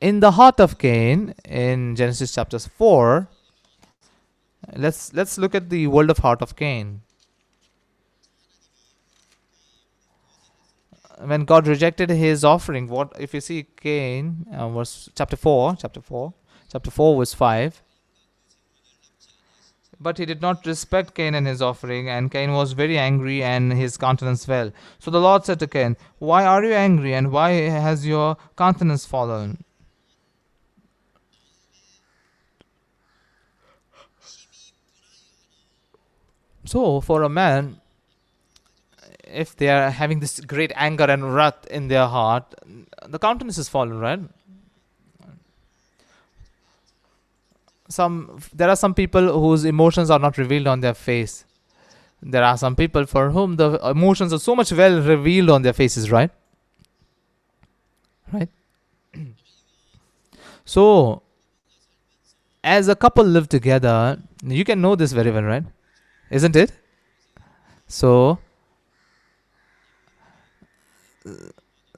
In 0.00 0.20
the 0.20 0.32
heart 0.32 0.60
of 0.60 0.78
Cain, 0.78 1.34
in 1.44 1.96
Genesis 1.96 2.32
chapters 2.34 2.66
4, 2.66 3.28
let's 4.76 5.12
let's 5.12 5.38
look 5.38 5.54
at 5.54 5.70
the 5.70 5.86
world 5.86 6.10
of 6.10 6.18
heart 6.18 6.42
of 6.42 6.56
Cain. 6.56 7.02
When 11.18 11.44
God 11.44 11.66
rejected 11.66 12.10
his 12.10 12.44
offering, 12.44 12.88
what 12.88 13.12
if 13.18 13.34
you 13.34 13.40
see 13.40 13.66
Cain, 13.76 14.46
uh, 14.52 14.68
verse 14.68 15.10
chapter 15.14 15.36
4, 15.36 15.76
chapter 15.76 16.00
4, 16.00 16.32
chapter 16.70 16.90
4, 16.90 17.18
verse 17.18 17.34
5. 17.34 17.82
But 20.00 20.18
he 20.18 20.26
did 20.26 20.42
not 20.42 20.66
respect 20.66 21.14
Cain 21.14 21.34
and 21.34 21.46
his 21.46 21.62
offering, 21.62 22.08
and 22.08 22.30
Cain 22.30 22.52
was 22.52 22.72
very 22.72 22.98
angry, 22.98 23.42
and 23.42 23.72
his 23.72 23.96
countenance 23.96 24.44
fell. 24.44 24.72
So 24.98 25.10
the 25.10 25.20
Lord 25.20 25.44
said 25.44 25.60
to 25.60 25.68
Cain, 25.68 25.96
Why 26.18 26.44
are 26.44 26.64
you 26.64 26.72
angry, 26.72 27.14
and 27.14 27.30
why 27.30 27.50
has 27.50 28.04
your 28.06 28.36
countenance 28.56 29.06
fallen? 29.06 29.64
So, 36.64 37.00
for 37.00 37.22
a 37.22 37.28
man, 37.28 37.81
if 39.32 39.56
they 39.56 39.68
are 39.68 39.90
having 39.90 40.20
this 40.20 40.40
great 40.40 40.72
anger 40.74 41.04
and 41.04 41.34
wrath 41.34 41.66
in 41.70 41.88
their 41.88 42.06
heart, 42.06 42.54
the 43.06 43.18
countenance 43.18 43.58
is 43.58 43.68
fallen, 43.68 43.98
right? 43.98 44.20
Some 47.88 48.40
there 48.54 48.68
are 48.70 48.76
some 48.76 48.94
people 48.94 49.40
whose 49.40 49.64
emotions 49.64 50.10
are 50.10 50.18
not 50.18 50.38
revealed 50.38 50.66
on 50.66 50.80
their 50.80 50.94
face. 50.94 51.44
There 52.22 52.44
are 52.44 52.56
some 52.56 52.76
people 52.76 53.04
for 53.04 53.30
whom 53.30 53.56
the 53.56 53.78
emotions 53.88 54.32
are 54.32 54.38
so 54.38 54.54
much 54.54 54.72
well 54.72 55.00
revealed 55.02 55.50
on 55.50 55.62
their 55.62 55.72
faces, 55.72 56.10
right? 56.10 56.30
Right? 58.32 58.48
so, 60.64 61.22
as 62.62 62.88
a 62.88 62.94
couple 62.94 63.24
live 63.24 63.48
together, 63.48 64.18
you 64.44 64.64
can 64.64 64.80
know 64.80 64.94
this 64.94 65.12
very 65.12 65.30
well, 65.30 65.42
right? 65.42 65.64
Isn't 66.30 66.56
it? 66.56 66.72
So, 67.88 68.38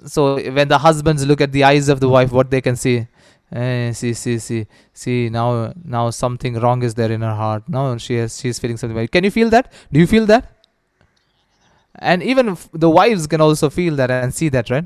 so 0.06 0.36
when 0.52 0.68
the 0.68 0.78
husbands 0.78 1.26
look 1.26 1.40
at 1.40 1.52
the 1.52 1.64
eyes 1.64 1.88
of 1.88 2.00
the 2.00 2.08
wife, 2.08 2.32
what 2.32 2.50
they 2.50 2.60
can 2.60 2.76
see, 2.76 3.06
eh, 3.52 3.92
see, 3.92 4.12
see, 4.14 4.38
see, 4.38 4.66
see. 4.92 5.28
Now, 5.28 5.72
now 5.84 6.10
something 6.10 6.54
wrong 6.54 6.82
is 6.82 6.94
there 6.94 7.10
in 7.10 7.20
her 7.22 7.34
heart. 7.34 7.68
Now 7.68 7.96
she 7.96 8.16
has, 8.16 8.40
she 8.40 8.48
is 8.48 8.58
feeling 8.58 8.76
something. 8.76 9.08
Can 9.08 9.24
you 9.24 9.30
feel 9.30 9.50
that? 9.50 9.72
Do 9.92 10.00
you 10.00 10.06
feel 10.06 10.26
that? 10.26 10.50
And 11.96 12.22
even 12.22 12.56
the 12.72 12.90
wives 12.90 13.26
can 13.26 13.40
also 13.40 13.70
feel 13.70 13.94
that 13.96 14.10
and 14.10 14.34
see 14.34 14.48
that, 14.48 14.68
right? 14.68 14.84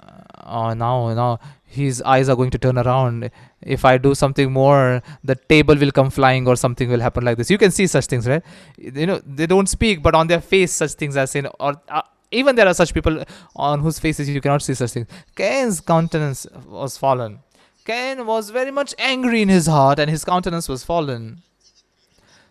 Uh, 0.00 0.22
oh, 0.46 0.72
now, 0.74 1.12
now 1.12 1.40
his 1.64 2.00
eyes 2.02 2.28
are 2.28 2.36
going 2.36 2.50
to 2.50 2.58
turn 2.58 2.78
around. 2.78 3.30
If 3.62 3.84
I 3.84 3.98
do 3.98 4.14
something 4.14 4.52
more, 4.52 5.02
the 5.24 5.34
table 5.34 5.76
will 5.76 5.90
come 5.90 6.10
flying 6.10 6.46
or 6.46 6.56
something 6.56 6.88
will 6.88 7.00
happen 7.00 7.24
like 7.24 7.36
this. 7.36 7.50
You 7.50 7.58
can 7.58 7.72
see 7.72 7.86
such 7.86 8.06
things, 8.06 8.28
right? 8.28 8.42
You 8.78 9.06
know, 9.06 9.20
they 9.24 9.46
don't 9.46 9.68
speak, 9.68 10.02
but 10.02 10.14
on 10.14 10.28
their 10.28 10.40
face, 10.40 10.72
such 10.72 10.92
things 10.92 11.16
are 11.16 11.26
seen. 11.26 11.46
Or 11.58 11.74
uh, 11.88 12.02
even 12.30 12.56
there 12.56 12.66
are 12.66 12.74
such 12.74 12.94
people 12.94 13.24
on 13.56 13.80
whose 13.80 13.98
faces 13.98 14.28
you 14.28 14.40
cannot 14.40 14.62
see 14.62 14.74
such 14.74 14.92
things. 14.92 15.08
Cain's 15.34 15.80
countenance 15.80 16.46
was 16.66 16.96
fallen. 16.96 17.40
Cain 17.84 18.26
was 18.26 18.50
very 18.50 18.70
much 18.70 18.94
angry 18.98 19.42
in 19.42 19.48
his 19.48 19.66
heart, 19.66 19.98
and 19.98 20.10
his 20.10 20.24
countenance 20.24 20.68
was 20.68 20.84
fallen. 20.84 21.42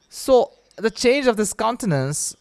So 0.10 0.52
the 0.78 0.90
change 0.90 1.28
of 1.28 1.38
this 1.38 1.54
countenance 1.54 2.36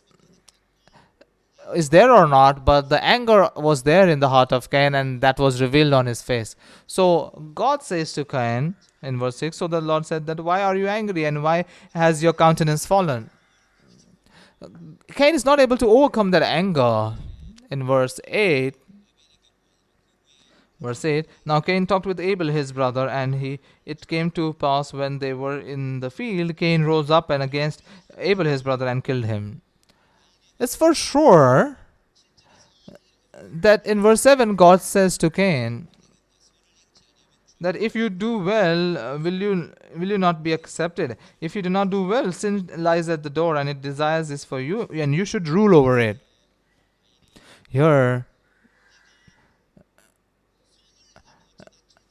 is 1.74 1.90
there 1.90 2.10
or 2.10 2.26
not, 2.26 2.64
but 2.64 2.88
the 2.88 3.02
anger 3.04 3.50
was 3.56 3.82
there 3.82 4.08
in 4.08 4.20
the 4.20 4.28
heart 4.28 4.52
of 4.52 4.70
Cain, 4.70 4.94
and 4.94 5.20
that 5.20 5.38
was 5.38 5.60
revealed 5.60 5.92
on 5.92 6.06
his 6.06 6.22
face. 6.22 6.56
So 6.86 7.30
God 7.54 7.82
says 7.82 8.12
to 8.14 8.24
Cain 8.24 8.74
in 9.02 9.18
verse 9.18 9.36
6 9.36 9.56
So 9.56 9.66
the 9.66 9.80
Lord 9.80 10.06
said 10.06 10.26
that 10.26 10.40
why 10.40 10.62
are 10.62 10.76
you 10.76 10.88
angry 10.88 11.24
and 11.24 11.42
why 11.42 11.66
has 11.94 12.22
your 12.22 12.32
countenance 12.32 12.86
fallen? 12.86 13.30
Cain 15.12 15.34
is 15.34 15.44
not 15.44 15.60
able 15.60 15.76
to 15.76 15.86
overcome 15.86 16.30
that 16.32 16.42
anger. 16.42 17.14
In 17.70 17.86
verse 17.86 18.18
8, 18.26 18.74
verse 20.80 21.04
8 21.04 21.26
Now 21.44 21.60
Cain 21.60 21.86
talked 21.86 22.06
with 22.06 22.20
Abel 22.20 22.48
his 22.48 22.72
brother, 22.72 23.08
and 23.08 23.34
he 23.34 23.60
it 23.84 24.06
came 24.06 24.30
to 24.32 24.54
pass 24.54 24.92
when 24.92 25.18
they 25.18 25.34
were 25.34 25.58
in 25.58 26.00
the 26.00 26.10
field, 26.10 26.56
Cain 26.56 26.82
rose 26.84 27.10
up 27.10 27.30
and 27.30 27.42
against 27.42 27.82
Abel 28.16 28.46
his 28.46 28.62
brother 28.62 28.86
and 28.86 29.04
killed 29.04 29.26
him. 29.26 29.60
It's 30.58 30.74
for 30.74 30.94
sure 30.94 31.78
that 33.42 33.86
in 33.86 34.02
verse 34.02 34.22
7 34.22 34.56
God 34.56 34.80
says 34.80 35.16
to 35.18 35.30
Cain, 35.30 35.88
that 37.60 37.76
if 37.76 37.94
you 37.94 38.08
do 38.08 38.38
well 38.38 38.98
uh, 38.98 39.18
will 39.18 39.34
you 39.34 39.72
will 39.96 40.08
you 40.08 40.18
not 40.18 40.42
be 40.42 40.52
accepted 40.52 41.16
if 41.40 41.56
you 41.56 41.62
do 41.62 41.68
not 41.68 41.90
do 41.90 42.06
well 42.06 42.30
sin 42.32 42.68
lies 42.76 43.08
at 43.08 43.22
the 43.22 43.30
door 43.30 43.56
and 43.56 43.68
it 43.68 43.82
desires 43.82 44.30
is 44.30 44.44
for 44.44 44.60
you 44.60 44.82
and 44.92 45.14
you 45.14 45.24
should 45.24 45.48
rule 45.48 45.74
over 45.74 45.98
it 45.98 46.20
here. 47.68 48.26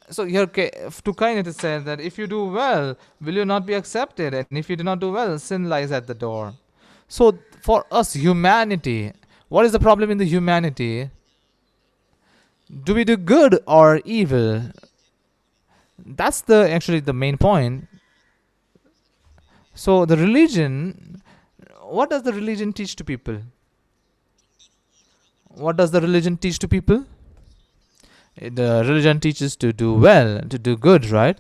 So 0.10 0.24
here 0.24 0.46
to 0.46 1.14
Cain 1.14 1.38
it 1.38 1.54
said 1.54 1.84
that 1.84 2.00
if 2.00 2.18
you 2.18 2.28
do 2.28 2.46
well 2.46 2.96
will 3.20 3.34
you 3.34 3.44
not 3.44 3.66
be 3.66 3.74
accepted? 3.74 4.34
And 4.34 4.48
if 4.52 4.70
you 4.70 4.78
do 4.78 4.84
not 4.84 5.00
do 5.00 5.12
well 5.12 5.38
sin 5.38 5.68
lies 5.68 5.92
at 5.92 6.08
the 6.08 6.14
door. 6.14 6.54
So 7.10 7.38
for 7.62 7.86
us 7.92 8.14
humanity 8.14 9.12
what 9.50 9.66
is 9.66 9.74
the 9.74 9.80
problem 9.80 10.10
in 10.12 10.18
the 10.18 10.26
humanity? 10.26 11.10
Do 12.84 12.94
we 12.94 13.04
do 13.04 13.18
good 13.18 13.60
or 13.68 14.02
evil? 14.06 14.72
That's 15.98 16.42
the 16.42 16.70
actually 16.70 17.02
the 17.02 17.14
main 17.14 17.38
point. 17.38 17.88
So 19.74 20.06
the 20.06 20.16
religion 20.16 21.22
what 21.82 22.10
does 22.10 22.24
the 22.24 22.34
religion 22.34 22.72
teach 22.72 22.96
to 22.96 23.04
people 23.04 23.42
what 25.58 25.78
does 25.78 25.92
the 25.92 26.02
religion 26.02 26.38
teach 26.38 26.60
to 26.60 26.68
people? 26.68 27.06
The 28.40 28.84
religion 28.86 29.20
teaches 29.20 29.56
to 29.58 29.74
do 29.74 29.94
well 29.94 30.42
to 30.42 30.60
do 30.60 30.78
good 30.78 31.10
right? 31.10 31.40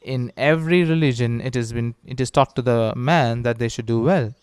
In 0.00 0.32
every 0.36 0.84
religion 0.84 1.40
it 1.40 1.54
has 1.54 1.72
been 1.72 1.94
it 2.04 2.20
is 2.20 2.30
taught 2.30 2.54
to 2.56 2.62
the 2.62 2.92
man 2.94 3.42
that 3.42 3.58
they 3.58 3.68
should 3.68 3.86
do 3.86 4.00
well. 4.00 4.34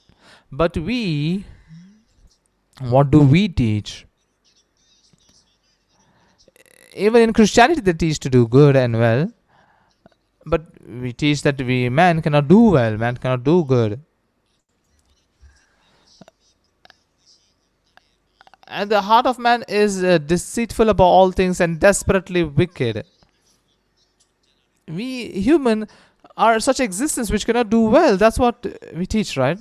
But 0.52 0.78
we 0.78 1.46
what 2.80 3.12
do 3.12 3.20
we 3.20 3.48
teach? 3.48 4.06
Even 6.96 7.22
in 7.22 7.34
christianity 7.34 7.82
they 7.82 7.94
teach 7.94 8.20
to 8.20 8.30
do 8.30 8.48
good 8.48 8.76
and 8.76 9.00
well. 9.00 9.32
But 10.46 10.66
we 10.86 11.14
teach 11.14 11.44
that 11.44 11.62
we 11.62 11.88
man 11.88 12.22
cannot 12.22 12.50
do 12.50 12.60
well 12.72 12.98
man 12.98 13.16
cannot 13.16 13.46
do 13.46 13.64
good 13.64 14.02
and 18.74 18.90
the 18.90 19.02
heart 19.02 19.28
of 19.28 19.40
man 19.40 19.64
is 19.68 20.04
uh, 20.04 20.18
deceitful 20.18 20.90
about 20.90 21.12
all 21.18 21.32
things 21.32 21.62
and 21.62 21.80
desperately 21.80 22.44
wicked. 22.44 23.06
We 24.88 25.10
human 25.48 25.88
are 26.36 26.60
such 26.60 26.80
existence 26.80 27.30
which 27.32 27.46
cannot 27.46 27.70
do 27.70 27.82
well. 27.82 28.18
That's 28.18 28.40
what 28.40 28.66
we 28.96 29.06
teach 29.06 29.38
right? 29.38 29.60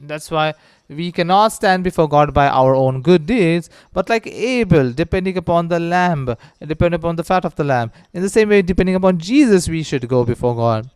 That's 0.00 0.30
why 0.30 0.54
we 0.88 1.12
cannot 1.12 1.48
stand 1.48 1.84
before 1.84 2.08
god 2.08 2.34
by 2.34 2.48
our 2.48 2.74
own 2.74 3.00
good 3.02 3.24
deeds 3.24 3.70
but 3.92 4.08
like 4.08 4.26
abel 4.26 4.92
depending 4.92 5.38
upon 5.38 5.68
the 5.68 5.78
lamb 5.78 6.34
depending 6.60 6.98
upon 6.98 7.16
the 7.16 7.24
fat 7.24 7.44
of 7.44 7.54
the 7.56 7.64
lamb. 7.64 7.92
In 8.12 8.22
the 8.22 8.28
same 8.28 8.48
way 8.48 8.62
depending 8.62 8.94
upon 8.94 9.18
jesus 9.18 9.68
we 9.68 9.82
should 9.82 10.08
go 10.08 10.24
before 10.24 10.56
god. 10.56 10.90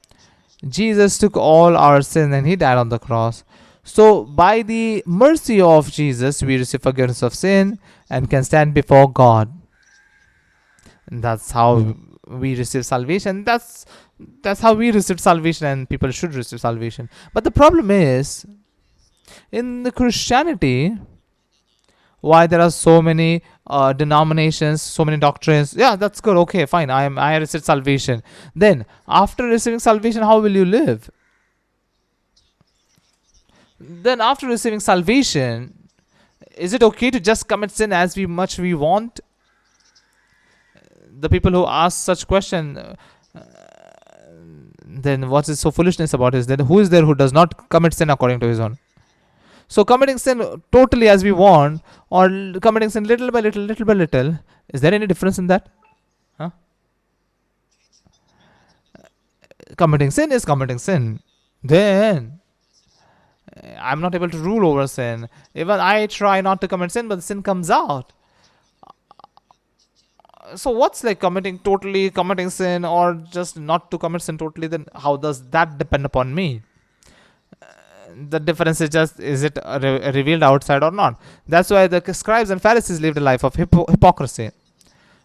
Jesus 0.66 1.18
took 1.18 1.36
all 1.36 1.76
our 1.76 2.02
sin 2.02 2.32
and 2.32 2.46
he 2.46 2.56
died 2.56 2.78
on 2.78 2.88
the 2.88 2.98
cross 2.98 3.44
so 3.86 4.24
by 4.24 4.62
the 4.62 5.02
mercy 5.06 5.60
of 5.60 5.90
jesus 5.90 6.42
we 6.42 6.58
receive 6.58 6.82
forgiveness 6.82 7.22
of 7.22 7.34
sin 7.34 7.78
and 8.10 8.30
can 8.30 8.44
stand 8.44 8.74
before 8.74 9.10
god. 9.10 9.52
And 11.08 11.22
that's 11.22 11.50
how 11.52 11.94
we 12.26 12.56
receive 12.56 12.84
salvation. 12.84 13.44
That's 13.44 13.86
that's 14.42 14.60
how 14.60 14.74
we 14.74 14.90
receive 14.90 15.20
salvation 15.20 15.66
and 15.66 15.88
people 15.88 16.10
should 16.10 16.34
receive 16.34 16.60
salvation. 16.60 17.08
But 17.32 17.44
the 17.44 17.50
problem 17.50 17.90
is 17.90 18.46
in 19.50 19.82
the 19.82 19.90
christianity 19.92 20.96
why 22.20 22.46
there 22.46 22.60
are 22.60 22.70
so 22.70 23.02
many 23.02 23.42
uh, 23.66 23.92
denominations 23.92 24.80
so 24.80 25.04
many 25.04 25.16
doctrines 25.16 25.74
yeah 25.74 25.96
that's 25.96 26.20
good 26.20 26.36
okay 26.36 26.64
fine 26.64 26.90
i 26.90 27.02
am 27.02 27.18
i 27.18 27.36
received 27.36 27.64
salvation. 27.64 28.22
Then 28.54 28.86
after 29.06 29.44
receiving 29.44 29.80
salvation 29.80 30.22
how 30.22 30.40
will 30.40 30.56
you 30.56 30.64
live 30.64 31.10
then 33.78 34.20
after 34.20 34.46
receiving 34.46 34.80
salvation 34.80 35.88
is 36.56 36.72
it 36.72 36.82
okay 36.82 37.10
to 37.10 37.20
just 37.20 37.48
commit 37.48 37.70
sin 37.70 37.92
as 37.92 38.16
we 38.16 38.26
much 38.26 38.58
we 38.58 38.72
want? 38.74 39.20
The 41.20 41.28
people 41.28 41.52
who 41.52 41.66
ask 41.66 42.02
such 42.02 42.26
question 42.26 42.78
uh, 42.78 42.94
then 44.86 45.28
what 45.28 45.48
is 45.48 45.60
so 45.60 45.70
foolishness 45.70 46.14
about 46.14 46.34
is 46.34 46.46
then 46.46 46.60
who 46.60 46.78
is 46.80 46.90
there 46.90 47.04
who 47.04 47.14
does 47.14 47.32
not 47.32 47.68
commit 47.68 47.92
sin 47.94 48.10
according 48.10 48.40
to 48.40 48.46
his 48.46 48.60
own? 48.60 48.78
So 49.68 49.84
committing 49.84 50.18
sin 50.18 50.62
totally 50.72 51.08
as 51.08 51.24
we 51.24 51.32
want 51.32 51.82
or 52.08 52.28
committing 52.60 52.90
sin 52.90 53.04
little 53.04 53.30
by 53.30 53.40
little 53.40 53.62
little 53.62 53.84
by 53.84 53.94
little 53.94 54.38
is 54.72 54.80
there 54.80 54.94
any 54.94 55.06
difference 55.06 55.38
in 55.38 55.46
that? 55.48 55.68
Huh? 56.38 56.50
Committing 59.76 60.10
sin 60.10 60.32
is 60.32 60.44
committing 60.44 60.78
sin, 60.78 61.20
then 61.62 62.32
uh, 62.34 62.35
I'm 63.78 64.00
not 64.00 64.14
able 64.14 64.28
to 64.30 64.38
rule 64.38 64.68
over 64.70 64.86
sin. 64.86 65.28
Even 65.54 65.80
I 65.80 66.06
try 66.06 66.40
not 66.40 66.60
to 66.62 66.68
commit 66.68 66.92
sin, 66.92 67.08
but 67.08 67.22
sin 67.22 67.42
comes 67.42 67.70
out. 67.70 68.12
So 70.54 70.70
what's 70.70 71.02
like 71.02 71.18
committing 71.18 71.58
totally 71.58 72.08
committing 72.10 72.50
sin 72.50 72.84
or 72.84 73.14
just 73.30 73.58
not 73.58 73.90
to 73.90 73.98
commit 73.98 74.22
sin 74.22 74.38
totally? 74.38 74.68
Then 74.68 74.86
how 74.94 75.16
does 75.16 75.42
that 75.50 75.76
depend 75.78 76.04
upon 76.06 76.34
me? 76.34 76.62
Uh, 77.60 77.66
The 78.28 78.38
difference 78.38 78.80
is 78.80 78.90
just 78.90 79.18
is 79.18 79.42
it 79.42 79.58
re- 79.82 80.10
revealed 80.12 80.44
outside 80.44 80.84
or 80.84 80.92
not? 80.92 81.20
That's 81.48 81.70
why 81.70 81.88
the 81.88 82.00
scribes 82.14 82.50
and 82.50 82.62
Pharisees 82.62 83.00
lived 83.00 83.18
a 83.18 83.20
life 83.20 83.42
of 83.42 83.56
hypo- 83.56 83.86
hypocrisy. 83.90 84.50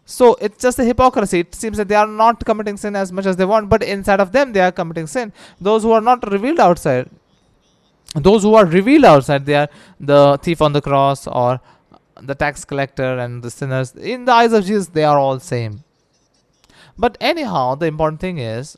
So 0.04 0.34
it's 0.40 0.60
just 0.60 0.80
a 0.80 0.84
hypocrisy. 0.84 1.40
It 1.40 1.54
seems 1.54 1.76
that 1.76 1.86
they 1.86 1.94
are 1.94 2.08
not 2.08 2.44
committing 2.44 2.76
sin 2.76 2.96
as 2.96 3.12
much 3.12 3.24
as 3.24 3.36
they 3.36 3.44
want, 3.44 3.68
but 3.68 3.84
inside 3.84 4.18
of 4.18 4.32
them 4.32 4.52
they 4.52 4.60
are 4.60 4.72
committing 4.72 5.06
sin. 5.06 5.32
Those 5.60 5.84
who 5.84 5.92
are 5.92 6.00
not 6.00 6.28
revealed 6.32 6.58
outside, 6.58 7.08
those 8.14 8.42
who 8.42 8.54
are 8.54 8.66
revealed 8.66 9.04
outside, 9.04 9.46
they 9.46 9.54
are 9.54 9.68
the 9.98 10.38
thief 10.42 10.60
on 10.60 10.72
the 10.72 10.80
cross 10.80 11.26
or 11.26 11.60
the 12.20 12.34
tax 12.34 12.64
collector 12.64 13.18
and 13.18 13.42
the 13.42 13.50
sinners. 13.50 13.94
In 13.94 14.24
the 14.24 14.32
eyes 14.32 14.52
of 14.52 14.64
Jesus, 14.64 14.88
they 14.88 15.04
are 15.04 15.18
all 15.18 15.40
same. 15.40 15.84
But 16.98 17.16
anyhow, 17.20 17.74
the 17.74 17.86
important 17.86 18.20
thing 18.20 18.38
is, 18.38 18.76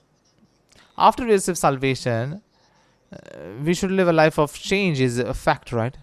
after 0.97 1.25
we 1.25 1.33
receive 1.33 1.59
salvation, 1.59 2.43
uh, 3.13 3.17
we 3.65 3.75
should 3.75 3.91
live 3.91 4.07
a 4.07 4.13
life 4.13 4.39
of 4.39 4.53
change. 4.55 5.01
Is 5.01 5.19
a 5.19 5.35
fact, 5.35 5.73
right? 5.73 5.97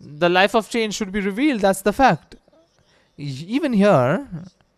The 0.00 0.28
life 0.28 0.54
of 0.54 0.70
change 0.70 0.94
should 0.94 1.12
be 1.12 1.20
revealed. 1.20 1.60
That's 1.60 1.82
the 1.82 1.92
fact 1.92 2.36
even 3.16 3.72
here 3.72 4.28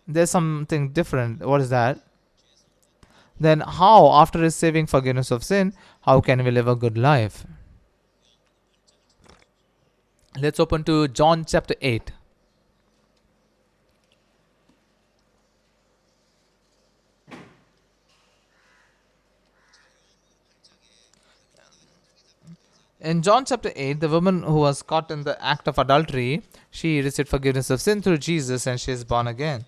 there's 0.07 0.31
something 0.31 0.91
different 0.91 1.45
what 1.45 1.61
is 1.61 1.71
that 1.71 1.99
then 3.39 3.61
how 3.61 4.13
after 4.13 4.39
receiving 4.39 4.87
forgiveness 4.87 5.31
of 5.31 5.43
sin 5.43 5.73
how 6.07 6.21
can 6.21 6.45
we 6.45 6.51
live 6.51 6.69
a 6.69 6.77
good 6.77 6.97
life 6.97 7.45
let's 10.41 10.61
open 10.61 10.85
to 10.85 11.09
john 11.09 11.45
chapter 11.45 11.75
8 11.81 12.13
in 23.01 23.23
John 23.23 23.45
chapter 23.45 23.71
8, 23.75 24.01
the 24.01 24.09
woman 24.09 24.43
who 24.43 24.55
was 24.55 24.83
caught 24.83 25.13
in 25.13 25.23
the 25.23 25.41
act 25.45 25.69
of 25.69 25.79
adultery, 25.79 26.43
she 26.71 27.01
received 27.01 27.29
forgiveness 27.29 27.71
of 27.71 27.81
sin 27.81 28.03
through 28.03 28.19
Jesus 28.19 28.67
and 28.67 28.81
she 28.81 28.91
is 28.91 29.05
born 29.05 29.29
again. 29.29 29.65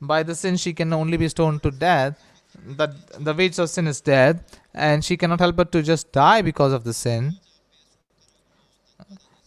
By 0.00 0.24
the 0.24 0.34
sin, 0.34 0.56
she 0.56 0.72
can 0.72 0.92
only 0.92 1.16
be 1.16 1.28
stoned 1.28 1.62
to 1.62 1.70
death. 1.70 2.20
That 2.66 3.24
the 3.24 3.32
wages 3.32 3.60
of 3.60 3.70
sin 3.70 3.86
is 3.86 4.00
death, 4.00 4.60
and 4.74 5.04
she 5.04 5.16
cannot 5.16 5.40
help 5.40 5.56
but 5.56 5.72
to 5.72 5.82
just 5.82 6.12
die 6.12 6.42
because 6.42 6.72
of 6.72 6.84
the 6.84 6.92
sin. 6.92 7.38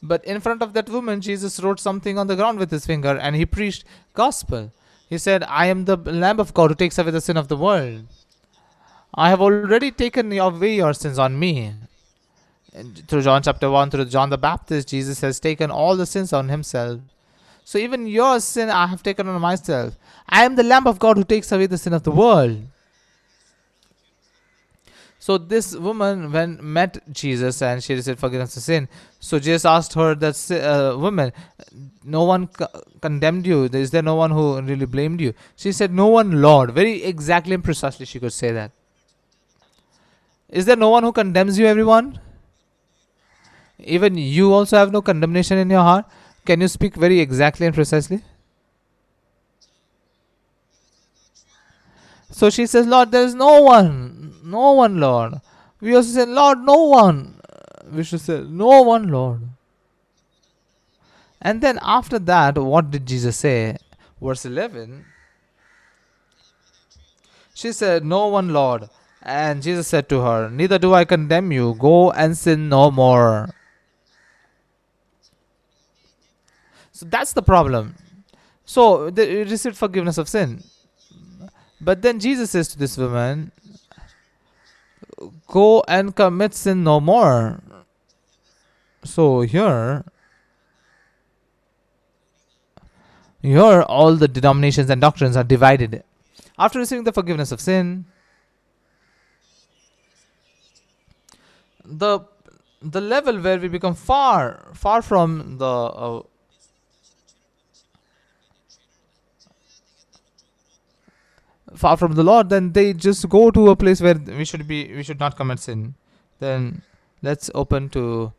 But 0.04 0.24
in 0.26 0.40
front 0.40 0.62
of 0.62 0.74
that 0.74 0.90
woman, 0.90 1.22
Jesus 1.22 1.60
wrote 1.60 1.80
something 1.80 2.18
on 2.18 2.28
the 2.28 2.36
ground 2.36 2.60
with 2.60 2.70
his 2.70 2.86
finger, 2.86 3.18
and 3.18 3.36
he 3.36 3.46
preached 3.46 3.86
gospel. 4.14 4.72
He 5.10 5.18
said, 5.18 5.44
"I 5.44 5.66
am 5.68 5.86
the 5.86 5.98
Lamb 5.98 6.40
of 6.40 6.54
God 6.54 6.72
who 6.72 6.76
takes 6.76 6.98
away 7.00 7.12
the 7.12 7.22
sin 7.22 7.38
of 7.38 7.48
the 7.48 7.58
world. 7.58 8.06
I 9.14 9.30
have 9.30 9.42
already 9.42 9.92
taken 9.92 10.32
away 10.38 10.76
your 10.76 10.94
sins 10.94 11.18
on 11.18 11.40
me." 11.40 11.74
Through 13.08 13.22
John 13.22 13.42
chapter 13.42 13.70
1, 13.70 13.90
through 13.90 14.06
John 14.06 14.30
the 14.30 14.38
Baptist, 14.38 14.90
Jesus 14.90 15.22
has 15.22 15.40
taken 15.40 15.72
all 15.72 15.96
the 15.96 16.06
sins 16.06 16.34
on 16.34 16.50
himself. 16.50 17.00
So 17.64 17.80
even 17.80 18.06
your 18.06 18.40
sin 18.42 18.70
I 18.70 18.88
have 18.88 19.02
taken 19.02 19.28
on 19.28 19.40
myself. 19.42 19.96
I 20.30 20.44
am 20.44 20.56
the 20.56 20.64
Lamb 20.64 20.86
of 20.86 21.00
God 21.00 21.18
who 21.18 21.24
takes 21.24 21.52
away 21.52 21.68
the 21.68 21.78
sin 21.78 21.94
of 21.94 22.04
the 22.04 22.12
world. 22.12 22.68
So 25.26 25.40
this 25.40 25.76
woman, 25.76 26.32
when 26.32 26.60
met 26.62 27.00
Jesus 27.12 27.64
and 27.64 27.84
she 27.84 27.96
received 27.96 28.20
forgiveness 28.20 28.58
of 28.58 28.62
sin, 28.62 28.88
so 29.20 29.40
Jesus 29.40 29.66
asked 29.66 29.94
her, 29.94 30.14
that 30.14 30.52
uh, 30.52 30.96
woman, 31.00 31.34
no 32.04 32.26
one 32.26 32.46
co- 32.46 32.68
condemned 33.02 33.48
you. 33.48 33.64
Is 33.64 33.90
there 33.90 34.04
no 34.04 34.14
one 34.14 34.30
who 34.30 34.62
really 34.62 34.86
blamed 34.86 35.20
you? 35.20 35.34
She 35.56 35.72
said, 35.72 35.92
no 35.92 36.06
one, 36.06 36.44
Lord. 36.44 36.74
Very 36.74 37.04
exactly 37.04 37.56
and 37.56 37.64
precisely 37.64 38.06
she 38.06 38.20
could 38.20 38.34
say 38.34 38.52
that. 38.52 38.70
Is 40.48 40.68
there 40.68 40.76
no 40.76 40.92
one 40.92 41.02
who 41.02 41.12
condemns 41.12 41.58
you, 41.58 41.66
everyone? 41.66 42.20
Even 43.80 44.16
you 44.16 44.54
also 44.54 44.78
have 44.78 44.92
no 44.92 45.02
condemnation 45.02 45.58
in 45.58 45.72
your 45.72 45.82
heart? 45.82 46.06
Can 46.46 46.62
you 46.62 46.68
speak 46.68 46.94
very 46.94 47.20
exactly 47.20 47.66
and 47.66 47.74
precisely? 47.74 48.22
So 52.30 52.52
she 52.52 52.68
says, 52.68 52.86
Lord, 52.86 53.12
there 53.12 53.24
is 53.24 53.34
no 53.34 53.62
one. 53.62 54.25
No 54.46 54.74
one, 54.74 55.00
Lord. 55.00 55.42
We 55.82 55.96
also 55.96 56.10
say, 56.10 56.26
Lord, 56.26 56.60
no 56.60 56.84
one. 56.86 57.40
We 57.92 58.04
should 58.04 58.22
say, 58.22 58.44
No 58.48 58.84
one, 58.84 59.08
Lord. 59.10 59.42
And 61.42 61.62
then 61.62 61.80
after 61.82 62.20
that, 62.20 62.58
what 62.58 62.92
did 62.92 63.06
Jesus 63.06 63.38
say? 63.38 63.78
Verse 64.22 64.46
11. 64.46 65.06
She 67.56 67.72
said, 67.72 68.06
No 68.06 68.28
one, 68.28 68.54
Lord. 68.54 68.90
And 69.22 69.64
Jesus 69.64 69.88
said 69.88 70.08
to 70.10 70.22
her, 70.22 70.50
Neither 70.50 70.78
do 70.78 70.94
I 70.94 71.06
condemn 71.06 71.52
you. 71.52 71.76
Go 71.80 72.12
and 72.12 72.38
sin 72.38 72.70
no 72.70 72.92
more. 72.92 73.50
So 76.92 77.06
that's 77.06 77.34
the 77.34 77.42
problem. 77.42 77.96
So 78.64 79.10
they 79.10 79.44
received 79.44 79.78
forgiveness 79.78 80.18
of 80.18 80.30
sin. 80.30 80.64
But 81.82 82.02
then 82.02 82.20
Jesus 82.20 82.52
says 82.52 82.68
to 82.70 82.78
this 82.80 82.98
woman, 82.98 83.52
Go 85.48 85.84
and 85.88 86.16
commit 86.16 86.54
sin 86.54 86.84
no 86.84 87.00
more. 87.00 87.62
So 89.04 89.42
here, 89.42 90.04
here 93.42 93.82
all 93.84 94.16
the 94.16 94.28
denominations 94.28 94.90
and 94.90 95.00
doctrines 95.00 95.38
are 95.38 95.44
divided. 95.44 96.04
After 96.58 96.80
receiving 96.80 97.04
the 97.04 97.14
forgiveness 97.14 97.52
of 97.52 97.62
sin, 97.62 98.06
the 101.84 102.22
the 102.82 103.02
level 103.02 103.40
where 103.40 103.58
we 103.60 103.68
become 103.68 103.96
far 103.96 104.72
far 104.74 105.02
from 105.02 105.58
the 105.58 105.66
uh, 105.66 106.22
far 111.76 111.98
from 111.98 112.14
the 112.14 112.24
Lord, 112.24 112.50
then 112.50 112.72
they 112.72 112.94
just 112.94 113.28
go 113.30 113.52
to 113.52 113.70
a 113.70 113.76
place 113.76 114.02
where 114.02 114.16
we 114.16 114.46
should 114.46 114.68
be 114.68 114.94
we 114.94 115.04
should 115.04 115.20
not 115.20 115.36
commit 115.36 115.60
sin. 115.60 115.96
Then 116.40 116.82
let's 117.22 117.50
open 117.54 117.90
to 117.90 118.34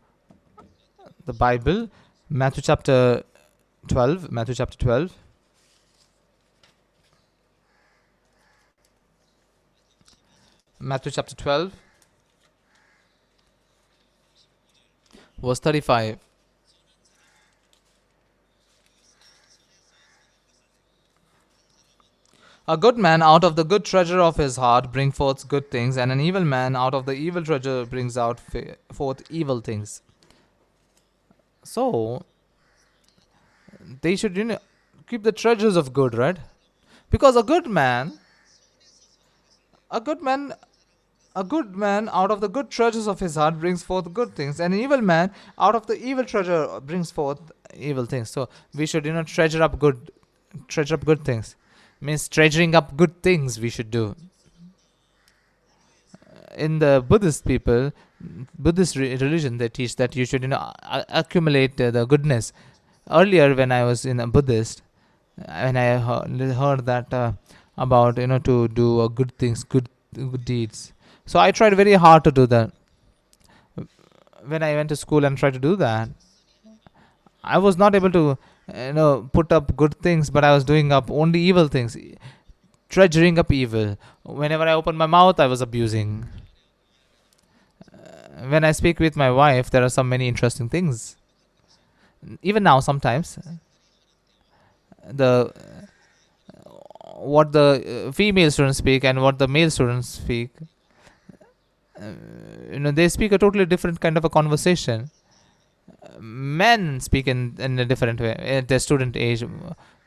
the 1.25 1.33
Bible, 1.33 1.91
Matthew 2.29 2.63
chapter 2.63 3.23
twelve. 3.89 4.31
Matthew 4.31 4.55
chapter 4.55 4.79
twelve. 4.79 5.13
Matthew 10.79 11.11
chapter 11.11 11.35
12, 11.35 11.73
verse 15.43 15.59
35. 15.59 16.26
A 22.69 22.77
good 22.77 22.99
man 22.99 23.23
out 23.23 23.45
of 23.45 23.55
the 23.55 23.63
good 23.63 23.85
treasure 23.85 24.19
of 24.19 24.37
his 24.37 24.57
heart 24.57 24.91
brings 24.91 25.15
forth 25.17 25.47
good 25.47 25.71
things, 25.71 25.97
and 25.97 26.11
an 26.11 26.21
evil 26.21 26.45
man 26.45 26.75
out 26.75 26.95
of 26.95 27.07
the 27.07 27.13
evil 27.13 27.45
treasure 27.45 27.87
brings 27.87 28.19
out 28.19 28.41
forth 28.93 29.23
evil 29.31 29.61
things. 29.61 30.03
So, 31.63 32.25
they 34.03 34.17
should 34.17 34.37
you 34.37 34.43
know, 34.43 34.59
keep 35.09 35.23
the 35.23 35.31
treasures 35.31 35.77
of 35.77 35.93
good, 35.93 36.17
right? 36.17 36.39
Because 37.09 37.37
a 37.37 37.45
good 37.45 37.69
man, 37.69 38.19
a 39.89 40.01
good 40.01 40.21
man, 40.21 40.53
a 41.37 41.45
good 41.45 41.77
man 41.77 42.09
out 42.13 42.33
of 42.33 42.41
the 42.41 42.49
good 42.49 42.69
treasures 42.69 43.07
of 43.07 43.21
his 43.21 43.37
heart 43.37 43.61
brings 43.61 43.85
forth 43.85 44.13
good 44.13 44.35
things, 44.35 44.59
and 44.59 44.75
an 44.75 44.81
evil 44.81 45.01
man 45.01 45.31
out 45.57 45.77
of 45.77 45.87
the 45.87 45.95
evil 45.95 46.25
treasure 46.25 46.81
brings 46.81 47.13
forth 47.13 47.39
evil 47.77 48.07
things. 48.07 48.29
So 48.29 48.49
we 48.75 48.87
should 48.87 49.07
you 49.07 49.13
know 49.13 49.23
treasure 49.23 49.63
up 49.63 49.79
good, 49.79 50.11
treasure 50.67 50.95
up 50.95 51.05
good 51.05 51.25
things 51.25 51.55
means 52.09 52.29
treasuring 52.37 52.75
up 52.81 52.97
good 52.97 53.23
things 53.23 53.59
we 53.61 53.71
should 53.77 53.91
do. 53.91 54.05
In 56.57 56.79
the 56.79 57.05
buddhist 57.07 57.45
people 57.47 57.93
buddhist 58.67 58.97
re- 58.97 59.15
religion 59.23 59.59
they 59.59 59.69
teach 59.79 59.97
that 59.97 60.17
you 60.17 60.25
should 60.25 60.43
you 60.43 60.49
know 60.49 60.73
accumulate 61.23 61.81
uh, 61.81 61.91
the 61.91 62.05
goodness. 62.07 62.53
Earlier 63.11 63.55
when 63.55 63.73
i 63.79 63.85
was 63.89 64.05
in 64.13 64.21
a 64.21 64.27
buddhist 64.27 64.83
when 65.37 65.77
i 65.77 65.89
heard, 66.07 66.41
heard 66.61 66.87
that 66.87 67.13
uh, 67.13 67.33
about 67.77 68.19
you 68.19 68.27
know 68.27 68.39
to 68.51 68.69
do 68.69 69.01
uh, 69.01 69.09
good 69.09 69.37
things 69.39 69.65
good, 69.65 69.89
good 70.15 70.45
deeds. 70.45 70.93
So 71.27 71.39
i 71.39 71.51
tried 71.51 71.77
very 71.77 71.95
hard 72.07 72.25
to 72.25 72.33
do 72.33 72.47
that. 72.47 72.73
When 74.53 74.63
i 74.63 74.75
went 74.75 74.89
to 74.91 74.97
school 74.97 75.25
and 75.25 75.37
tried 75.37 75.55
to 75.55 75.65
do 75.69 75.77
that 75.77 76.09
i 77.55 77.59
was 77.67 77.77
not 77.83 77.95
able 77.95 78.11
to 78.11 78.23
you 78.75 78.93
know 78.93 79.29
put 79.33 79.53
up 79.53 79.77
good 79.77 79.95
things 80.01 80.31
but 80.31 80.45
i 80.45 80.53
was 80.53 80.65
doing 80.65 80.91
up 80.93 81.11
only 81.11 81.41
evil 81.41 81.69
things 81.69 81.97
treasuring 82.89 83.39
up 83.39 83.53
evil. 83.53 83.97
Whenever 84.25 84.65
I 84.65 84.73
open 84.73 84.97
my 84.97 85.07
mouth, 85.07 85.41
I 85.41 85.47
was 85.47 85.61
abusing. 85.61 86.27
Uh, 87.93 88.47
when 88.49 88.65
I 88.65 88.73
speak 88.73 89.01
with 89.01 89.17
my 89.17 89.31
wife, 89.31 89.71
there 89.71 89.85
are 89.85 89.89
so 89.89 90.03
many 90.03 90.29
interesting 90.29 90.69
things. 90.69 91.17
Even 92.43 92.63
now, 92.63 92.81
sometimes 92.81 93.39
the 95.09 95.53
what 97.15 97.53
the 97.53 98.07
uh, 98.09 98.13
female 98.13 98.51
students 98.51 98.79
speak 98.79 99.05
and 99.05 99.23
what 99.23 99.39
the 99.39 99.49
male 99.49 99.71
students 99.71 100.09
speak, 100.09 100.51
uh, 102.01 102.13
you 102.71 102.79
know, 102.79 102.91
they 102.91 103.09
speak 103.09 103.33
a 103.33 103.39
totally 103.39 103.65
different 103.65 104.01
kind 104.01 104.17
of 104.17 104.25
a 104.25 104.29
conversation. 104.29 105.11
Men 106.19 107.01
speak 107.01 107.29
in, 107.29 107.57
in 107.59 107.79
a 107.79 107.85
different 107.85 108.21
way 108.21 108.33
at 108.33 108.69
their 108.69 108.79
student 108.79 109.17
age. 109.17 109.45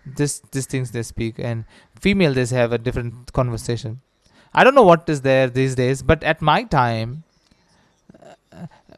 This 0.05 0.41
these 0.51 0.65
things 0.65 0.91
they 0.91 1.03
speak, 1.03 1.39
and 1.39 1.65
female 1.99 2.33
they 2.33 2.45
have 2.45 2.71
a 2.71 2.77
different 2.77 3.31
conversation. 3.33 4.01
I 4.53 4.63
don't 4.63 4.73
know 4.73 4.83
what 4.83 5.07
is 5.07 5.21
there 5.21 5.49
these 5.49 5.75
days, 5.75 6.01
but 6.01 6.23
at 6.23 6.41
my 6.41 6.63
time, 6.63 7.23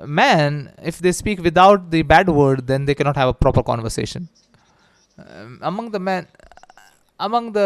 men 0.06 0.74
if 0.82 1.00
they 1.00 1.12
speak 1.12 1.42
without 1.42 1.92
the 1.92 2.04
bad 2.04 2.30
word, 2.30 2.68
then 2.68 2.86
they 2.86 2.96
cannot 2.96 3.18
have 3.18 3.30
a 3.30 3.34
proper 3.34 3.64
conversation. 3.64 4.30
Um, 5.18 5.60
among 5.62 5.92
the 5.92 6.00
men, 6.00 6.28
among 7.28 7.52
the 7.54 7.66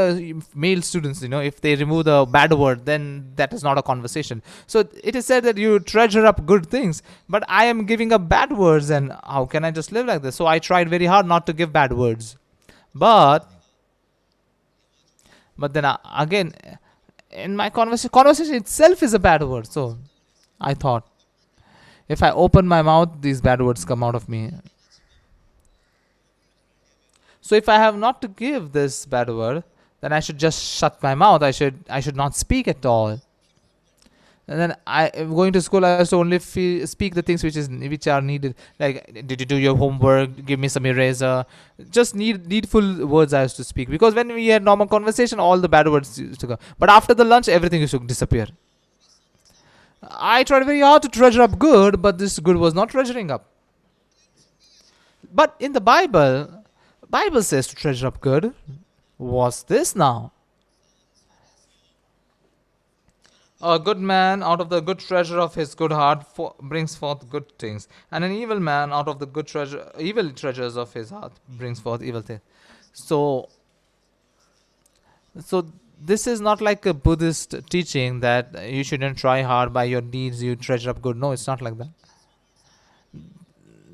male 0.53 0.81
students, 0.81 1.21
you 1.21 1.29
know, 1.29 1.39
if 1.39 1.61
they 1.61 1.75
remove 1.75 2.05
the 2.05 2.25
bad 2.25 2.53
word, 2.53 2.85
then 2.85 3.31
that 3.37 3.53
is 3.53 3.63
not 3.63 3.77
a 3.77 3.81
conversation. 3.81 4.43
So 4.67 4.87
it 5.03 5.15
is 5.15 5.25
said 5.25 5.43
that 5.45 5.57
you 5.57 5.79
treasure 5.79 6.25
up 6.25 6.45
good 6.45 6.67
things, 6.67 7.01
but 7.29 7.43
I 7.47 7.65
am 7.65 7.85
giving 7.85 8.11
up 8.11 8.27
bad 8.29 8.55
words, 8.65 8.89
and 8.89 9.13
how 9.23 9.45
can 9.45 9.63
I 9.63 9.71
just 9.71 9.91
live 9.91 10.05
like 10.05 10.21
this? 10.21 10.35
So 10.35 10.45
I 10.45 10.59
tried 10.59 10.89
very 10.89 11.05
hard 11.05 11.25
not 11.25 11.47
to 11.47 11.53
give 11.53 11.73
bad 11.73 11.93
words, 11.93 12.37
but 12.93 13.49
but 15.57 15.73
then 15.73 15.85
uh, 15.85 15.97
again, 16.17 16.53
in 17.31 17.55
my 17.55 17.69
conversation, 17.69 18.09
conversation 18.09 18.55
itself 18.55 19.03
is 19.03 19.13
a 19.13 19.19
bad 19.19 19.43
word. 19.43 19.67
So 19.67 19.97
I 20.59 20.73
thought, 20.73 21.07
if 22.07 22.21
I 22.21 22.31
open 22.31 22.67
my 22.67 22.81
mouth, 22.81 23.21
these 23.21 23.41
bad 23.41 23.61
words 23.61 23.85
come 23.85 24.03
out 24.03 24.15
of 24.15 24.27
me. 24.29 24.51
So 27.45 27.53
if 27.53 27.69
I 27.69 27.75
have 27.75 27.95
not 27.95 28.23
to 28.23 28.27
give 28.27 28.71
this 28.71 29.05
bad 29.05 29.29
word, 29.29 29.63
then 30.01 30.11
I 30.11 30.19
should 30.19 30.39
just 30.39 30.63
shut 30.77 31.01
my 31.03 31.13
mouth. 31.13 31.43
I 31.43 31.51
should 31.51 31.75
I 31.97 31.99
should 31.99 32.15
not 32.15 32.35
speak 32.35 32.67
at 32.67 32.87
all. 32.91 33.21
And 34.47 34.59
then 34.61 34.75
I 34.87 35.11
going 35.39 35.53
to 35.53 35.61
school. 35.61 35.85
I 35.85 36.03
to 36.03 36.15
only 36.15 36.39
feel, 36.39 36.87
speak 36.87 37.13
the 37.13 37.21
things 37.21 37.43
which 37.43 37.55
is 37.55 37.69
which 37.93 38.07
are 38.07 38.19
needed. 38.31 38.55
Like, 38.79 38.97
did 39.27 39.39
you 39.39 39.45
do 39.53 39.57
your 39.57 39.75
homework? 39.83 40.43
Give 40.47 40.59
me 40.65 40.69
some 40.69 40.87
eraser. 40.87 41.45
Just 41.91 42.15
need 42.15 42.47
needful 42.47 43.05
words 43.05 43.31
I 43.31 43.43
used 43.43 43.57
to 43.57 43.63
speak 43.63 43.89
because 43.89 44.15
when 44.15 44.33
we 44.39 44.47
had 44.47 44.63
normal 44.71 44.87
conversation, 44.87 45.39
all 45.39 45.59
the 45.59 45.69
bad 45.77 45.87
words 45.87 46.17
used 46.17 46.39
to 46.39 46.47
go. 46.47 46.59
But 46.79 46.89
after 46.89 47.13
the 47.13 47.29
lunch, 47.35 47.47
everything 47.47 47.81
used 47.81 47.97
to 47.99 47.99
disappear. 47.99 48.47
I 50.01 50.43
tried 50.43 50.65
very 50.65 50.81
hard 50.81 51.03
to 51.03 51.09
treasure 51.09 51.43
up 51.43 51.59
good, 51.59 52.01
but 52.01 52.17
this 52.17 52.39
good 52.39 52.57
was 52.57 52.73
not 52.73 52.89
treasuring 52.89 53.29
up. 53.29 53.49
But 55.31 55.55
in 55.59 55.73
the 55.73 55.81
Bible, 55.95 56.64
Bible 57.15 57.43
says 57.43 57.67
to 57.67 57.75
treasure 57.75 58.07
up 58.07 58.19
good. 58.19 58.53
What's 59.15 59.63
this 59.63 59.95
now? 59.95 60.33
A 63.61 63.79
good 63.79 63.99
man 63.99 64.43
out 64.43 64.59
of 64.59 64.67
the 64.69 64.81
good 64.81 64.99
treasure 64.99 65.39
of 65.39 65.55
his 65.55 65.75
good 65.75 65.93
heart 65.93 66.27
fo- 66.35 66.55
brings 66.71 66.95
forth 67.03 67.29
good 67.29 67.57
things, 67.57 67.87
and 68.11 68.25
an 68.25 68.33
evil 68.33 68.59
man 68.59 68.91
out 68.91 69.07
of 69.07 69.19
the 69.19 69.25
good 69.37 69.47
treasure, 69.47 69.83
evil 69.97 70.29
treasures 70.41 70.75
of 70.75 70.91
his 70.93 71.09
heart 71.09 71.31
brings 71.61 71.79
forth 71.79 72.03
evil 72.03 72.21
things. 72.21 72.41
So, 72.91 73.47
so 75.39 75.65
this 76.11 76.27
is 76.27 76.41
not 76.41 76.59
like 76.59 76.85
a 76.85 76.93
Buddhist 76.93 77.55
teaching 77.69 78.19
that 78.19 78.69
you 78.77 78.83
shouldn't 78.83 79.17
try 79.17 79.41
hard 79.41 79.71
by 79.71 79.85
your 79.85 80.01
deeds 80.01 80.43
you 80.43 80.57
treasure 80.57 80.89
up 80.89 81.01
good. 81.01 81.15
No, 81.15 81.31
it's 81.31 81.47
not 81.47 81.61
like 81.61 81.77
that. 81.77 81.93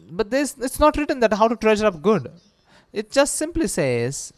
But 0.09 0.32
this 0.32 0.55
it's 0.69 0.80
not 0.80 0.97
written 0.97 1.19
that 1.19 1.34
how 1.43 1.47
to 1.47 1.55
treasure 1.67 1.86
up 1.86 2.01
good. 2.01 2.32
It 2.93 3.11
just 3.11 3.35
simply 3.35 3.67
says, 3.67 4.33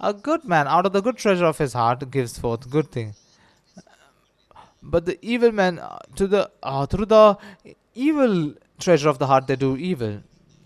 a 0.00 0.12
good 0.12 0.44
man 0.44 0.66
out 0.66 0.86
of 0.86 0.92
the 0.92 1.00
good 1.00 1.16
treasure 1.16 1.44
of 1.44 1.58
his 1.58 1.72
heart 1.72 2.10
gives 2.10 2.38
forth 2.38 2.68
good 2.70 2.90
thing. 2.90 3.14
But 4.82 5.04
the 5.04 5.18
evil 5.20 5.52
man 5.52 5.78
uh, 5.78 5.98
to 6.16 6.26
the 6.26 6.50
uh, 6.62 6.86
through 6.86 7.06
the 7.06 7.36
evil 7.94 8.54
treasure 8.78 9.08
of 9.08 9.18
the 9.18 9.26
heart 9.26 9.46
they 9.46 9.56
do 9.56 9.76
evil. 9.76 10.22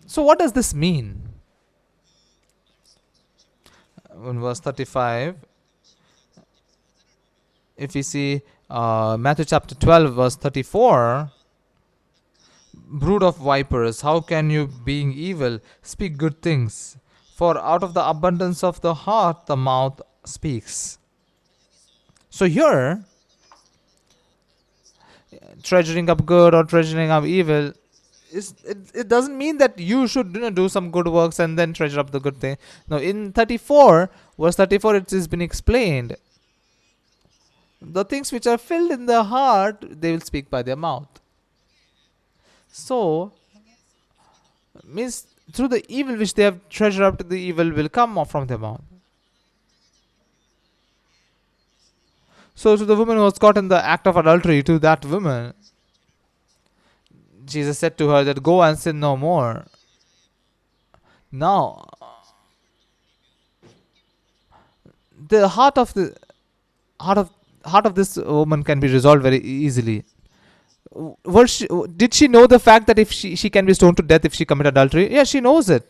So 0.06 0.22
what 0.22 0.38
does 0.38 0.52
this 0.52 0.74
mean? 0.74 1.28
In 4.26 4.40
verse 4.40 4.61
35, 4.61 5.36
if 7.76 7.94
we 7.94 8.02
see 8.02 8.42
uh, 8.68 9.16
Matthew 9.18 9.46
chapter 9.46 9.74
12, 9.74 10.14
verse 10.14 10.36
34, 10.36 11.30
brood 12.75 13.23
of 13.23 13.37
vipers, 13.39 14.01
how 14.01 14.21
can 14.21 14.51
you, 14.51 14.66
being 14.66 15.12
evil, 15.12 15.61
speak 15.83 16.16
good 16.16 16.43
things? 16.43 16.97
For 17.35 17.59
out 17.59 17.83
of 17.83 17.95
the 17.95 18.07
abundance 18.07 18.62
of 18.62 18.81
the 18.81 18.95
heart, 18.95 19.47
the 19.47 19.57
mouth 19.57 20.01
speaks. 20.25 20.99
So 22.29 22.47
here, 22.47 23.05
treasuring 25.62 26.09
up 26.11 26.25
good 26.27 26.55
or 26.55 26.64
treasuring 26.64 27.11
up 27.11 27.25
evil 27.25 27.73
is 28.33 28.55
it, 28.64 28.79
it 28.95 29.09
doesn't 29.09 29.37
mean 29.37 29.59
that 29.59 29.79
you 29.79 30.07
should 30.07 30.35
you 30.35 30.41
know, 30.41 30.51
do 30.51 30.68
some 30.68 30.91
good 30.91 31.09
works 31.09 31.39
and 31.39 31.59
then 31.59 31.73
treasure 31.73 32.01
up 32.01 32.11
the 32.11 32.21
good 32.21 32.37
thing 32.37 32.57
no 32.89 32.97
in 32.97 33.33
34 33.33 34.11
verse 34.39 34.57
34 34.57 34.97
it 34.97 35.11
has 35.11 35.29
been 35.29 35.43
explained 35.43 36.16
the 37.81 38.05
things 38.05 38.31
which 38.31 38.47
are 38.47 38.59
filled 38.59 38.91
in 38.91 39.07
the 39.07 39.25
heart 39.25 39.85
they 40.01 40.12
will 40.12 40.21
speak 40.21 40.51
by 40.51 40.62
their 40.62 40.77
mouth 40.77 41.21
so 42.71 43.33
means 44.85 45.27
through 45.53 45.68
the 45.68 45.85
evil 45.89 46.16
which 46.16 46.35
they 46.35 46.43
have 46.43 46.59
treasured 46.68 47.03
up 47.03 47.29
the 47.29 47.41
evil 47.49 47.71
will 47.71 47.89
come 47.89 48.25
from 48.25 48.47
their 48.47 48.59
mouth 48.59 48.83
So 52.61 52.77
to 52.77 52.85
the 52.85 52.95
woman 52.95 53.16
who 53.16 53.23
was 53.23 53.39
caught 53.39 53.57
in 53.57 53.68
the 53.68 53.83
act 53.83 54.07
of 54.07 54.18
adultery, 54.18 54.62
to 54.64 54.79
that 54.81 55.03
woman, 55.07 55.55
Jesus 57.47 57.79
said 57.79 57.97
to 57.97 58.09
her 58.11 58.23
that 58.23 58.43
go 58.43 58.62
and 58.62 58.79
sin 58.79 59.01
no 59.01 59.16
more. 59.16 59.64
Now, 61.33 61.89
the 65.33 65.49
heart 65.49 65.79
of 65.79 65.95
the 65.95 66.14
heart 67.01 67.16
of 67.16 67.31
heart 67.64 67.87
of 67.87 67.95
this 67.95 68.16
woman 68.16 68.62
can 68.62 68.79
be 68.79 68.89
resolved 68.89 69.23
very 69.23 69.39
easily. 69.39 70.05
Was 70.93 71.51
she, 71.51 71.68
did 71.97 72.12
she 72.12 72.26
know 72.26 72.47
the 72.47 72.59
fact 72.59 72.86
that 72.88 72.99
if 72.99 73.12
she, 73.12 73.36
she 73.36 73.49
can 73.49 73.64
be 73.64 73.74
stoned 73.74 73.97
to 73.99 74.03
death 74.03 74.24
if 74.24 74.34
she 74.34 74.45
commit 74.45 74.66
adultery? 74.66 75.12
Yeah, 75.12 75.24
she 75.24 75.41
knows 75.41 75.70
it. 75.70 75.86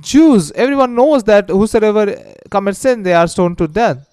Jews, 0.00 0.52
everyone 0.52 0.94
knows 0.94 1.24
that 1.24 1.48
whosoever 1.48 2.14
commits 2.50 2.78
sin, 2.80 3.02
they 3.02 3.14
are 3.14 3.26
stoned 3.26 3.58
to 3.58 3.66
death. 3.66 4.06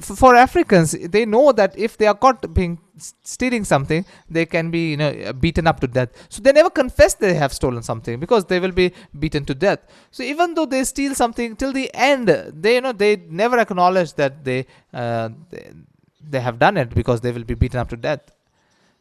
For 0.00 0.34
Africans, 0.36 0.92
they 0.92 1.26
know 1.26 1.52
that 1.52 1.76
if 1.76 1.96
they 1.98 2.06
are 2.06 2.14
caught 2.14 2.54
being 2.54 2.78
stealing 3.22 3.64
something, 3.64 4.04
they 4.28 4.46
can 4.46 4.70
be 4.70 4.90
you 4.92 4.96
know 4.96 5.32
beaten 5.32 5.66
up 5.66 5.80
to 5.80 5.88
death. 5.88 6.10
So 6.28 6.40
they 6.42 6.52
never 6.52 6.70
confess 6.70 7.14
they 7.14 7.34
have 7.34 7.52
stolen 7.52 7.82
something 7.82 8.20
because 8.20 8.44
they 8.44 8.60
will 8.60 8.72
be 8.72 8.92
beaten 9.18 9.44
to 9.46 9.54
death. 9.54 9.80
So 10.10 10.22
even 10.22 10.54
though 10.54 10.66
they 10.66 10.84
steal 10.84 11.14
something 11.14 11.56
till 11.56 11.72
the 11.72 11.90
end, 11.92 12.28
they 12.28 12.76
you 12.76 12.80
know 12.82 12.92
they 12.92 13.16
never 13.28 13.58
acknowledge 13.58 14.14
that 14.14 14.44
they 14.44 14.66
uh, 14.94 15.30
they, 15.50 15.72
they 16.28 16.40
have 16.40 16.58
done 16.58 16.76
it 16.76 16.94
because 16.94 17.20
they 17.20 17.32
will 17.32 17.44
be 17.44 17.54
beaten 17.54 17.80
up 17.80 17.88
to 17.88 17.96
death. 17.96 18.20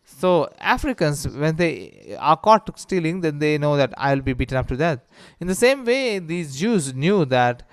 So 0.03 0.51
Africans, 0.59 1.27
when 1.27 1.55
they 1.55 2.17
are 2.19 2.35
caught 2.37 2.79
stealing, 2.79 3.21
then 3.21 3.37
they 3.39 3.57
know 3.57 3.77
that 3.77 3.93
I 3.95 4.15
will 4.15 4.21
be 4.23 4.33
beaten 4.33 4.57
up 4.57 4.67
to 4.69 4.75
death. 4.75 4.99
In 5.39 5.47
the 5.47 5.55
same 5.55 5.85
way, 5.85 6.19
these 6.19 6.55
Jews 6.59 6.93
knew 6.95 7.25
that 7.25 7.61
uh, 7.61 7.68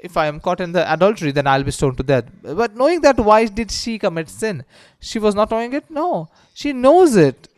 if 0.00 0.16
I 0.16 0.26
am 0.26 0.40
caught 0.40 0.60
in 0.60 0.72
the 0.72 0.90
adultery, 0.92 1.32
then 1.32 1.46
I'll 1.46 1.64
be 1.64 1.70
stoned 1.70 1.96
to 1.98 2.02
death. 2.02 2.24
But 2.42 2.76
knowing 2.76 3.00
that, 3.02 3.18
why 3.18 3.46
did 3.46 3.70
she 3.70 3.98
commit 3.98 4.28
sin? 4.28 4.64
She 5.00 5.18
was 5.18 5.34
not 5.34 5.50
knowing 5.50 5.72
it. 5.72 5.90
No, 5.90 6.28
she 6.54 6.72
knows 6.72 7.16
it. 7.16 7.48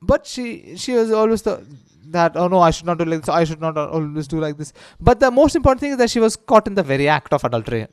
But 0.00 0.26
she 0.26 0.76
she 0.76 0.94
was 0.94 1.10
always 1.10 1.42
the 1.42 1.64
that 2.10 2.36
oh 2.36 2.48
no 2.48 2.60
I 2.60 2.70
should 2.70 2.86
not 2.86 2.98
do 2.98 3.04
like 3.04 3.20
this. 3.20 3.28
I 3.28 3.44
should 3.44 3.60
not 3.60 3.76
always 3.76 4.28
do 4.28 4.40
like 4.40 4.56
this. 4.56 4.72
But 5.00 5.20
the 5.20 5.30
most 5.30 5.56
important 5.56 5.80
thing 5.80 5.92
is 5.92 5.98
that 5.98 6.10
she 6.10 6.20
was 6.20 6.36
caught 6.36 6.66
in 6.66 6.74
the 6.74 6.82
very 6.82 7.08
act 7.08 7.32
of 7.32 7.44
adultery 7.44 7.86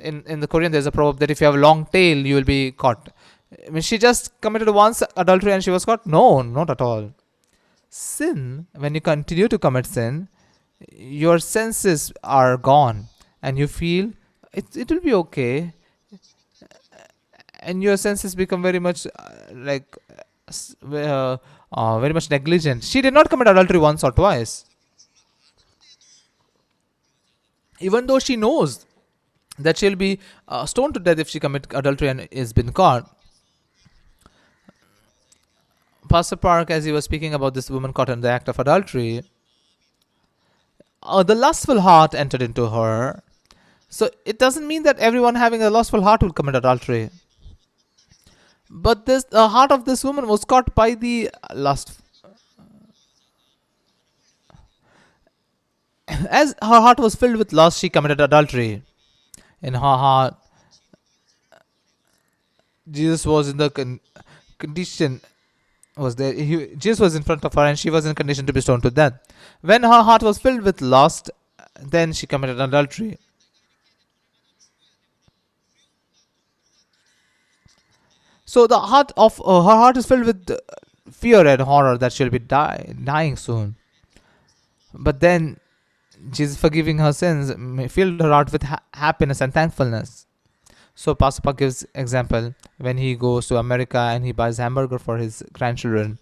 in 0.00 0.22
in 0.26 0.40
the 0.40 0.48
Korean 0.48 0.72
there's 0.72 0.86
a 0.86 0.92
proverb 0.92 1.18
that 1.20 1.30
if 1.30 1.40
you 1.40 1.46
have 1.46 1.54
a 1.54 1.58
long 1.58 1.86
tail 1.86 2.18
you 2.26 2.34
will 2.34 2.44
be 2.44 2.72
caught. 2.72 3.08
I 3.66 3.70
mean 3.70 3.82
she 3.82 3.98
just 3.98 4.40
committed 4.40 4.68
once 4.68 5.02
adultery 5.16 5.52
and 5.52 5.62
she 5.62 5.70
was 5.70 5.84
caught? 5.84 6.06
No, 6.06 6.42
not 6.42 6.70
at 6.70 6.80
all. 6.80 7.12
Sin, 7.98 8.66
when 8.76 8.94
you 8.94 9.00
continue 9.00 9.48
to 9.48 9.58
commit 9.58 9.86
sin, 9.86 10.28
your 10.92 11.38
senses 11.38 12.12
are 12.22 12.58
gone 12.58 13.06
and 13.42 13.58
you 13.58 13.66
feel 13.66 14.12
it 14.52 14.76
it 14.76 14.90
will 14.90 15.00
be 15.00 15.14
okay 15.14 15.72
and 17.60 17.82
your 17.82 17.96
senses 17.96 18.34
become 18.34 18.60
very 18.62 18.78
much 18.78 19.06
uh, 19.06 19.30
like 19.70 19.96
uh, 20.92 21.38
uh, 21.72 21.98
very 22.00 22.12
much 22.12 22.30
negligent. 22.30 22.84
She 22.84 23.00
did 23.00 23.14
not 23.14 23.30
commit 23.30 23.48
adultery 23.48 23.78
once 23.78 24.04
or 24.04 24.12
twice. 24.12 24.66
Even 27.80 28.06
though 28.06 28.18
she 28.18 28.36
knows 28.36 28.84
that 29.58 29.78
she'll 29.78 29.96
be 29.96 30.18
uh, 30.48 30.66
stoned 30.66 30.94
to 30.94 31.00
death 31.00 31.18
if 31.18 31.30
she 31.30 31.40
commit 31.40 31.66
adultery 31.70 32.08
and 32.08 32.28
is 32.30 32.52
been 32.52 32.72
caught. 32.72 33.10
Pastor 36.06 36.36
Park, 36.36 36.70
as 36.70 36.84
he 36.84 36.92
was 36.92 37.04
speaking 37.04 37.34
about 37.34 37.54
this 37.54 37.70
woman 37.70 37.92
caught 37.92 38.08
in 38.08 38.20
the 38.20 38.30
act 38.30 38.48
of 38.48 38.58
adultery, 38.58 39.22
uh, 41.02 41.22
the 41.22 41.34
lustful 41.34 41.80
heart 41.80 42.14
entered 42.14 42.42
into 42.42 42.68
her. 42.68 43.22
So 43.88 44.10
it 44.24 44.38
doesn't 44.38 44.66
mean 44.66 44.82
that 44.82 44.98
everyone 44.98 45.34
having 45.34 45.62
a 45.62 45.70
lustful 45.70 46.02
heart 46.02 46.22
will 46.22 46.32
commit 46.32 46.54
adultery. 46.56 47.10
But 48.68 49.06
this 49.06 49.24
the 49.24 49.48
heart 49.48 49.70
of 49.70 49.84
this 49.84 50.02
woman 50.02 50.26
was 50.26 50.44
caught 50.44 50.74
by 50.74 50.94
the 50.94 51.30
lust. 51.54 52.00
As 56.08 56.54
her 56.60 56.80
heart 56.80 56.98
was 56.98 57.14
filled 57.14 57.36
with 57.36 57.52
lust, 57.52 57.78
she 57.78 57.88
committed 57.88 58.20
adultery. 58.20 58.82
In 59.62 59.74
her 59.74 59.80
heart, 59.80 60.34
Jesus 62.90 63.24
was 63.24 63.48
in 63.48 63.56
the 63.56 63.70
con- 63.70 64.00
condition 64.58 65.20
was 65.96 66.16
there. 66.16 66.32
He, 66.32 66.74
Jesus 66.76 67.00
was 67.00 67.14
in 67.14 67.22
front 67.22 67.44
of 67.44 67.54
her, 67.54 67.62
and 67.62 67.78
she 67.78 67.90
was 67.90 68.06
in 68.06 68.14
condition 68.14 68.46
to 68.46 68.52
be 68.52 68.60
stoned 68.60 68.82
to 68.82 68.90
death. 68.90 69.14
When 69.60 69.82
her 69.82 70.02
heart 70.02 70.22
was 70.22 70.38
filled 70.38 70.62
with 70.62 70.80
lust, 70.80 71.30
then 71.80 72.12
she 72.12 72.26
committed 72.26 72.60
adultery. 72.60 73.18
So 78.44 78.66
the 78.66 78.78
heart 78.78 79.12
of 79.16 79.42
uh, 79.44 79.62
her 79.62 79.76
heart 79.76 79.96
is 79.96 80.06
filled 80.06 80.26
with 80.26 80.56
fear 81.10 81.46
and 81.46 81.60
horror 81.62 81.98
that 81.98 82.12
she'll 82.12 82.30
be 82.30 82.38
die, 82.38 82.94
dying 83.02 83.36
soon. 83.36 83.76
But 84.94 85.20
then 85.20 85.58
Jesus 86.30 86.56
forgiving 86.56 86.98
her 86.98 87.12
sins 87.12 87.52
filled 87.92 88.20
her 88.20 88.30
heart 88.30 88.52
with 88.52 88.62
ha- 88.62 88.82
happiness 88.94 89.40
and 89.40 89.52
thankfulness. 89.52 90.25
So 90.98 91.14
Pastor 91.14 91.42
Park 91.42 91.58
gives 91.58 91.86
example 91.94 92.54
when 92.78 92.96
he 92.96 93.14
goes 93.14 93.46
to 93.48 93.58
America 93.58 93.98
and 93.98 94.24
he 94.24 94.32
buys 94.32 94.56
hamburger 94.56 94.98
for 94.98 95.18
his 95.18 95.42
grandchildren. 95.52 96.18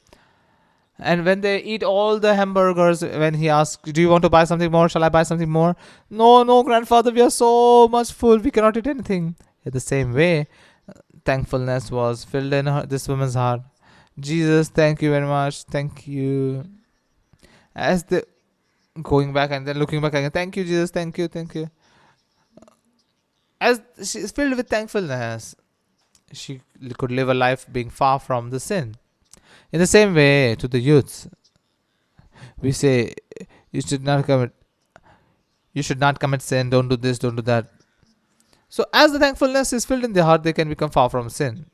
And 0.98 1.24
when 1.24 1.40
they 1.42 1.58
eat 1.62 1.82
all 1.82 2.18
the 2.18 2.34
hamburgers, 2.34 3.02
when 3.02 3.34
he 3.34 3.48
asks, 3.48 3.92
"Do 3.92 4.00
you 4.00 4.08
want 4.08 4.22
to 4.22 4.30
buy 4.30 4.42
something 4.44 4.70
more? 4.70 4.88
Shall 4.88 5.04
I 5.04 5.10
buy 5.16 5.22
something 5.22 5.50
more?" 5.50 5.76
No, 6.10 6.42
no, 6.42 6.62
grandfather, 6.64 7.12
we 7.12 7.22
are 7.22 7.30
so 7.30 7.88
much 7.88 8.12
full, 8.12 8.38
we 8.38 8.50
cannot 8.50 8.76
eat 8.76 8.86
anything. 8.86 9.36
In 9.64 9.72
the 9.72 9.80
same 9.80 10.12
way, 10.12 10.48
thankfulness 11.24 11.90
was 11.90 12.24
filled 12.24 12.52
in 12.52 12.66
her, 12.66 12.84
this 12.86 13.08
woman's 13.08 13.34
heart. 13.34 13.62
Jesus, 14.18 14.68
thank 14.68 15.02
you 15.02 15.10
very 15.10 15.26
much. 15.26 15.62
Thank 15.64 16.06
you. 16.06 16.64
As 17.74 18.04
the 18.04 18.24
going 19.02 19.32
back 19.32 19.50
and 19.50 19.66
then 19.66 19.78
looking 19.78 20.00
back 20.00 20.14
again, 20.14 20.30
thank 20.30 20.56
you, 20.56 20.64
Jesus. 20.64 20.90
Thank 20.90 21.18
you, 21.18 21.28
thank 21.28 21.54
you. 21.54 21.68
As 23.64 23.80
she 24.10 24.18
is 24.18 24.30
filled 24.30 24.58
with 24.58 24.68
thankfulness, 24.68 25.56
she 26.32 26.60
could 26.98 27.10
live 27.10 27.30
a 27.30 27.34
life 27.34 27.66
being 27.72 27.88
far 27.88 28.18
from 28.20 28.50
the 28.50 28.60
sin. 28.60 28.96
In 29.72 29.80
the 29.80 29.86
same 29.86 30.14
way, 30.14 30.54
to 30.56 30.68
the 30.68 30.78
youths, 30.78 31.28
we 32.60 32.72
say 32.72 33.14
you 33.72 33.80
should 33.80 34.04
not 34.04 34.26
commit. 34.26 34.52
You 35.72 35.82
should 35.82 35.98
not 35.98 36.20
commit 36.20 36.42
sin. 36.42 36.68
Don't 36.68 36.88
do 36.88 36.96
this. 36.96 37.18
Don't 37.18 37.36
do 37.36 37.42
that. 37.42 37.70
So, 38.68 38.84
as 38.92 39.12
the 39.12 39.18
thankfulness 39.18 39.72
is 39.72 39.86
filled 39.86 40.04
in 40.04 40.12
their 40.12 40.24
heart, 40.24 40.42
they 40.42 40.52
can 40.52 40.68
become 40.68 40.90
far 40.90 41.08
from 41.08 41.30
sin. 41.30 41.64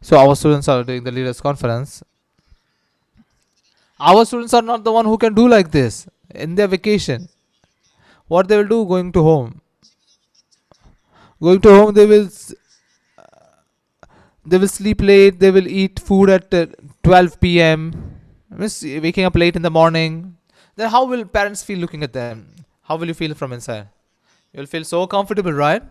So, 0.00 0.16
our 0.16 0.34
students 0.36 0.68
are 0.68 0.82
doing 0.84 1.04
the 1.04 1.12
leaders' 1.12 1.42
conference. 1.42 2.02
Our 4.00 4.24
students 4.24 4.54
are 4.54 4.62
not 4.62 4.84
the 4.84 4.92
one 4.92 5.04
who 5.04 5.18
can 5.18 5.34
do 5.34 5.46
like 5.46 5.70
this 5.70 6.06
in 6.30 6.54
their 6.54 6.66
vacation. 6.68 7.28
What 8.28 8.48
they 8.48 8.56
will 8.58 8.68
do 8.68 8.84
going 8.86 9.10
to 9.12 9.22
home? 9.22 9.60
Going 11.40 11.60
to 11.62 11.70
home, 11.70 11.94
they 11.94 12.06
will 12.06 12.28
they 14.44 14.58
will 14.58 14.68
sleep 14.68 15.00
late. 15.02 15.38
They 15.38 15.50
will 15.50 15.68
eat 15.68 16.00
food 16.00 16.30
at 16.30 16.52
uh, 16.54 16.66
12 17.02 17.40
p.m. 17.40 17.92
Waking 18.50 19.24
up 19.24 19.36
late 19.36 19.56
in 19.56 19.62
the 19.62 19.70
morning. 19.70 20.36
Then 20.76 20.90
how 20.90 21.04
will 21.04 21.24
parents 21.24 21.62
feel 21.62 21.78
looking 21.78 22.02
at 22.02 22.12
them? 22.12 22.46
How 22.82 22.96
will 22.96 23.08
you 23.08 23.14
feel 23.14 23.34
from 23.34 23.52
inside? 23.52 23.88
You'll 24.52 24.66
feel 24.66 24.84
so 24.84 25.06
comfortable, 25.06 25.52
right? 25.52 25.82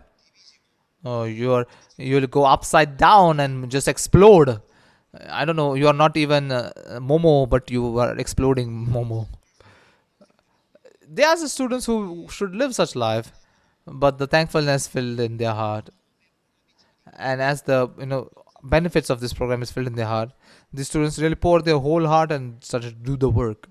Oh, 1.04 1.24
you're 1.24 1.66
you'll 1.96 2.26
go 2.26 2.44
upside 2.44 2.96
down 2.96 3.40
and 3.40 3.70
just 3.70 3.86
explode. 3.86 4.60
I 5.30 5.44
don't 5.44 5.56
know. 5.56 5.74
You 5.74 5.86
are 5.88 5.98
not 6.04 6.16
even 6.16 6.50
uh, 6.50 6.72
Momo, 7.10 7.48
but 7.48 7.70
you 7.70 7.98
are 7.98 8.16
exploding 8.16 8.86
Momo. 8.86 9.28
They 11.10 11.24
are 11.24 11.38
the 11.38 11.48
students 11.48 11.86
who 11.86 12.26
should 12.30 12.54
live 12.54 12.74
such 12.74 12.94
life, 12.94 13.32
but 13.86 14.18
the 14.18 14.26
thankfulness 14.26 14.86
filled 14.86 15.20
in 15.20 15.38
their 15.38 15.54
heart, 15.54 15.88
and 17.16 17.40
as 17.40 17.62
the 17.62 17.88
you 17.98 18.06
know 18.06 18.30
benefits 18.62 19.08
of 19.08 19.20
this 19.20 19.32
program 19.32 19.62
is 19.62 19.70
filled 19.70 19.86
in 19.86 19.94
their 19.94 20.06
heart, 20.06 20.32
the 20.72 20.84
students 20.84 21.18
really 21.18 21.34
pour 21.34 21.62
their 21.62 21.78
whole 21.78 22.06
heart 22.06 22.30
and 22.30 22.62
started 22.62 22.90
to 22.90 23.10
do 23.10 23.16
the 23.16 23.30
work. 23.30 23.68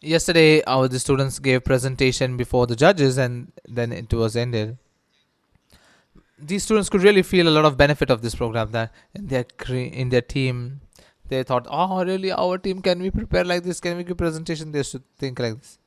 Yesterday, 0.00 0.64
our 0.64 0.88
the 0.88 0.98
students 0.98 1.38
gave 1.38 1.64
presentation 1.64 2.36
before 2.36 2.66
the 2.66 2.74
judges, 2.74 3.18
and 3.18 3.52
then 3.68 3.92
it 3.92 4.12
was 4.12 4.36
ended. 4.36 4.78
These 6.44 6.64
students 6.64 6.88
could 6.88 7.02
really 7.02 7.22
feel 7.22 7.48
a 7.48 7.54
lot 7.56 7.64
of 7.64 7.76
benefit 7.76 8.10
of 8.10 8.22
this 8.22 8.34
program. 8.34 8.72
That 8.72 8.92
in 9.14 9.28
their 9.28 9.44
cre- 9.44 9.90
in 10.02 10.08
their 10.08 10.22
team, 10.22 10.80
they 11.28 11.42
thought, 11.42 11.66
"Oh, 11.70 12.04
really? 12.04 12.32
Our 12.32 12.58
team 12.58 12.82
can 12.82 13.00
we 13.00 13.10
prepare 13.10 13.44
like 13.44 13.62
this? 13.62 13.80
Can 13.80 13.96
we 13.96 14.04
give 14.04 14.16
presentation?" 14.16 14.72
They 14.72 14.82
should 14.82 15.04
think 15.18 15.38
like 15.38 15.58
this. 15.58 15.78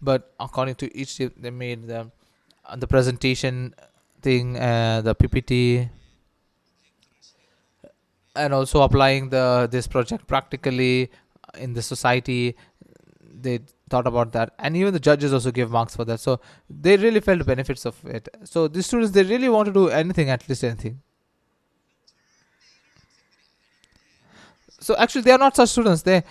But 0.00 0.34
according 0.40 0.76
to 0.76 0.90
each 0.96 1.16
team, 1.16 1.32
they 1.36 1.50
made 1.50 1.86
the 1.86 2.10
the 2.76 2.86
presentation 2.86 3.74
thing, 4.22 4.58
uh, 4.58 5.02
the 5.02 5.14
PPT, 5.14 5.88
and 8.34 8.52
also 8.54 8.82
applying 8.82 9.30
the 9.30 9.68
this 9.70 9.86
project 9.86 10.26
practically 10.26 11.10
in 11.58 11.72
the 11.74 11.82
society 11.82 12.56
they 13.42 13.60
thought 13.88 14.06
about 14.06 14.32
that. 14.32 14.54
And 14.58 14.76
even 14.76 14.92
the 14.92 15.00
judges 15.00 15.32
also 15.32 15.50
gave 15.50 15.70
marks 15.70 15.96
for 15.96 16.04
that. 16.04 16.20
So 16.20 16.40
they 16.68 16.96
really 16.96 17.20
felt 17.20 17.38
the 17.38 17.44
benefits 17.44 17.84
of 17.84 17.96
it. 18.04 18.28
So 18.44 18.68
these 18.68 18.86
students 18.86 19.12
they 19.12 19.22
really 19.22 19.48
want 19.48 19.66
to 19.66 19.72
do 19.72 19.88
anything 19.88 20.30
at 20.30 20.48
least 20.48 20.64
anything. 20.64 21.00
So 24.80 24.96
actually 24.96 25.22
they 25.22 25.32
are 25.32 25.38
not 25.38 25.56
such 25.56 25.70
students. 25.70 26.02
They 26.02 26.22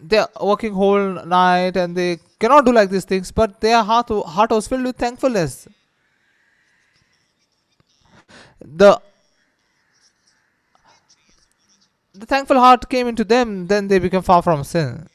they 0.00 0.18
are 0.18 0.28
working 0.40 0.74
whole 0.74 1.24
night 1.24 1.76
and 1.76 1.96
they 1.96 2.18
cannot 2.38 2.64
do 2.64 2.72
like 2.72 2.88
these 2.88 3.04
things 3.04 3.32
but 3.32 3.60
their 3.60 3.82
heart 3.82 4.08
heart 4.08 4.50
was 4.50 4.68
filled 4.68 4.84
with 4.84 4.96
thankfulness. 4.96 5.68
The 8.60 9.00
the 12.14 12.26
thankful 12.26 12.58
heart 12.58 12.88
came 12.88 13.06
into 13.06 13.24
them, 13.24 13.68
then 13.68 13.86
they 13.88 13.98
become 13.98 14.22
far 14.22 14.42
from 14.42 14.64
sin. 14.64 15.06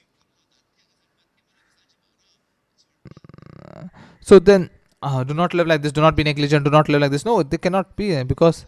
So 4.24 4.40
then, 4.40 4.70
uh, 5.02 5.24
do 5.24 5.34
not 5.34 5.54
live 5.54 5.68
like 5.68 5.82
this. 5.82 5.92
Do 5.92 6.02
not 6.02 6.16
be 6.16 6.24
negligent. 6.24 6.64
Do 6.66 6.72
not 6.72 6.88
live 6.90 7.02
like 7.02 7.12
this. 7.12 7.26
No, 7.26 7.44
they 7.44 7.58
cannot 7.58 7.96
be 7.96 8.24
because. 8.24 8.66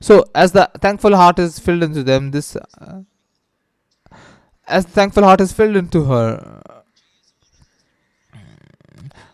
So 0.00 0.24
as 0.34 0.52
the 0.52 0.70
thankful 0.80 1.16
heart 1.16 1.38
is 1.38 1.58
filled 1.58 1.82
into 1.82 2.02
them, 2.02 2.30
this. 2.30 2.56
Uh, 2.56 3.02
as 4.66 4.86
the 4.86 4.92
thankful 4.92 5.24
heart 5.24 5.40
is 5.40 5.52
filled 5.52 5.76
into 5.76 6.04
her, 6.04 6.62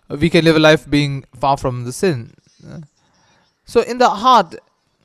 we 0.09 0.31
can 0.31 0.45
live 0.45 0.57
a 0.57 0.59
life 0.59 0.89
being 0.89 1.25
far 1.35 1.57
from 1.57 1.85
the 1.85 1.93
sin. 1.93 2.33
So 3.65 3.83
in 3.83 3.99
the 3.99 4.09
heart, 4.09 4.57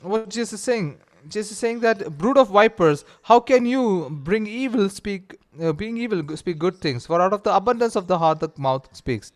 what 0.01 0.29
Jesus 0.29 0.53
is 0.53 0.61
saying, 0.61 0.97
Jesus 1.27 1.51
is 1.51 1.57
saying 1.57 1.81
that 1.81 2.17
brood 2.17 2.37
of 2.37 2.49
vipers, 2.49 3.05
how 3.23 3.39
can 3.39 3.65
you 3.65 4.09
bring 4.09 4.47
evil 4.47 4.89
speak, 4.89 5.35
uh, 5.61 5.73
being 5.73 5.97
evil 5.97 6.35
speak 6.37 6.59
good 6.59 6.79
things? 6.79 7.05
For 7.05 7.21
out 7.21 7.33
of 7.33 7.43
the 7.43 7.55
abundance 7.55 7.95
of 7.95 8.07
the 8.07 8.17
heart, 8.17 8.39
the 8.39 8.49
mouth 8.57 8.87
speaks. 8.95 9.31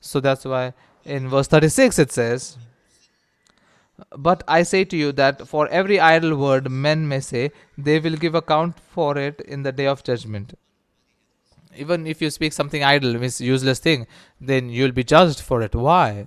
So 0.00 0.20
that's 0.20 0.44
why 0.44 0.72
in 1.04 1.28
verse 1.28 1.48
36 1.48 1.98
it 1.98 2.12
says, 2.12 2.56
But 4.16 4.42
I 4.48 4.62
say 4.62 4.84
to 4.84 4.96
you 4.96 5.12
that 5.12 5.46
for 5.46 5.68
every 5.68 6.00
idle 6.00 6.36
word 6.36 6.70
men 6.70 7.06
may 7.06 7.20
say, 7.20 7.52
they 7.76 7.98
will 8.00 8.16
give 8.16 8.34
account 8.34 8.78
for 8.78 9.18
it 9.18 9.40
in 9.42 9.62
the 9.62 9.72
day 9.72 9.86
of 9.86 10.02
judgment. 10.02 10.54
Even 11.76 12.06
if 12.06 12.20
you 12.20 12.30
speak 12.30 12.52
something 12.52 12.82
idle, 12.82 13.14
means 13.14 13.40
useless 13.40 13.78
thing, 13.78 14.06
then 14.40 14.68
you'll 14.70 14.92
be 14.92 15.04
judged 15.04 15.40
for 15.40 15.62
it. 15.62 15.74
Why? 15.74 16.26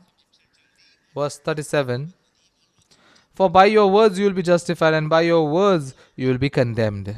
Verse 1.13 1.37
37 1.37 2.13
For 3.35 3.49
by 3.49 3.65
your 3.65 3.91
words 3.91 4.17
you 4.17 4.25
will 4.25 4.33
be 4.33 4.41
justified, 4.41 4.93
and 4.93 5.09
by 5.09 5.21
your 5.21 5.47
words 5.49 5.95
you 6.15 6.29
will 6.29 6.37
be 6.37 6.49
condemned. 6.49 7.17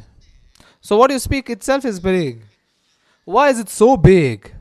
So, 0.85 0.97
what 0.97 1.09
you 1.09 1.17
speak 1.17 1.49
itself 1.49 1.83
is 1.83 1.99
big. 1.99 2.43
Why 3.23 3.49
is 3.49 3.59
it 3.59 3.69
so 3.69 3.97
big? 3.97 4.53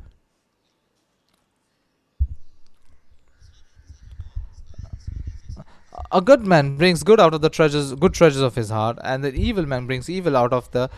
A 6.10 6.22
good 6.22 6.46
man 6.46 6.78
brings 6.78 7.02
good 7.02 7.20
out 7.20 7.34
of 7.34 7.42
the 7.42 7.50
treasures, 7.50 7.92
good 7.92 8.14
treasures 8.14 8.40
of 8.40 8.54
his 8.54 8.70
heart, 8.70 8.98
and 9.04 9.22
the 9.22 9.34
evil 9.34 9.66
man 9.66 9.86
brings 9.86 10.08
evil 10.08 10.34
out 10.34 10.54
of 10.54 10.70
the 10.70 10.88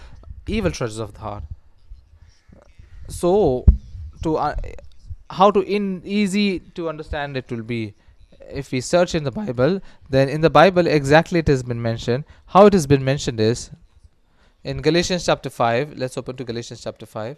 evil 0.46 0.70
treasures 0.70 1.00
of 1.00 1.14
the 1.14 1.18
heart. 1.18 1.42
So, 3.08 3.64
to 4.22 4.36
uh, 4.36 4.54
how 5.30 5.50
to 5.50 5.60
in 5.60 6.02
easy 6.04 6.60
to 6.76 6.88
understand 6.88 7.36
it 7.36 7.50
will 7.50 7.64
be 7.64 7.94
if 8.48 8.70
we 8.70 8.80
search 8.80 9.16
in 9.16 9.24
the 9.24 9.32
Bible, 9.32 9.82
then 10.08 10.28
in 10.28 10.40
the 10.42 10.50
Bible 10.50 10.86
exactly 10.86 11.40
it 11.40 11.48
has 11.48 11.64
been 11.64 11.82
mentioned. 11.82 12.22
How 12.54 12.66
it 12.66 12.74
has 12.74 12.86
been 12.86 13.04
mentioned 13.04 13.40
is 13.40 13.72
in 14.66 14.82
Galatians 14.82 15.24
chapter 15.24 15.48
5. 15.48 15.96
Let's 15.96 16.18
open 16.18 16.34
to 16.36 16.44
Galatians 16.44 16.82
chapter 16.82 17.06
5. 17.06 17.36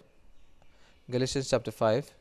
Galatians 1.11 1.47
chapter 1.47 1.71
5. 1.71 2.11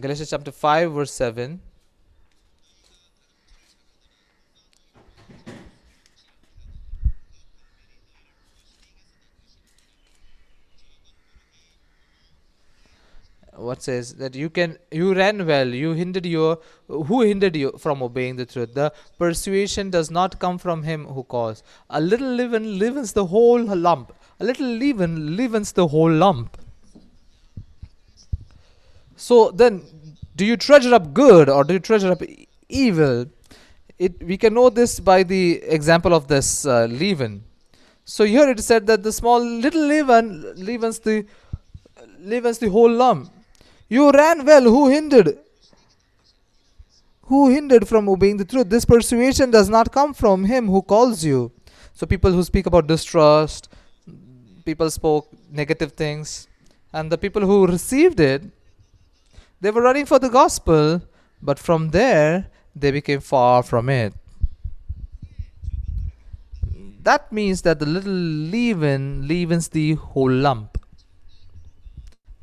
Galatians 0.00 0.30
chapter 0.30 0.52
5, 0.52 0.92
verse 0.92 1.12
7. 1.12 1.60
What 13.60 13.82
says 13.82 14.14
that 14.14 14.34
you 14.34 14.48
can 14.48 14.78
you 14.90 15.14
ran 15.14 15.46
well 15.46 15.68
you 15.68 15.92
hindered 15.92 16.26
your 16.26 16.58
who 16.88 17.22
hindered 17.22 17.56
you 17.56 17.72
from 17.78 18.02
obeying 18.02 18.36
the 18.36 18.46
truth? 18.46 18.74
The 18.74 18.92
persuasion 19.18 19.90
does 19.90 20.10
not 20.10 20.38
come 20.38 20.58
from 20.58 20.82
him 20.82 21.06
who 21.06 21.24
calls. 21.24 21.62
A 21.90 22.00
little 22.00 22.32
leaven 22.32 22.78
leavens 22.78 23.12
the 23.12 23.26
whole 23.26 23.62
lump. 23.62 24.12
A 24.40 24.44
little 24.44 24.66
leaven 24.66 25.36
leavens 25.36 25.72
the 25.72 25.88
whole 25.88 26.10
lump. 26.10 26.56
So 29.16 29.50
then 29.50 29.82
do 30.36 30.46
you 30.46 30.56
treasure 30.56 30.94
up 30.94 31.12
good 31.12 31.48
or 31.48 31.64
do 31.64 31.74
you 31.74 31.80
treasure 31.80 32.10
up 32.10 32.22
evil? 32.68 33.26
It 33.98 34.22
we 34.22 34.38
can 34.38 34.54
know 34.54 34.70
this 34.70 34.98
by 35.00 35.22
the 35.22 35.62
example 35.62 36.14
of 36.14 36.28
this 36.28 36.64
uh, 36.64 36.86
leaven. 36.86 37.44
So 38.06 38.24
here 38.24 38.48
it 38.48 38.58
is 38.58 38.66
said 38.66 38.86
that 38.86 39.02
the 39.02 39.12
small 39.12 39.44
little 39.44 39.86
leaven 39.86 40.54
leavens 40.56 41.00
the 41.00 41.26
leavens 42.18 42.58
the 42.58 42.70
whole 42.70 42.90
lump 42.90 43.30
you 43.90 44.10
ran 44.12 44.46
well. 44.46 44.62
Who 44.62 44.88
hindered? 44.88 45.36
Who 47.24 47.50
hindered 47.50 47.86
from 47.86 48.08
obeying 48.08 48.38
the 48.38 48.44
truth? 48.44 48.70
This 48.70 48.84
persuasion 48.84 49.50
does 49.50 49.68
not 49.68 49.92
come 49.92 50.14
from 50.14 50.44
him 50.44 50.68
who 50.68 50.80
calls 50.80 51.24
you. 51.24 51.52
So, 51.92 52.06
people 52.06 52.32
who 52.32 52.42
speak 52.44 52.66
about 52.66 52.86
distrust, 52.86 53.68
people 54.64 54.90
spoke 54.90 55.28
negative 55.50 55.92
things, 55.92 56.46
and 56.92 57.10
the 57.10 57.18
people 57.18 57.42
who 57.42 57.66
received 57.66 58.20
it, 58.20 58.44
they 59.60 59.70
were 59.70 59.82
running 59.82 60.06
for 60.06 60.18
the 60.18 60.28
gospel, 60.28 61.02
but 61.42 61.58
from 61.58 61.90
there 61.90 62.46
they 62.74 62.92
became 62.92 63.20
far 63.20 63.62
from 63.62 63.88
it. 63.88 64.14
That 67.02 67.32
means 67.32 67.62
that 67.62 67.80
the 67.80 67.86
little 67.86 68.12
leaven 68.12 69.26
leavens 69.26 69.68
the 69.68 69.94
whole 69.94 70.30
lump. 70.30 70.78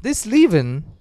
This 0.01 0.25
leaven 0.25 0.96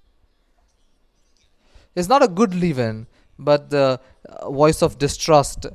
is 1.97 2.07
not 2.07 2.23
a 2.23 2.27
good 2.39 2.53
leaven, 2.63 3.07
but 3.49 3.69
the 3.71 3.99
uh, 4.29 4.51
voice 4.51 4.81
of 4.87 4.97
distrust. 5.05 5.65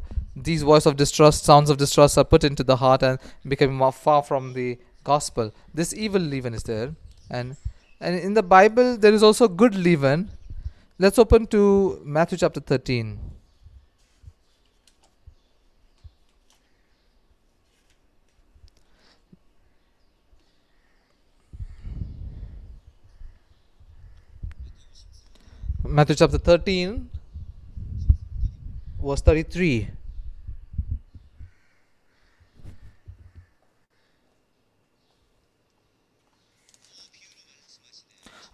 These 0.49 0.63
voice 0.63 0.87
of 0.87 0.97
distrust, 0.97 1.45
sounds 1.45 1.69
of 1.69 1.77
distrust, 1.77 2.17
are 2.17 2.25
put 2.25 2.45
into 2.45 2.65
the 2.71 2.77
heart 2.77 3.03
and 3.03 3.19
become 3.55 3.83
far 3.93 4.23
from 4.23 4.55
the 4.55 4.79
gospel. 5.05 5.53
This 5.75 5.93
evil 5.93 6.23
leaven 6.23 6.55
is 6.55 6.63
there, 6.63 6.95
and 7.29 7.57
and 8.01 8.19
in 8.29 8.35
the 8.35 8.47
Bible 8.55 8.97
there 8.97 9.13
is 9.13 9.23
also 9.23 9.49
good 9.49 9.75
leaven. 9.75 10.31
Let's 10.99 11.19
open 11.19 11.47
to 11.49 12.01
Matthew 12.05 12.39
chapter 12.39 12.61
thirteen. 12.61 13.32
Matthew 25.85 26.15
chapter 26.15 26.39
13, 26.39 27.11
verse 29.03 29.21
33. 29.21 29.89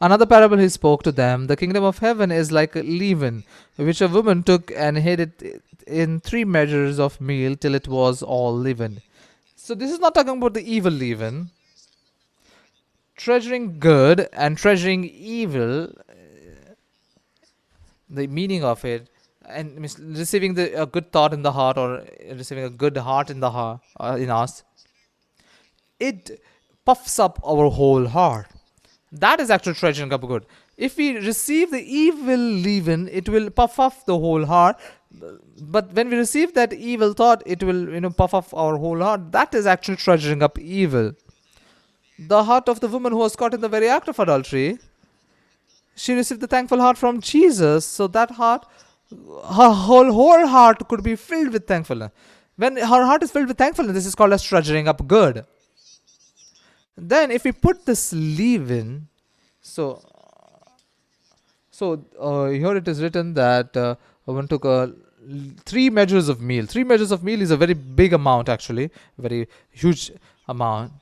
Another 0.01 0.25
parable 0.25 0.57
he 0.57 0.69
spoke 0.71 1.03
to 1.03 1.13
them 1.13 1.49
The 1.49 1.57
kingdom 1.57 1.85
of 1.85 1.99
heaven 1.99 2.31
is 2.31 2.51
like 2.51 2.75
a 2.75 2.81
leaven, 2.81 3.45
which 3.77 4.01
a 4.01 4.09
woman 4.09 4.43
took 4.43 4.73
and 4.75 4.97
hid 4.97 5.21
it 5.21 5.63
in 5.87 6.21
three 6.21 6.47
measures 6.47 6.99
of 6.99 7.21
meal 7.21 7.57
till 7.57 7.75
it 7.75 7.89
was 7.89 8.23
all 8.23 8.57
leavened. 8.57 9.03
So, 9.55 9.75
this 9.75 9.91
is 9.93 9.99
not 9.99 10.15
talking 10.15 10.39
about 10.39 10.55
the 10.55 10.63
evil 10.63 10.93
leaven. 10.93 11.51
Treasuring 13.17 13.81
good 13.81 14.29
and 14.33 14.57
treasuring 14.57 15.05
evil 15.05 15.93
the 18.09 18.27
meaning 18.27 18.65
of 18.65 18.85
it 18.85 19.09
and 19.49 19.81
receiving 19.81 20.55
the 20.55 20.83
a 20.83 20.87
good 20.87 21.11
thought 21.13 21.33
in 21.33 21.43
the 21.43 21.53
heart 21.53 21.79
or 21.79 22.05
receiving 22.33 22.65
a 22.65 22.71
good 22.71 22.97
heart 22.97 23.31
in 23.31 23.41
the 23.41 23.51
heart 23.51 23.81
uh, 24.01 24.17
in 24.19 24.31
us 24.31 24.63
it 26.01 26.41
puffs 26.85 27.19
up 27.19 27.41
our 27.45 27.69
whole 27.71 28.07
heart. 28.07 28.47
That 29.11 29.41
is 29.41 29.51
actual 29.51 29.75
treasuring 29.75 30.13
up 30.13 30.27
good 30.27 30.47
if 30.77 30.97
we 30.97 31.17
receive 31.17 31.71
the 31.71 31.83
evil 31.83 32.37
leaven 32.37 33.09
it 33.09 33.29
will 33.29 33.51
puff 33.51 33.79
up 33.81 34.05
the 34.07 34.19
whole 34.19 34.45
heart. 34.45 34.77
But 35.61 35.93
when 35.95 36.11
we 36.11 36.17
receive 36.17 36.53
that 36.55 36.73
evil 36.73 37.15
thought 37.15 37.43
it 37.47 37.63
will 37.63 37.89
you 37.95 38.01
know 38.01 38.11
puff 38.11 38.35
up 38.35 38.53
our 38.53 38.77
whole 38.77 39.01
heart. 39.01 39.33
That 39.33 39.55
is 39.55 39.67
actually 39.67 39.97
treasuring 39.97 40.43
up 40.43 40.59
evil. 40.59 41.13
The 42.19 42.45
heart 42.45 42.69
of 42.69 42.81
the 42.81 42.89
woman 42.89 43.13
who 43.13 43.19
was 43.19 43.37
caught 43.37 43.55
in 43.55 43.61
the 43.61 43.69
very 43.69 43.89
act 43.89 44.09
of 44.09 44.19
adultery 44.19 44.79
she 45.99 46.15
received 46.15 46.41
the 46.41 46.47
thankful 46.47 46.81
heart 46.81 46.97
from 46.97 47.21
Jesus, 47.21 47.85
so 47.85 48.07
that 48.17 48.31
heart, 48.41 48.67
her 49.59 49.71
whole 49.85 50.13
whole 50.13 50.47
heart 50.47 50.89
could 50.89 51.03
be 51.03 51.17
filled 51.17 51.53
with 51.53 51.67
thankfulness. 51.67 52.13
When 52.57 52.77
her 52.77 53.05
heart 53.09 53.23
is 53.23 53.31
filled 53.31 53.49
with 53.49 53.59
thankfulness, 53.59 53.95
this 53.95 54.07
is 54.07 54.15
called 54.15 54.33
as 54.33 54.43
treasuring 54.43 54.89
up 54.89 55.07
good. 55.07 55.45
Then, 56.97 57.31
if 57.31 57.45
we 57.45 57.53
put 57.53 57.85
this 57.87 58.13
leaven, 58.13 59.09
so 59.61 59.85
so 61.71 62.05
uh, 62.19 62.47
here 62.49 62.77
it 62.77 62.89
is 62.89 63.03
written 63.03 63.35
that 63.35 63.77
uh, 63.77 63.95
one 64.25 64.49
took 64.49 64.65
a 64.65 64.93
three 65.65 65.89
measures 65.91 66.29
of 66.29 66.41
meal. 66.41 66.67
Three 66.67 66.85
measures 66.85 67.13
of 67.13 67.23
meal 67.23 67.41
is 67.41 67.51
a 67.51 67.57
very 67.57 67.75
big 67.75 68.13
amount, 68.13 68.49
actually, 68.49 68.91
very 69.17 69.49
huge 69.71 70.13
amount. 70.49 70.93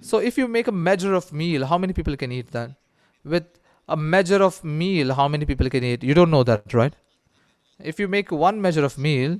So, 0.00 0.18
if 0.18 0.38
you 0.38 0.48
make 0.48 0.68
a 0.68 0.72
measure 0.72 1.14
of 1.14 1.32
meal, 1.32 1.66
how 1.66 1.78
many 1.78 1.92
people 1.92 2.16
can 2.16 2.32
eat 2.32 2.50
that? 2.52 2.70
With 3.22 3.59
a 3.90 3.96
measure 3.96 4.42
of 4.42 4.62
meal, 4.64 5.14
how 5.14 5.28
many 5.28 5.44
people 5.44 5.68
can 5.68 5.84
eat? 5.84 6.02
You 6.02 6.14
don't 6.14 6.30
know 6.30 6.42
that, 6.44 6.72
right? 6.72 6.94
If 7.82 7.98
you 7.98 8.08
make 8.08 8.30
one 8.30 8.60
measure 8.60 8.84
of 8.84 8.96
meal, 8.98 9.38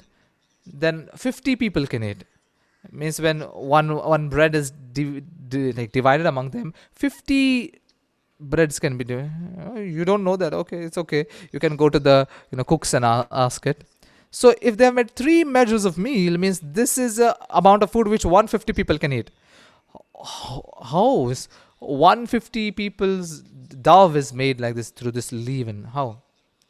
then 0.67 1.09
50 1.17 1.57
people 1.57 1.87
can 1.87 2.03
eat. 2.03 2.25
It 2.85 2.93
means 2.93 3.21
when 3.21 3.41
one 3.75 3.95
one 3.97 4.29
bread 4.35 4.55
is 4.55 4.71
di- 4.71 5.23
di- 5.49 5.73
like 5.73 5.93
divided 5.93 6.27
among 6.27 6.51
them, 6.51 6.73
50 6.93 7.75
breads 8.41 8.79
can 8.79 8.97
be 8.97 9.05
divided. 9.05 9.93
You 9.99 10.05
don't 10.05 10.25
know 10.25 10.37
that. 10.37 10.55
Okay, 10.55 10.79
it's 10.85 10.99
okay. 10.99 11.27
You 11.53 11.61
can 11.61 11.77
go 11.77 11.91
to 11.91 11.99
the 11.99 12.27
you 12.51 12.57
know 12.57 12.65
cooks 12.65 12.95
and 12.95 13.05
ask 13.05 13.67
it. 13.67 13.85
So 14.31 14.55
if 14.63 14.77
they 14.79 14.85
have 14.87 14.95
made 14.95 15.11
three 15.11 15.45
measures 15.45 15.85
of 15.85 15.99
meal, 15.99 16.39
means 16.39 16.61
this 16.63 16.97
is 16.97 17.19
a 17.19 17.37
amount 17.51 17.83
of 17.83 17.91
food 17.91 18.09
which 18.09 18.25
150 18.25 18.73
people 18.73 18.99
can 18.99 19.13
eat. 19.13 19.31
How 20.95 21.29
is 21.29 21.49
150 21.81 22.71
people's 22.73 23.43
dove 23.71 24.17
is 24.17 24.33
made 24.33 24.61
like 24.61 24.75
this 24.75 24.91
through 24.91 25.13
this 25.13 25.33
leaven. 25.33 25.85
How? 25.85 26.23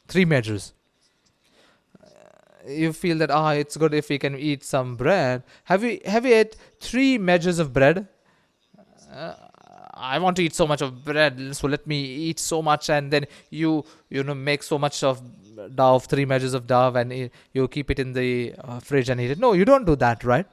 Three 0.07 0.25
measures. 0.25 0.73
You 2.67 2.93
feel 2.93 3.17
that 3.17 3.31
ah, 3.31 3.51
it's 3.51 3.75
good 3.75 3.93
if 3.93 4.09
we 4.09 4.19
can 4.19 4.35
eat 4.37 4.63
some 4.63 4.95
bread. 4.95 5.43
Have 5.63 5.83
you 5.83 5.99
have 6.05 6.25
you 6.25 6.35
ate 6.35 6.55
three 6.79 7.17
measures 7.17 7.57
of 7.57 7.73
bread? 7.73 8.07
Uh, 9.11 9.33
I 9.93 10.19
want 10.19 10.35
to 10.37 10.43
eat 10.43 10.53
so 10.53 10.67
much 10.67 10.81
of 10.81 11.03
bread, 11.03 11.55
so 11.55 11.67
let 11.67 11.85
me 11.85 12.03
eat 12.03 12.39
so 12.39 12.61
much, 12.61 12.89
and 12.89 13.11
then 13.11 13.25
you 13.49 13.83
you 14.09 14.23
know 14.23 14.35
make 14.35 14.63
so 14.63 14.77
much 14.77 15.03
of 15.03 15.21
dove, 15.75 16.05
three 16.05 16.25
measures 16.25 16.53
of 16.53 16.67
dove, 16.67 16.95
and 16.95 17.31
you 17.53 17.67
keep 17.67 17.91
it 17.91 17.99
in 17.99 18.13
the 18.13 18.53
uh, 18.59 18.79
fridge 18.79 19.09
and 19.09 19.19
eat 19.21 19.31
it. 19.31 19.39
No, 19.39 19.53
you 19.53 19.65
don't 19.65 19.85
do 19.85 19.95
that, 19.95 20.23
right? 20.23 20.45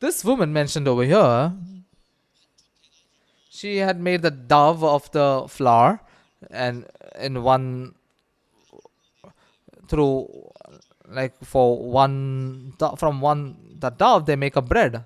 This 0.00 0.24
woman 0.24 0.52
mentioned 0.52 0.86
over 0.86 1.04
here 1.04 1.52
she 3.58 3.76
had 3.78 4.00
made 4.08 4.22
the 4.22 4.30
dove 4.30 4.82
of 4.84 5.10
the 5.12 5.28
flour 5.48 6.00
and 6.50 6.86
in 7.18 7.42
one 7.42 7.66
through 9.88 10.14
like 11.18 11.34
for 11.52 11.66
one 11.78 12.74
from 12.96 13.20
one 13.20 13.42
the 13.84 13.90
dove 13.90 14.26
they 14.26 14.36
make 14.36 14.56
a 14.56 14.62
bread 14.72 15.04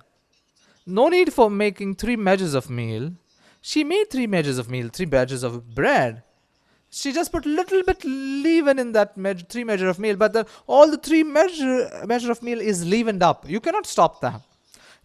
no 0.85 1.07
need 1.07 1.33
for 1.33 1.49
making 1.49 1.95
three 1.95 2.15
measures 2.15 2.53
of 2.53 2.69
meal. 2.69 3.13
She 3.61 3.83
made 3.83 4.09
three 4.11 4.27
measures 4.27 4.57
of 4.57 4.69
meal, 4.69 4.89
three 4.89 5.05
measures 5.05 5.43
of 5.43 5.73
bread. 5.73 6.23
She 6.89 7.11
just 7.13 7.31
put 7.31 7.45
little 7.45 7.83
bit 7.83 8.03
leaven 8.03 8.77
in 8.77 8.91
that 8.91 9.15
measure, 9.17 9.45
three 9.47 9.63
measure 9.63 9.87
of 9.87 9.97
meal, 9.97 10.15
but 10.15 10.33
the, 10.33 10.45
all 10.67 10.91
the 10.91 10.97
three 10.97 11.23
measure 11.23 11.89
measure 12.05 12.31
of 12.31 12.43
meal 12.43 12.59
is 12.59 12.85
leavened 12.85 13.23
up. 13.23 13.49
You 13.49 13.59
cannot 13.61 13.85
stop 13.85 14.21
that. 14.21 14.41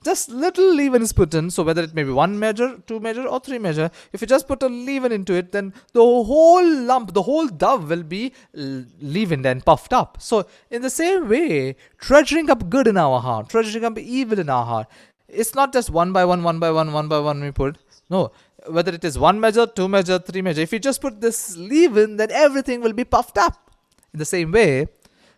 Just 0.05 0.31
little 0.31 0.73
leaven 0.75 1.03
is 1.03 1.13
put 1.13 1.35
in, 1.35 1.51
so 1.51 1.65
whether 1.65 1.83
it 1.83 1.93
may 1.93 2.05
be 2.05 2.13
one 2.13 2.39
measure, 2.39 2.79
two 2.87 3.01
measure, 3.01 3.27
or 3.27 3.41
three 3.41 3.59
measure, 3.59 3.91
if 4.13 4.21
you 4.21 4.27
just 4.29 4.47
put 4.47 4.63
a 4.63 4.69
leaven 4.69 5.11
into 5.11 5.35
it, 5.35 5.51
then 5.51 5.75
the 5.93 6.01
whole 6.01 6.67
lump, 6.67 7.15
the 7.15 7.23
whole 7.23 7.49
dough 7.49 7.79
will 7.79 8.05
be 8.05 8.33
leavened 8.55 9.45
and 9.45 9.65
puffed 9.65 9.93
up. 9.93 10.19
So, 10.21 10.47
in 10.71 10.83
the 10.83 10.91
same 10.91 11.29
way, 11.29 11.75
treasuring 11.99 12.49
up 12.49 12.71
good 12.71 12.87
in 12.87 12.97
our 12.97 13.21
heart, 13.21 13.49
treasuring 13.49 13.85
up 13.85 13.99
evil 13.99 14.39
in 14.39 14.49
our 14.49 14.65
heart, 14.65 14.87
it's 15.29 15.55
not 15.55 15.73
just 15.73 15.91
one 15.91 16.13
by 16.13 16.25
one, 16.25 16.43
one 16.43 16.61
by 16.61 16.71
one, 16.71 16.93
one 16.93 17.09
by 17.09 17.19
one 17.19 17.43
we 17.43 17.51
put. 17.51 17.77
No, 18.09 18.33
whether 18.69 18.95
it 18.95 19.05
is 19.05 19.19
one 19.19 19.41
measure, 19.41 19.67
two 19.67 19.89
measure, 19.89 20.19
three 20.19 20.43
measure, 20.43 20.63
if 20.63 20.73
you 20.73 20.79
just 20.79 21.01
put 21.01 21.21
this 21.21 21.57
leaven, 21.57 22.17
then 22.17 22.31
everything 22.31 22.81
will 22.81 22.93
be 22.93 23.05
puffed 23.05 23.37
up. 23.37 23.71
In 24.13 24.19
the 24.19 24.25
same 24.25 24.53
way, 24.53 24.87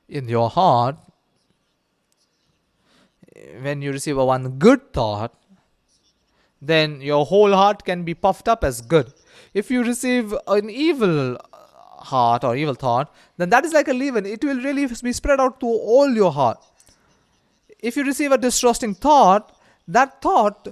in 0.09 0.29
your 0.29 0.51
heart, 0.51 0.97
when 3.63 3.83
you 3.83 3.93
receive 3.93 4.19
a 4.19 4.25
one 4.25 4.59
good 4.59 4.93
thought, 4.93 5.35
then 6.63 7.01
your 7.01 7.25
whole 7.25 7.53
heart 7.53 7.85
can 7.85 8.05
be 8.05 8.15
puffed 8.15 8.49
up 8.49 8.65
as 8.65 8.81
good. 8.81 9.13
If 9.55 9.71
you 9.71 9.83
receive 9.83 10.35
an 10.47 10.69
evil 10.69 11.39
heart 11.53 12.45
or 12.45 12.57
evil 12.57 12.75
thought, 12.75 13.15
then 13.37 13.51
that 13.51 13.65
is 13.65 13.73
like 13.73 13.89
a 13.89 13.95
leaven. 13.95 14.27
It 14.27 14.45
will 14.45 14.61
really 14.61 14.87
be 14.87 15.13
spread 15.13 15.41
out 15.41 15.61
to 15.61 15.67
all 15.67 16.11
your 16.11 16.33
heart. 16.33 16.59
If 17.79 17.97
you 17.97 18.05
receive 18.05 18.33
a 18.33 18.39
distrusting 18.39 18.95
thought, 18.95 19.57
that 19.89 20.21
thought 20.21 20.69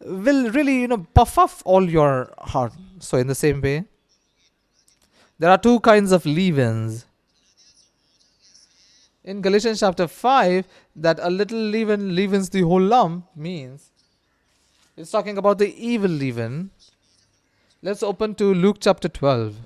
will 0.00 0.50
really, 0.50 0.80
you 0.80 0.88
know, 0.88 1.06
puff 1.14 1.38
up 1.38 1.50
all 1.64 1.88
your 1.88 2.32
heart. 2.38 2.72
So, 3.00 3.18
in 3.18 3.26
the 3.26 3.34
same 3.34 3.60
way, 3.60 3.84
there 5.38 5.50
are 5.50 5.58
two 5.58 5.80
kinds 5.80 6.12
of 6.12 6.24
leavens. 6.24 7.06
In 9.24 9.40
Galatians 9.40 9.78
chapter 9.80 10.08
5, 10.08 10.66
that 10.96 11.18
a 11.20 11.30
little 11.30 11.58
leaven 11.58 12.14
leavens 12.16 12.48
the 12.50 12.62
whole 12.62 12.82
lump 12.82 13.26
means 13.36 13.90
it's 14.96 15.10
talking 15.10 15.38
about 15.38 15.58
the 15.58 15.74
evil 15.74 16.10
leaven. 16.10 16.70
Let's 17.82 18.02
open 18.02 18.34
to 18.36 18.52
Luke 18.52 18.78
chapter 18.80 19.08
12. 19.08 19.56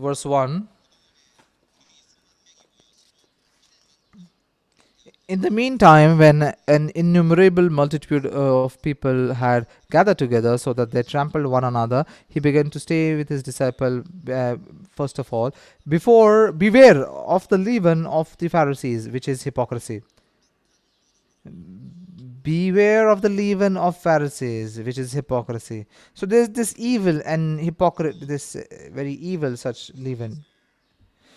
Verse 0.00 0.24
1 0.24 0.68
In 5.28 5.42
the 5.42 5.50
meantime, 5.50 6.18
when 6.18 6.54
an 6.66 6.90
innumerable 6.96 7.70
multitude 7.70 8.26
uh, 8.26 8.64
of 8.64 8.82
people 8.82 9.34
had 9.34 9.68
gathered 9.88 10.18
together 10.18 10.58
so 10.58 10.72
that 10.72 10.90
they 10.90 11.04
trampled 11.04 11.46
one 11.46 11.62
another, 11.62 12.04
he 12.28 12.40
began 12.40 12.68
to 12.70 12.80
stay 12.80 13.14
with 13.14 13.28
his 13.28 13.40
disciple 13.40 14.02
uh, 14.28 14.56
first 14.90 15.20
of 15.20 15.32
all. 15.32 15.54
Before, 15.86 16.50
beware 16.50 17.06
of 17.06 17.46
the 17.46 17.58
leaven 17.58 18.06
of 18.06 18.36
the 18.38 18.48
Pharisees, 18.48 19.08
which 19.08 19.28
is 19.28 19.44
hypocrisy. 19.44 20.02
Beware 22.42 23.08
of 23.08 23.22
the 23.22 23.28
leaven 23.28 23.76
of 23.76 23.96
Pharisees, 23.96 24.78
which 24.80 24.98
is 24.98 25.12
hypocrisy. 25.12 25.86
So 26.14 26.26
there's 26.26 26.48
this 26.50 26.74
evil 26.76 27.20
and 27.24 27.60
hypocrite 27.60 28.16
this 28.20 28.56
uh, 28.56 28.62
very 28.92 29.14
evil 29.14 29.56
such 29.56 29.90
leaven. 29.94 30.44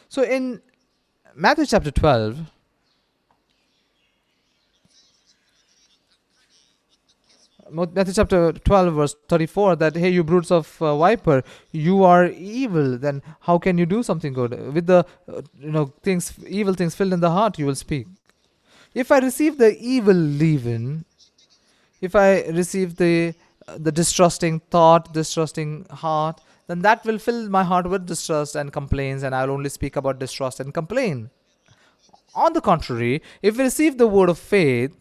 So 0.10 0.24
in 0.24 0.62
Matthew 1.36 1.66
chapter 1.66 1.92
12, 1.92 2.40
Matthew 7.72 8.14
chapter 8.14 8.52
12, 8.52 8.94
verse 8.94 9.16
34 9.30 9.78
that, 9.78 9.96
hey, 9.96 10.10
you 10.10 10.24
broods 10.24 10.52
of 10.52 10.80
uh, 10.80 10.96
viper, 10.96 11.44
you 11.72 12.04
are 12.04 12.28
evil, 12.28 12.98
then 13.00 13.24
how 13.42 13.58
can 13.58 13.80
you 13.80 13.88
do 13.88 14.04
something 14.04 14.32
good? 14.32 14.52
With 14.74 14.86
the, 14.86 15.06
uh, 15.28 15.42
you 15.60 15.72
know, 15.72 15.92
things, 16.04 16.34
evil 16.48 16.76
things 16.76 16.94
filled 16.94 17.14
in 17.14 17.20
the 17.20 17.32
heart, 17.32 17.58
you 17.58 17.66
will 17.66 17.76
speak. 17.76 18.06
If 18.94 19.12
I 19.12 19.20
receive 19.20 19.58
the 19.58 19.78
evil 19.80 20.14
leaven, 20.14 21.06
if 22.02 22.16
I 22.16 22.44
receive 22.44 22.96
the 22.96 23.34
the 23.78 23.92
distrusting 23.92 24.60
thought, 24.72 25.14
distrusting 25.14 25.86
heart, 25.90 26.42
then 26.68 26.80
that 26.82 27.06
will 27.06 27.18
fill 27.18 27.50
my 27.50 27.64
heart 27.64 27.90
with 27.90 28.06
distrust 28.06 28.56
and 28.56 28.72
complaints, 28.72 29.24
and 29.24 29.34
I'll 29.34 29.52
only 29.52 29.70
speak 29.70 29.96
about 29.96 30.20
distrust 30.20 30.60
and 30.60 30.74
complain. 30.74 31.30
On 32.36 32.54
the 32.54 32.62
contrary, 32.62 33.22
if 33.42 33.60
I 33.60 33.64
receive 33.64 33.98
the 33.98 34.08
word 34.08 34.30
of 34.30 34.40
faith, 34.40 34.92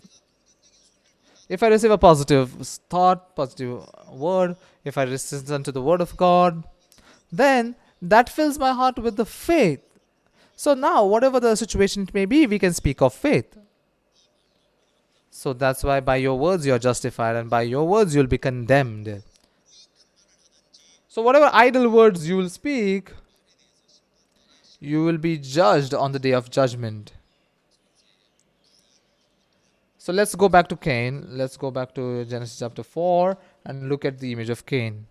if 1.48 1.62
I 1.62 1.68
receive 1.68 1.90
a 1.90 1.98
positive 1.98 2.50
thought, 2.88 3.34
positive 3.34 3.84
word, 4.10 4.56
if 4.84 4.96
I 4.96 5.04
listen 5.04 5.62
to 5.62 5.72
the 5.72 5.82
word 5.82 6.00
of 6.00 6.16
God, 6.16 6.64
then 7.30 7.74
that 8.00 8.28
fills 8.28 8.58
my 8.58 8.72
heart 8.72 8.98
with 8.98 9.16
the 9.16 9.26
faith. 9.26 9.80
So 10.56 10.74
now, 10.74 11.04
whatever 11.04 11.40
the 11.40 11.56
situation 11.56 12.02
it 12.04 12.14
may 12.14 12.26
be, 12.26 12.46
we 12.46 12.58
can 12.58 12.72
speak 12.72 13.00
of 13.02 13.14
faith. 13.14 13.56
So 15.34 15.54
that's 15.54 15.82
why 15.82 16.00
by 16.00 16.16
your 16.16 16.38
words 16.38 16.66
you 16.66 16.74
are 16.74 16.78
justified, 16.78 17.36
and 17.36 17.48
by 17.48 17.62
your 17.62 17.88
words 17.88 18.14
you'll 18.14 18.26
be 18.26 18.36
condemned. 18.36 19.22
So, 21.08 21.22
whatever 21.22 21.48
idle 21.54 21.88
words 21.88 22.28
you 22.28 22.36
will 22.36 22.50
speak, 22.50 23.10
you 24.78 25.02
will 25.04 25.16
be 25.16 25.38
judged 25.38 25.94
on 25.94 26.12
the 26.12 26.18
day 26.18 26.32
of 26.32 26.50
judgment. 26.50 27.14
So, 29.96 30.12
let's 30.12 30.34
go 30.34 30.50
back 30.50 30.68
to 30.68 30.76
Cain. 30.76 31.24
Let's 31.30 31.56
go 31.56 31.70
back 31.70 31.94
to 31.94 32.26
Genesis 32.26 32.58
chapter 32.58 32.82
4 32.82 33.38
and 33.64 33.88
look 33.88 34.04
at 34.04 34.18
the 34.18 34.32
image 34.32 34.50
of 34.50 34.66
Cain. 34.66 35.06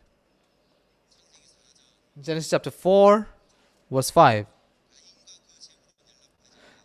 Genesis 2.22 2.52
chapter 2.52 2.70
4, 2.70 3.28
verse 3.90 4.12
5. 4.12 4.46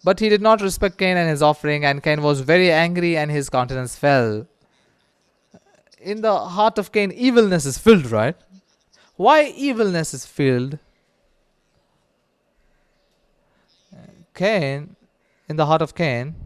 But 0.06 0.20
he 0.20 0.28
did 0.28 0.40
not 0.40 0.60
respect 0.60 0.98
Cain 0.98 1.16
and 1.16 1.28
his 1.28 1.42
offering, 1.42 1.84
and 1.84 2.00
Cain 2.00 2.22
was 2.22 2.40
very 2.40 2.70
angry, 2.70 3.16
and 3.16 3.28
his 3.28 3.50
countenance 3.50 3.96
fell. 3.96 4.46
In 6.00 6.20
the 6.20 6.38
heart 6.56 6.78
of 6.78 6.92
Cain, 6.92 7.10
evilness 7.10 7.66
is 7.66 7.76
filled, 7.76 8.12
right? 8.12 8.36
Why 9.16 9.46
evilness 9.46 10.14
is 10.14 10.24
filled? 10.24 10.78
Cain, 14.32 14.94
in 15.48 15.56
the 15.56 15.66
heart 15.66 15.82
of 15.82 15.92
Cain, 15.96 16.36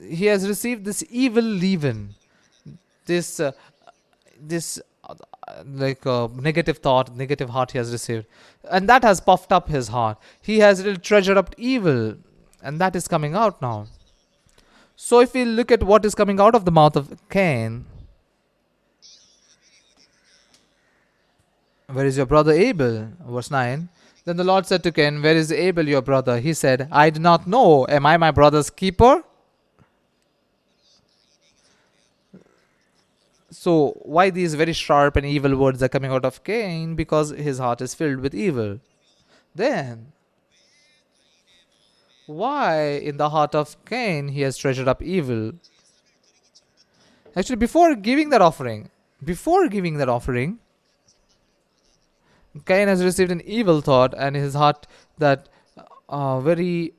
he 0.00 0.26
has 0.26 0.48
received 0.48 0.84
this 0.84 1.04
evil 1.08 1.44
leaven, 1.44 2.16
this, 3.06 3.38
uh, 3.38 3.52
this 4.40 4.80
like 5.66 6.06
uh, 6.06 6.28
negative 6.34 6.78
thought, 6.78 7.14
negative 7.16 7.50
heart 7.50 7.72
he 7.72 7.78
has 7.78 7.92
received, 7.92 8.26
and 8.70 8.88
that 8.88 9.02
has 9.02 9.20
puffed 9.20 9.52
up 9.52 9.68
his 9.68 9.88
heart. 9.88 10.18
He 10.40 10.58
has 10.60 10.84
treasured 11.02 11.36
up 11.36 11.54
evil, 11.58 12.16
and 12.62 12.80
that 12.80 12.96
is 12.96 13.08
coming 13.08 13.34
out 13.34 13.60
now. 13.60 13.86
So, 14.96 15.20
if 15.20 15.34
we 15.34 15.44
look 15.44 15.72
at 15.72 15.82
what 15.82 16.04
is 16.04 16.14
coming 16.14 16.40
out 16.40 16.54
of 16.54 16.64
the 16.64 16.70
mouth 16.70 16.96
of 16.96 17.12
Cain, 17.28 17.84
where 21.88 22.06
is 22.06 22.16
your 22.16 22.26
brother 22.26 22.52
Abel? 22.52 23.08
Verse 23.26 23.50
9. 23.50 23.88
Then 24.24 24.36
the 24.38 24.44
Lord 24.44 24.66
said 24.66 24.82
to 24.84 24.92
Cain, 24.92 25.20
Where 25.20 25.36
is 25.36 25.52
Abel 25.52 25.86
your 25.86 26.00
brother? 26.00 26.40
He 26.40 26.54
said, 26.54 26.88
I 26.90 27.10
do 27.10 27.20
not 27.20 27.46
know. 27.46 27.86
Am 27.88 28.06
I 28.06 28.16
my 28.16 28.30
brother's 28.30 28.70
keeper? 28.70 29.22
So, 33.64 33.92
why 34.02 34.28
these 34.28 34.54
very 34.54 34.74
sharp 34.74 35.16
and 35.16 35.24
evil 35.24 35.56
words 35.56 35.82
are 35.82 35.88
coming 35.88 36.10
out 36.10 36.26
of 36.26 36.44
Cain? 36.44 36.96
Because 36.96 37.30
his 37.30 37.58
heart 37.58 37.80
is 37.80 37.94
filled 37.94 38.20
with 38.20 38.34
evil. 38.34 38.78
Then, 39.54 40.12
why 42.26 42.88
in 43.10 43.16
the 43.16 43.30
heart 43.30 43.54
of 43.54 43.82
Cain 43.86 44.28
he 44.28 44.42
has 44.42 44.58
treasured 44.58 44.86
up 44.86 45.00
evil? 45.02 45.52
Actually, 47.34 47.56
before 47.56 47.94
giving 47.94 48.28
that 48.28 48.42
offering, 48.42 48.90
before 49.32 49.66
giving 49.68 49.96
that 49.96 50.10
offering, 50.10 50.58
Cain 52.66 52.88
has 52.88 53.02
received 53.02 53.30
an 53.30 53.40
evil 53.46 53.80
thought, 53.80 54.12
and 54.18 54.36
his 54.36 54.52
heart 54.52 54.86
that 55.16 55.48
uh, 56.10 56.38
very 56.38 56.92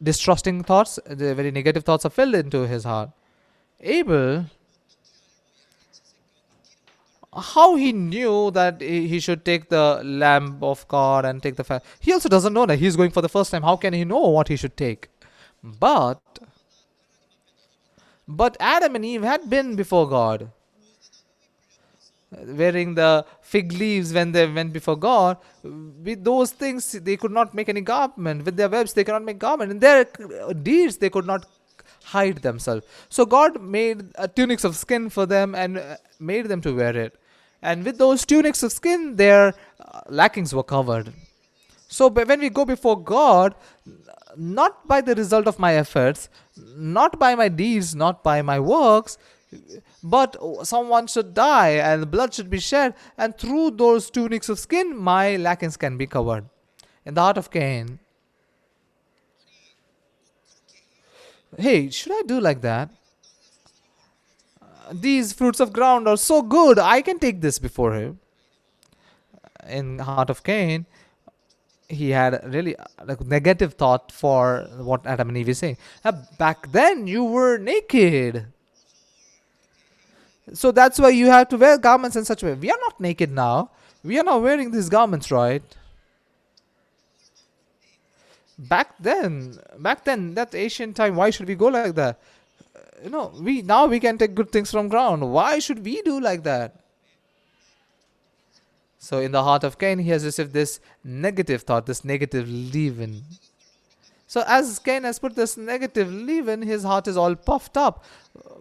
distrusting 0.00 0.62
thoughts, 0.62 1.00
the 1.06 1.34
very 1.34 1.50
negative 1.50 1.82
thoughts 1.82 2.04
are 2.04 2.16
filled 2.20 2.36
into 2.36 2.68
his 2.68 2.84
heart. 2.84 3.10
Abel 3.80 4.44
how 7.36 7.76
he 7.76 7.92
knew 7.92 8.50
that 8.52 8.80
he 8.80 9.18
should 9.20 9.44
take 9.44 9.68
the 9.68 10.00
lamb 10.04 10.58
of 10.62 10.86
God 10.88 11.24
and 11.24 11.42
take 11.42 11.56
the 11.56 11.64
fat. 11.64 11.84
He 12.00 12.12
also 12.12 12.28
doesn't 12.28 12.52
know 12.52 12.66
that 12.66 12.78
he's 12.78 12.96
going 12.96 13.10
for 13.10 13.22
the 13.22 13.28
first 13.28 13.50
time. 13.50 13.62
How 13.62 13.76
can 13.76 13.92
he 13.92 14.04
know 14.04 14.28
what 14.28 14.48
he 14.48 14.56
should 14.56 14.76
take? 14.76 15.08
But 15.62 16.20
but 18.26 18.56
Adam 18.58 18.94
and 18.96 19.04
Eve 19.04 19.22
had 19.22 19.50
been 19.50 19.76
before 19.76 20.08
God, 20.08 20.50
wearing 22.30 22.94
the 22.94 23.26
fig 23.42 23.72
leaves 23.72 24.12
when 24.12 24.32
they 24.32 24.46
went 24.46 24.72
before 24.72 24.96
God. 24.96 25.36
With 25.62 26.24
those 26.24 26.50
things, 26.50 26.92
they 26.92 27.16
could 27.16 27.32
not 27.32 27.54
make 27.54 27.68
any 27.68 27.82
garment. 27.82 28.44
With 28.44 28.56
their 28.56 28.68
webs, 28.68 28.94
they 28.94 29.04
cannot 29.04 29.24
make 29.24 29.38
garment. 29.38 29.70
In 29.70 29.78
their 29.78 30.04
deeds, 30.62 30.96
they 30.96 31.10
could 31.10 31.26
not 31.26 31.46
hide 32.04 32.38
themselves. 32.38 32.86
So 33.08 33.26
God 33.26 33.60
made 33.60 34.12
tunics 34.34 34.64
of 34.64 34.76
skin 34.76 35.10
for 35.10 35.26
them 35.26 35.54
and 35.54 35.78
uh, 35.78 35.96
made 36.18 36.46
them 36.46 36.60
to 36.62 36.74
wear 36.74 36.96
it. 36.96 37.18
And 37.64 37.82
with 37.82 37.96
those 37.96 38.26
tunics 38.26 38.62
of 38.62 38.72
skin, 38.72 39.16
their 39.16 39.54
uh, 39.80 40.00
lackings 40.10 40.54
were 40.54 40.62
covered. 40.62 41.14
So 41.88 42.08
when 42.08 42.40
we 42.40 42.50
go 42.50 42.66
before 42.66 43.02
God, 43.02 43.54
not 44.36 44.86
by 44.86 45.00
the 45.00 45.14
result 45.14 45.46
of 45.46 45.58
my 45.58 45.74
efforts, 45.74 46.28
not 46.76 47.18
by 47.18 47.34
my 47.34 47.48
deeds, 47.48 47.94
not 47.94 48.22
by 48.22 48.42
my 48.42 48.60
works, 48.60 49.16
but 50.02 50.36
someone 50.64 51.06
should 51.06 51.32
die 51.32 51.70
and 51.70 52.10
blood 52.10 52.34
should 52.34 52.50
be 52.50 52.60
shed, 52.60 52.94
and 53.16 53.38
through 53.38 53.70
those 53.70 54.10
tunics 54.10 54.50
of 54.50 54.58
skin, 54.58 54.94
my 54.96 55.36
lackings 55.36 55.78
can 55.78 55.96
be 55.96 56.06
covered. 56.06 56.44
In 57.06 57.14
the 57.14 57.22
heart 57.22 57.38
of 57.38 57.50
Cain, 57.50 57.98
hey, 61.56 61.88
should 61.88 62.12
I 62.12 62.22
do 62.26 62.40
like 62.40 62.60
that? 62.60 62.90
These 64.92 65.32
fruits 65.32 65.60
of 65.60 65.72
ground 65.72 66.08
are 66.08 66.16
so 66.16 66.42
good, 66.42 66.78
I 66.78 67.02
can 67.02 67.18
take 67.18 67.40
this 67.40 67.58
before 67.58 67.94
him. 67.94 68.20
In 69.68 69.98
heart 69.98 70.28
of 70.28 70.42
Cain, 70.42 70.86
he 71.88 72.10
had 72.10 72.40
really 72.52 72.76
uh, 72.76 72.84
like 73.04 73.20
negative 73.22 73.74
thought 73.74 74.12
for 74.12 74.68
what 74.76 75.06
Adam 75.06 75.28
and 75.28 75.38
Eve 75.38 75.50
is 75.50 75.58
saying. 75.58 75.76
Uh, 76.04 76.12
back 76.38 76.70
then, 76.72 77.06
you 77.06 77.24
were 77.24 77.58
naked. 77.58 78.46
So 80.52 80.70
that's 80.70 80.98
why 80.98 81.10
you 81.10 81.26
have 81.26 81.48
to 81.48 81.56
wear 81.56 81.78
garments 81.78 82.16
in 82.16 82.24
such 82.24 82.42
a 82.42 82.46
way. 82.46 82.54
We 82.54 82.70
are 82.70 82.78
not 82.80 83.00
naked 83.00 83.30
now. 83.30 83.70
We 84.02 84.18
are 84.18 84.24
not 84.24 84.42
wearing 84.42 84.70
these 84.70 84.90
garments, 84.90 85.30
right? 85.30 85.62
Back 88.58 88.94
then, 89.00 89.58
back 89.78 90.04
then, 90.04 90.34
that 90.34 90.54
ancient 90.54 90.94
time, 90.96 91.16
why 91.16 91.30
should 91.30 91.48
we 91.48 91.54
go 91.54 91.66
like 91.66 91.94
that? 91.94 92.20
You 93.04 93.10
know, 93.10 93.30
we 93.38 93.60
now 93.60 93.84
we 93.84 94.00
can 94.00 94.16
take 94.16 94.34
good 94.34 94.50
things 94.50 94.70
from 94.70 94.88
ground. 94.88 95.30
Why 95.30 95.58
should 95.58 95.84
we 95.84 96.00
do 96.02 96.20
like 96.20 96.42
that? 96.44 96.80
So 98.98 99.18
in 99.18 99.32
the 99.32 99.42
heart 99.42 99.62
of 99.62 99.76
Cain, 99.78 99.98
he 99.98 100.08
has 100.08 100.24
received 100.24 100.54
this 100.54 100.80
negative 101.04 101.64
thought, 101.64 101.84
this 101.84 102.02
negative 102.02 102.48
leaven. 102.48 103.22
So 104.26 104.42
as 104.46 104.78
Cain 104.78 105.04
has 105.04 105.18
put 105.18 105.36
this 105.36 105.58
negative 105.58 106.10
leaven, 106.10 106.62
his 106.62 106.82
heart 106.82 107.06
is 107.06 107.18
all 107.18 107.34
puffed 107.34 107.76
up 107.76 108.04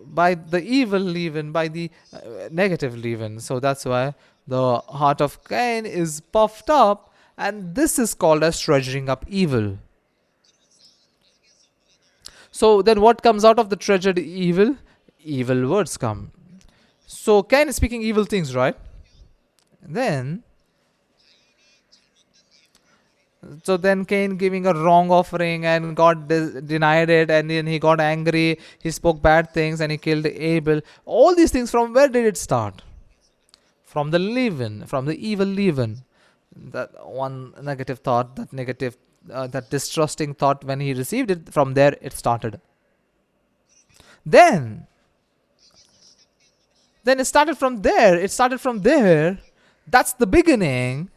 by 0.05 0.35
the 0.35 0.61
evil 0.61 0.99
leaven, 0.99 1.53
by 1.53 1.69
the 1.69 1.89
uh, 2.11 2.49
negative 2.51 2.97
leaven. 2.97 3.39
So 3.39 3.61
that's 3.61 3.85
why 3.85 4.13
the 4.45 4.79
heart 4.79 5.21
of 5.21 5.41
Cain 5.45 5.85
is 5.85 6.19
puffed 6.19 6.69
up, 6.69 7.13
and 7.37 7.73
this 7.73 7.97
is 7.97 8.13
called 8.13 8.43
as 8.43 8.59
treasuring 8.59 9.07
up 9.07 9.23
evil. 9.29 9.77
So 12.53 12.83
then 12.83 13.01
what 13.01 13.23
comes 13.23 13.43
out 13.43 13.57
of 13.57 13.69
the 13.71 13.75
treasured 13.75 14.19
evil? 14.19 14.75
Evil 15.19 15.67
words 15.67 15.97
come. 15.97 16.31
So 17.07 17.41
Cain 17.41 17.67
is 17.67 17.75
speaking 17.75 18.03
evil 18.03 18.25
things, 18.25 18.55
right? 18.55 18.75
Then 19.81 20.43
so 23.63 23.75
then 23.75 24.05
Cain 24.05 24.37
giving 24.37 24.67
a 24.67 24.73
wrong 24.73 25.09
offering 25.11 25.65
and 25.65 25.95
God 25.95 26.27
de- 26.27 26.61
denied 26.61 27.09
it 27.09 27.31
and 27.31 27.49
then 27.49 27.67
he 27.67 27.77
got 27.77 27.99
angry 27.99 28.57
he 28.81 28.91
spoke 28.91 29.21
bad 29.21 29.51
things 29.51 29.81
and 29.81 29.91
he 29.91 29.97
killed 29.97 30.25
Abel 30.25 30.79
all 31.03 31.35
these 31.35 31.51
things 31.51 31.69
from 31.69 31.91
where 31.91 32.07
did 32.07 32.25
it 32.25 32.37
start 32.37 32.81
from 33.83 34.11
the 34.11 34.19
leaven 34.19 34.85
from 34.85 35.05
the 35.05 35.15
evil 35.29 35.45
leaven 35.45 36.03
that 36.55 36.89
one 37.05 37.53
negative 37.61 37.99
thought 37.99 38.37
that 38.37 38.53
negative 38.53 38.95
uh, 39.31 39.47
that 39.47 39.69
distrusting 39.69 40.33
thought 40.33 40.63
when 40.63 40.79
he 40.79 40.93
received 40.93 41.31
it 41.31 41.53
from 41.53 41.73
there 41.73 41.95
it 42.01 42.13
started. 42.13 42.59
Then 44.25 44.87
then 47.03 47.19
it 47.19 47.25
started 47.25 47.57
from 47.57 47.81
there 47.81 48.17
it 48.17 48.31
started 48.31 48.59
from 48.59 48.81
there. 48.81 49.39
That's 49.87 50.13
the 50.13 50.27
beginning. 50.27 51.09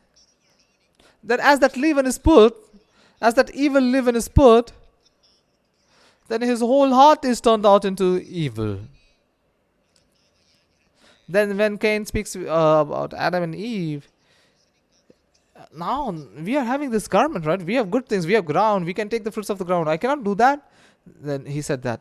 That 1.22 1.40
as 1.40 1.58
that 1.60 1.76
leaven 1.76 2.06
is 2.06 2.18
put, 2.18 2.56
as 3.20 3.34
that 3.34 3.50
evil 3.54 3.82
leaven 3.82 4.16
is 4.16 4.28
put, 4.28 4.72
then 6.28 6.42
his 6.42 6.60
whole 6.60 6.92
heart 6.92 7.24
is 7.24 7.40
turned 7.40 7.64
out 7.64 7.84
into 7.84 8.20
evil. 8.20 8.80
Then 11.28 11.56
when 11.56 11.78
Cain 11.78 12.06
speaks 12.06 12.36
uh, 12.36 12.40
about 12.86 13.14
Adam 13.14 13.42
and 13.42 13.54
Eve, 13.54 14.08
now 15.74 16.10
we 16.10 16.56
are 16.56 16.64
having 16.64 16.90
this 16.90 17.08
garment, 17.08 17.46
right? 17.46 17.60
We 17.60 17.74
have 17.74 17.90
good 17.90 18.08
things, 18.08 18.26
we 18.26 18.34
have 18.34 18.44
ground, 18.44 18.84
we 18.84 18.94
can 18.94 19.08
take 19.08 19.24
the 19.24 19.32
fruits 19.32 19.50
of 19.50 19.58
the 19.58 19.64
ground. 19.64 19.88
I 19.88 19.96
cannot 19.96 20.24
do 20.24 20.34
that. 20.36 20.70
Then 21.06 21.46
he 21.46 21.62
said 21.62 21.82
that. 21.82 22.00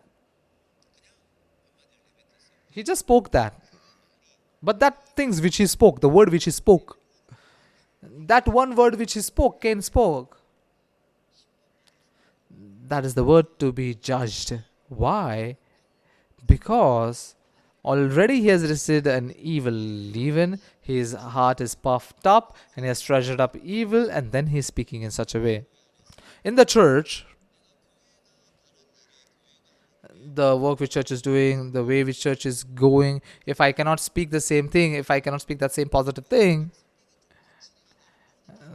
He 2.72 2.84
just 2.84 3.00
spoke 3.00 3.32
that. 3.32 3.54
But 4.62 4.80
that 4.80 5.08
things 5.16 5.42
which 5.42 5.58
he 5.58 5.68
spoke, 5.68 6.02
the 6.02 6.10
word 6.10 6.30
which 6.30 6.46
he 6.46 6.52
spoke, 6.52 6.98
that 8.02 8.48
one 8.48 8.76
word 8.76 8.98
which 8.98 9.14
he 9.14 9.22
spoke, 9.22 9.62
Cain 9.62 9.82
spoke, 9.82 10.42
that 12.88 13.06
is 13.06 13.14
the 13.14 13.24
word 13.24 13.60
to 13.60 13.72
be 13.72 13.94
judged. 13.96 14.60
Why? 14.90 15.58
Because 16.46 17.36
already 17.86 18.42
he 18.42 18.48
has 18.48 18.64
received 18.64 19.08
an 19.08 19.34
evil 19.38 19.74
leaven, 19.74 20.60
his 20.82 21.14
heart 21.14 21.62
is 21.62 21.76
puffed 21.76 22.26
up, 22.26 22.58
and 22.76 22.84
he 22.84 22.88
has 22.88 23.00
treasured 23.00 23.40
up 23.40 23.56
evil, 23.58 24.10
and 24.10 24.32
then 24.32 24.48
he 24.48 24.58
is 24.58 24.66
speaking 24.66 25.04
in 25.04 25.12
such 25.12 25.36
a 25.36 25.40
way. 25.40 25.66
In 26.44 26.56
the 26.56 26.66
church, 26.66 27.26
the 30.34 30.56
work 30.58 30.80
which 30.80 30.92
church 30.92 31.12
is 31.12 31.22
doing, 31.22 31.72
the 31.72 31.84
way 31.84 32.04
which 32.04 32.20
church 32.20 32.46
is 32.46 32.64
going, 32.64 33.22
if 33.46 33.62
I 33.62 33.72
cannot 33.72 34.00
speak 34.00 34.32
the 34.32 34.42
same 34.42 34.68
thing, 34.68 34.94
if 34.94 35.12
I 35.12 35.20
cannot 35.20 35.42
speak 35.42 35.60
that 35.60 35.72
same 35.72 35.90
positive 35.90 36.26
thing, 36.26 36.72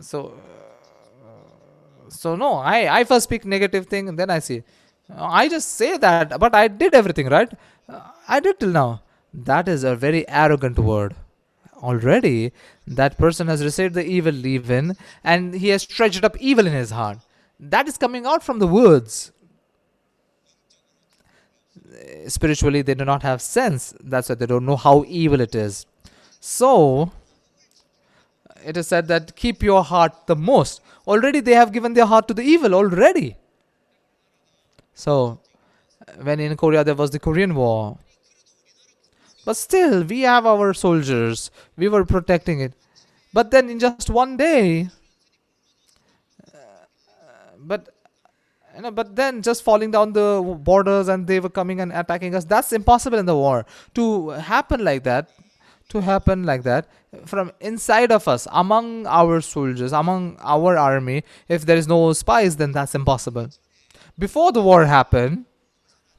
so 0.01 0.35
so 2.09 2.35
no 2.37 2.55
i 2.55 2.99
i 2.99 3.05
first 3.05 3.25
speak 3.25 3.45
negative 3.45 3.87
thing 3.87 4.09
and 4.09 4.19
then 4.19 4.31
i 4.31 4.39
say 4.39 4.63
i 5.17 5.49
just 5.49 5.69
say 5.81 5.97
that 5.97 6.39
but 6.39 6.55
i 6.55 6.67
did 6.69 6.95
everything 6.95 7.29
right 7.29 7.53
i 8.29 8.41
did 8.41 8.61
till 8.61 8.71
now. 8.71 9.03
That 9.33 9.69
is 9.69 9.85
a 9.85 9.95
very 9.95 10.29
arrogant 10.29 10.79
word. 10.79 11.15
Already 11.83 12.53
that 12.87 13.17
person 13.17 13.49
has 13.49 13.65
received 13.65 13.95
the 13.95 14.05
evil 14.05 14.35
leaven 14.35 14.97
and 15.25 15.55
he 15.55 15.69
has 15.69 15.87
treasured 15.87 16.25
up 16.25 16.37
evil 16.39 16.67
in 16.67 16.73
his 16.73 16.91
heart. 16.91 17.19
That 17.59 17.89
is 17.89 17.97
coming 17.97 18.27
out 18.27 18.43
from 18.43 18.59
the 18.59 18.67
words. 18.67 19.33
Spiritually 22.27 22.83
they 22.83 22.95
do 22.95 23.05
not 23.05 23.23
have 23.23 23.41
sense. 23.41 23.95
That's 24.01 24.29
why 24.29 24.35
they 24.35 24.47
don't 24.47 24.67
know 24.67 24.77
how 24.77 25.05
evil 25.07 25.41
it 25.41 25.55
is. 25.55 25.87
So 26.41 27.13
it 28.65 28.77
is 28.77 28.89
said 28.89 29.09
that 29.09 29.37
keep 29.37 29.63
your 29.63 29.85
heart 29.85 30.27
the 30.27 30.37
most. 30.37 30.81
Already 31.07 31.41
they 31.41 31.55
have 31.55 31.73
given 31.73 31.95
their 31.95 32.07
heart 32.07 32.29
to 32.29 32.35
the 32.35 32.43
evil 32.43 32.75
already. 32.75 33.37
So, 34.95 35.41
when 36.23 36.41
in 36.41 36.57
Korea 36.57 36.85
there 36.85 36.95
was 36.95 37.11
the 37.11 37.19
Korean 37.19 37.55
War, 37.55 37.99
but 39.45 39.57
still 39.57 40.05
we 40.05 40.21
have 40.23 40.47
our 40.47 40.75
soldiers, 40.75 41.51
we 41.77 41.89
were 41.89 42.05
protecting 42.05 42.61
it. 42.61 42.73
But 43.33 43.51
then 43.51 43.71
in 43.71 43.79
just 43.79 44.11
one 44.11 44.37
day, 44.37 44.89
uh, 46.53 46.57
but 47.59 47.89
you 48.75 48.83
know, 48.83 48.91
but 48.91 49.15
then 49.17 49.43
just 49.43 49.63
falling 49.63 49.91
down 49.91 50.13
the 50.13 50.59
borders 50.63 51.09
and 51.09 51.27
they 51.27 51.41
were 51.41 51.49
coming 51.49 51.81
and 51.81 51.93
attacking 51.93 52.35
us. 52.35 52.45
That's 52.45 52.73
impossible 52.73 53.19
in 53.19 53.27
the 53.27 53.37
war 53.37 53.67
to 53.95 54.31
happen 54.31 54.85
like 54.85 55.05
that. 55.05 55.31
To 55.91 56.01
happen 56.01 56.45
like 56.45 56.63
that 56.63 56.87
from 57.25 57.51
inside 57.61 58.13
of 58.13 58.29
us, 58.29 58.47
among 58.53 59.07
our 59.07 59.41
soldiers, 59.41 59.93
among 59.93 60.37
our 60.41 60.77
army. 60.77 61.25
If 61.49 61.67
there 61.67 61.77
is 61.77 61.89
no 61.89 62.13
spies, 62.13 62.57
then 62.57 62.71
that's 62.73 62.95
impossible. 62.95 63.49
Before 64.19 64.53
the 64.53 64.63
war 64.63 64.85
happened, 64.85 65.47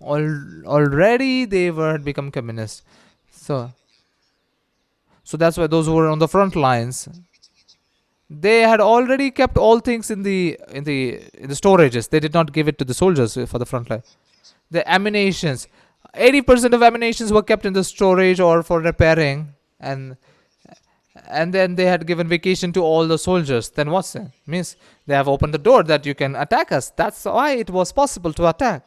al- 0.03 0.64
already 0.65 1.45
they 1.45 1.72
were 1.72 1.91
had 1.91 2.03
become 2.03 2.32
communist. 2.32 2.84
So, 3.32 3.72
so 5.23 5.38
that's 5.38 5.57
why 5.57 5.68
those 5.68 5.86
who 5.88 5.94
were 5.94 6.07
on 6.07 6.19
the 6.19 6.28
front 6.28 6.56
lines, 6.56 7.07
they 8.30 8.61
had 8.61 8.80
already 8.80 9.32
kept 9.32 9.57
all 9.57 9.80
things 9.80 10.11
in 10.11 10.23
the 10.23 10.60
in 10.72 10.84
the 10.84 11.22
in 11.34 11.49
the 11.49 11.56
storages. 11.56 12.10
They 12.10 12.19
did 12.19 12.34
not 12.34 12.53
give 12.53 12.68
it 12.68 12.78
to 12.80 12.86
the 12.86 12.94
soldiers 12.94 13.34
for 13.34 13.60
the 13.60 13.65
front 13.65 13.90
line. 13.90 14.03
The 14.69 14.90
ammunitions, 14.90 15.68
eighty 16.14 16.41
percent 16.41 16.73
of 16.73 16.84
ammunitions 16.84 17.32
were 17.34 17.44
kept 17.44 17.65
in 17.65 17.73
the 17.73 17.84
storage 17.84 18.40
or 18.40 18.64
for 18.64 18.80
repairing, 18.80 19.53
and 19.80 20.18
and 21.28 21.53
then 21.53 21.76
they 21.76 21.86
had 21.86 22.07
given 22.07 22.28
vacation 22.28 22.72
to 22.73 22.82
all 22.82 23.07
the 23.07 23.18
soldiers. 23.18 23.69
Then 23.69 23.91
what's 23.91 24.15
it? 24.15 24.28
Means 24.48 24.76
they 25.07 25.14
have 25.14 25.28
opened 25.28 25.53
the 25.53 25.57
door 25.57 25.84
that 25.84 26.06
you 26.06 26.15
can 26.15 26.36
attack 26.36 26.72
us. 26.72 26.90
That's 26.90 27.26
why 27.26 27.52
it 27.52 27.69
was 27.69 27.91
possible 27.91 28.34
to 28.34 28.48
attack. 28.48 28.84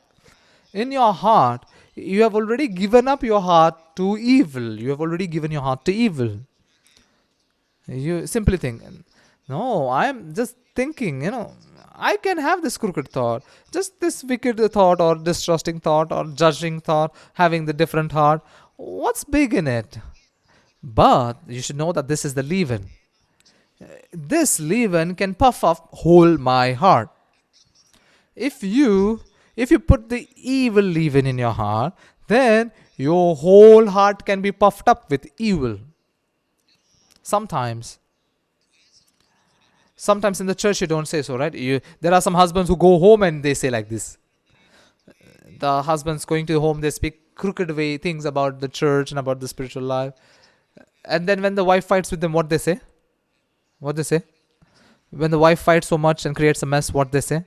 In 0.75 0.91
your 0.91 1.15
heart, 1.15 1.65
you 1.95 2.23
have 2.25 2.35
already 2.35 2.67
given 2.67 3.07
up 3.07 3.23
your 3.23 3.41
heart 3.41 3.77
to 3.97 4.19
evil. 4.19 4.79
You 4.79 4.91
have 4.91 5.01
already 5.01 5.29
given 5.29 5.53
your 5.53 5.63
heart 5.63 5.85
to 5.85 5.95
evil. 5.95 6.41
You 7.87 8.27
simply 8.27 8.57
think, 8.57 8.83
no, 9.49 9.89
I'm 9.89 10.35
just 10.35 10.57
thinking, 10.75 11.23
you 11.23 11.31
know, 11.31 11.53
I 11.95 12.17
can 12.17 12.39
have 12.39 12.63
this 12.63 12.77
crooked 12.77 13.09
thought, 13.09 13.45
just 13.71 14.01
this 14.01 14.25
wicked 14.25 14.59
thought, 14.73 15.01
or 15.01 15.15
distrusting 15.15 15.79
thought, 15.79 16.11
or 16.11 16.25
judging 16.25 16.81
thought, 16.81 17.15
having 17.35 17.67
the 17.67 17.73
different 17.73 18.11
heart. 18.11 18.43
What's 18.77 19.23
big 19.23 19.55
in 19.55 19.69
it? 19.69 19.99
But 20.83 21.35
you 21.47 21.63
should 21.63 21.77
know 21.77 21.93
that 21.93 22.09
this 22.09 22.25
is 22.25 22.35
the 22.35 22.43
leaven. 22.43 22.89
This 24.13 24.59
leaven 24.59 25.15
can 25.15 25.35
puff 25.35 25.63
up 25.63 25.89
whole 25.93 26.37
my 26.37 26.73
heart. 26.73 27.11
If 28.35 28.65
you 28.65 29.21
if 29.57 29.71
you 29.71 29.79
put 29.79 30.09
the 30.09 30.29
evil 30.37 30.83
leaven 30.83 31.27
in 31.27 31.39
your 31.39 31.53
heart, 31.53 31.95
then 32.27 32.73
your 32.97 33.37
whole 33.37 33.89
heart 33.89 34.25
can 34.25 34.41
be 34.41 34.53
puffed 34.53 34.89
up 34.89 35.11
with 35.11 35.27
evil. 35.39 35.79
Sometimes. 37.23 37.99
Sometimes 39.97 40.41
in 40.41 40.47
the 40.47 40.55
church 40.55 40.81
you 40.81 40.87
don't 40.87 41.07
say 41.07 41.23
so 41.23 41.37
right? 41.37 41.55
You 41.55 41.81
there 42.01 42.13
are 42.13 42.21
some 42.21 42.35
husbands 42.35 42.69
who 42.69 42.77
go 42.77 42.99
home 42.99 43.23
and 43.23 43.43
they 43.43 43.55
say 43.55 43.71
like 43.71 43.89
this. 43.89 44.19
The 45.61 45.83
husbands 45.83 46.25
going 46.25 46.47
to 46.47 46.61
home 46.61 46.81
they 46.81 46.91
speak 46.91 47.35
crooked 47.35 47.71
way 47.71 47.97
things 47.97 48.25
about 48.25 48.61
the 48.61 48.69
church 48.69 49.11
and 49.11 49.19
about 49.19 49.41
the 49.41 49.49
spiritual 49.49 49.83
life. 49.83 50.15
And 51.05 51.29
then 51.29 51.43
when 51.43 51.55
the 51.55 51.65
wife 51.65 51.87
fights 51.87 52.11
with 52.11 52.21
them 52.21 52.33
what 52.33 52.49
they 52.49 52.59
say? 52.59 52.81
What 53.79 53.97
they 53.97 54.03
say? 54.03 54.23
When 55.11 55.31
the 55.31 55.39
wife 55.39 55.61
fights 55.61 55.89
so 55.89 55.97
much 55.97 56.27
and 56.27 56.35
creates 56.35 56.63
a 56.63 56.67
mess 56.67 56.93
what 56.93 57.13
they 57.13 57.21
say 57.21 57.45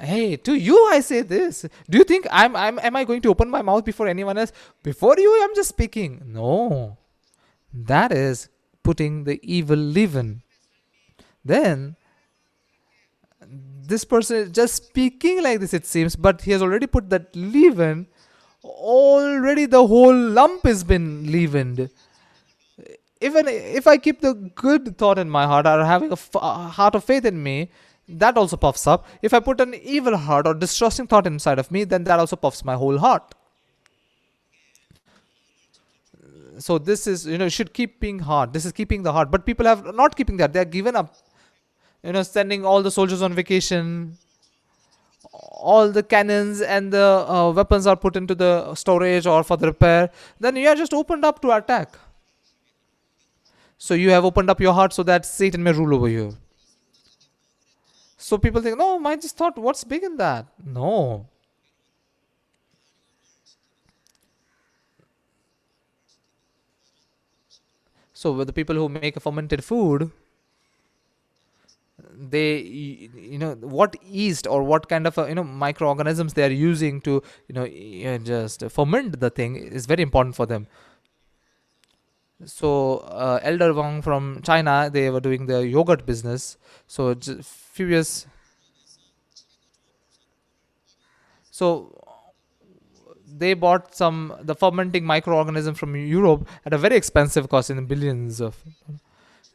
hey 0.00 0.36
to 0.36 0.54
you 0.54 0.86
i 0.86 1.00
say 1.00 1.22
this. 1.22 1.66
Do 1.88 1.98
you 1.98 2.04
think 2.04 2.26
i'm 2.30 2.56
i'm 2.56 2.78
am 2.78 2.96
i 2.96 3.04
going 3.04 3.22
to 3.22 3.30
open 3.30 3.48
my 3.50 3.62
mouth 3.62 3.84
before 3.84 4.06
anyone 4.08 4.38
else? 4.38 4.52
Before 4.82 5.16
you 5.18 5.42
i'm 5.42 5.54
just 5.54 5.68
speaking. 5.68 6.22
No. 6.26 6.98
That 7.72 8.12
is 8.12 8.48
putting 8.82 9.24
the 9.24 9.40
evil 9.42 9.76
leaven. 9.76 10.42
Then 11.44 11.96
this 13.86 14.04
person 14.04 14.36
is 14.36 14.50
just 14.50 14.74
speaking 14.74 15.42
like 15.42 15.60
this 15.60 15.74
it 15.74 15.86
seems 15.86 16.16
but 16.16 16.42
he 16.42 16.52
has 16.52 16.62
already 16.62 16.86
put 16.86 17.10
that 17.10 17.34
leaven. 17.34 18.06
Already 18.64 19.66
the 19.66 19.86
whole 19.86 20.16
lump 20.16 20.64
has 20.64 20.84
been 20.84 21.30
leavened. 21.30 21.90
Even 23.20 23.46
if 23.48 23.86
i 23.86 23.96
keep 23.96 24.20
the 24.20 24.34
good 24.54 24.96
thought 24.98 25.18
in 25.18 25.30
my 25.30 25.46
heart 25.46 25.66
or 25.66 25.84
having 25.84 26.12
a 26.12 26.68
heart 26.68 26.94
of 26.94 27.04
faith 27.04 27.24
in 27.24 27.42
me 27.42 27.70
that 28.08 28.36
also 28.36 28.56
puffs 28.56 28.86
up. 28.86 29.06
If 29.22 29.32
i 29.32 29.40
put 29.40 29.60
an 29.60 29.74
evil 29.74 30.16
heart 30.16 30.46
or 30.46 30.54
distrusting 30.54 31.06
thought 31.06 31.26
inside 31.26 31.58
of 31.58 31.70
me 31.70 31.84
then 31.84 32.04
that 32.04 32.18
also 32.18 32.36
puffs 32.36 32.64
my 32.64 32.74
whole 32.74 32.98
heart. 32.98 33.34
So 36.58 36.78
this 36.78 37.06
is 37.06 37.26
you 37.26 37.38
know 37.38 37.48
should 37.48 37.72
keep 37.72 38.00
being 38.00 38.18
hard. 38.20 38.52
This 38.52 38.64
is 38.64 38.72
keeping 38.72 39.02
the 39.02 39.12
heart. 39.12 39.30
But 39.30 39.46
people 39.46 39.66
have 39.66 39.94
not 39.94 40.16
keeping 40.16 40.36
that. 40.36 40.52
They 40.52 40.60
are 40.60 40.64
given 40.64 40.96
up 40.96 41.14
you 42.02 42.12
know 42.12 42.22
sending 42.22 42.64
all 42.64 42.82
the 42.82 42.90
soldiers 42.90 43.22
on 43.22 43.32
vacation. 43.32 44.18
All 45.32 45.90
the 45.90 46.02
cannons 46.02 46.60
and 46.60 46.92
the 46.92 47.24
uh, 47.26 47.50
weapons 47.50 47.86
are 47.86 47.96
put 47.96 48.14
into 48.14 48.34
the 48.34 48.74
storage 48.74 49.26
or 49.26 49.42
for 49.42 49.56
the 49.56 49.66
repair. 49.66 50.10
Then 50.38 50.56
you 50.56 50.68
are 50.68 50.76
just 50.76 50.92
opened 50.92 51.24
up 51.24 51.40
to 51.40 51.50
attack. 51.56 51.96
So 53.78 53.94
you 53.94 54.10
have 54.10 54.24
opened 54.24 54.50
up 54.50 54.60
your 54.60 54.72
heart 54.72 54.92
so 54.92 55.02
that 55.02 55.26
satan 55.26 55.62
may 55.62 55.72
rule 55.72 55.94
over 55.94 56.08
you 56.08 56.36
so 58.24 58.38
people 58.38 58.62
think 58.62 58.78
no 58.78 58.88
I 59.04 59.16
just 59.16 59.36
thought 59.36 59.58
what's 59.58 59.84
big 59.84 60.02
in 60.02 60.16
that? 60.16 60.46
No. 60.64 61.26
So 68.14 68.42
the 68.42 68.54
people 68.54 68.76
who 68.76 68.88
make 68.88 69.18
a 69.18 69.20
fermented 69.20 69.62
food 69.62 70.10
they 72.34 72.60
you 72.60 73.38
know 73.42 73.52
what 73.76 73.96
yeast 74.02 74.46
or 74.46 74.62
what 74.62 74.88
kind 74.88 75.06
of 75.06 75.18
uh, 75.18 75.26
you 75.26 75.34
know 75.34 75.44
microorganisms 75.44 76.32
they 76.32 76.44
are 76.44 76.56
using 76.60 77.02
to 77.02 77.22
you 77.48 77.54
know 77.58 77.66
uh, 78.10 78.16
just 78.30 78.64
ferment 78.70 79.20
the 79.20 79.30
thing 79.30 79.56
is 79.56 79.84
very 79.84 80.02
important 80.02 80.34
for 80.34 80.46
them. 80.46 80.66
So 82.46 82.98
uh, 83.26 83.38
elder 83.42 83.74
wang 83.74 84.00
from 84.08 84.40
china 84.42 84.88
they 84.96 85.10
were 85.10 85.20
doing 85.20 85.46
the 85.52 85.60
yogurt 85.66 86.06
business. 86.06 86.56
So 86.86 87.14
few 87.76 87.86
years 87.94 88.10
so 91.58 91.68
they 93.42 93.52
bought 93.64 93.94
some 94.02 94.18
the 94.50 94.54
fermenting 94.62 95.04
microorganism 95.14 95.76
from 95.80 95.96
europe 95.96 96.46
at 96.66 96.72
a 96.78 96.78
very 96.84 96.96
expensive 97.02 97.48
cost 97.54 97.70
in 97.70 97.84
billions 97.92 98.40
of 98.48 98.56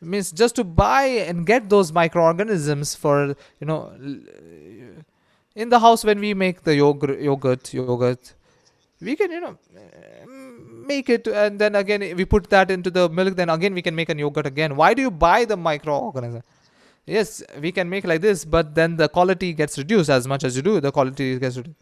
means 0.01 0.31
just 0.41 0.55
to 0.55 0.63
buy 0.63 1.05
and 1.29 1.45
get 1.45 1.69
those 1.75 1.91
microorganisms 2.01 2.95
for 3.03 3.15
you 3.59 3.67
know 3.71 3.79
in 5.55 5.69
the 5.69 5.79
house 5.85 6.03
when 6.09 6.19
we 6.19 6.33
make 6.33 6.63
the 6.63 6.75
yogurt 6.75 7.19
yogurt 7.29 7.73
yogurt 7.73 8.33
we 9.01 9.15
can 9.15 9.31
you 9.31 9.41
know 9.41 9.55
make 10.91 11.09
it 11.15 11.27
and 11.27 11.59
then 11.63 11.75
again 11.81 12.01
we 12.19 12.25
put 12.25 12.49
that 12.55 12.71
into 12.75 12.89
the 12.97 13.03
milk 13.09 13.35
then 13.41 13.49
again 13.55 13.73
we 13.79 13.83
can 13.87 13.95
make 13.95 14.09
a 14.09 14.17
yogurt 14.25 14.45
again. 14.45 14.75
Why 14.75 14.93
do 14.93 15.01
you 15.01 15.11
buy 15.11 15.45
the 15.45 15.57
microorganism 15.57 16.41
yes 17.05 17.41
we 17.59 17.71
can 17.71 17.89
make 17.89 18.05
like 18.05 18.21
this 18.21 18.45
but 18.45 18.75
then 18.75 18.95
the 18.97 19.09
quality 19.09 19.53
gets 19.53 19.77
reduced 19.77 20.09
as 20.09 20.27
much 20.27 20.43
as 20.43 20.55
you 20.55 20.61
do 20.61 20.79
the 20.79 20.91
quality 20.91 21.37
gets 21.39 21.57
reduced 21.57 21.77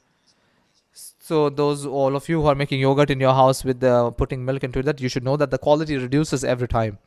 so 1.19 1.49
those 1.49 1.85
all 1.85 2.15
of 2.15 2.29
you 2.29 2.41
who 2.41 2.47
are 2.47 2.55
making 2.55 2.79
yogurt 2.79 3.09
in 3.09 3.19
your 3.19 3.33
house 3.33 3.63
with 3.63 3.79
the 3.79 4.11
putting 4.11 4.45
milk 4.45 4.63
into 4.63 4.81
that 4.81 5.01
you 5.01 5.09
should 5.09 5.23
know 5.23 5.37
that 5.37 5.51
the 5.51 5.57
quality 5.57 5.97
reduces 5.97 6.43
every 6.43 6.67
time 6.67 6.97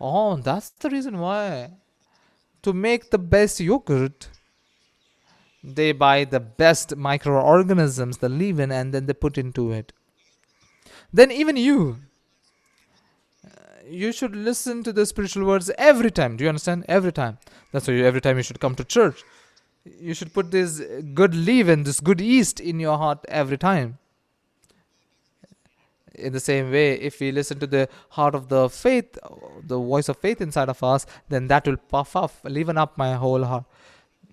Oh, 0.00 0.36
that's 0.36 0.70
the 0.70 0.90
reason 0.90 1.18
why. 1.18 1.72
To 2.62 2.72
make 2.72 3.10
the 3.10 3.18
best 3.18 3.60
yogurt, 3.60 4.28
they 5.62 5.92
buy 5.92 6.24
the 6.24 6.40
best 6.40 6.96
microorganisms, 6.96 8.18
the 8.18 8.28
leaven, 8.28 8.70
and 8.70 8.94
then 8.94 9.06
they 9.06 9.12
put 9.12 9.38
into 9.38 9.72
it. 9.72 9.92
Then, 11.12 11.32
even 11.32 11.56
you, 11.56 11.98
you 13.88 14.12
should 14.12 14.36
listen 14.36 14.82
to 14.84 14.92
the 14.92 15.06
spiritual 15.06 15.46
words 15.46 15.70
every 15.78 16.10
time. 16.10 16.36
Do 16.36 16.44
you 16.44 16.48
understand? 16.48 16.84
Every 16.88 17.12
time. 17.12 17.38
That's 17.72 17.88
why 17.88 17.94
you, 17.94 18.04
every 18.04 18.20
time 18.20 18.36
you 18.36 18.42
should 18.42 18.60
come 18.60 18.74
to 18.76 18.84
church. 18.84 19.22
You 19.84 20.14
should 20.14 20.34
put 20.34 20.50
this 20.50 20.80
good 21.14 21.34
leaven, 21.34 21.84
this 21.84 22.00
good 22.00 22.20
yeast 22.20 22.60
in 22.60 22.78
your 22.78 22.98
heart 22.98 23.24
every 23.28 23.56
time 23.56 23.98
in 26.18 26.32
the 26.32 26.40
same 26.40 26.70
way 26.70 26.94
if 26.94 27.20
we 27.20 27.30
listen 27.32 27.58
to 27.58 27.66
the 27.66 27.88
heart 28.10 28.34
of 28.34 28.48
the 28.48 28.68
faith 28.68 29.16
the 29.62 29.78
voice 29.78 30.08
of 30.08 30.16
faith 30.16 30.40
inside 30.40 30.68
of 30.68 30.82
us 30.82 31.06
then 31.28 31.46
that 31.46 31.66
will 31.66 31.76
puff 31.76 32.16
up 32.16 32.32
leaven 32.44 32.76
up 32.76 32.98
my 32.98 33.14
whole 33.14 33.44
heart 33.44 33.64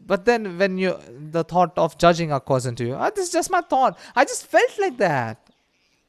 but 0.05 0.25
then 0.25 0.57
when 0.57 0.77
you 0.77 0.97
the 1.31 1.43
thought 1.43 1.77
of 1.77 1.97
judging 1.97 2.31
occurs 2.31 2.65
into 2.65 2.85
you 2.85 2.95
ah, 2.95 3.09
this 3.09 3.27
is 3.27 3.31
just 3.31 3.51
my 3.51 3.61
thought 3.61 3.97
i 4.15 4.25
just 4.25 4.45
felt 4.47 4.79
like 4.79 4.97
that 4.97 5.49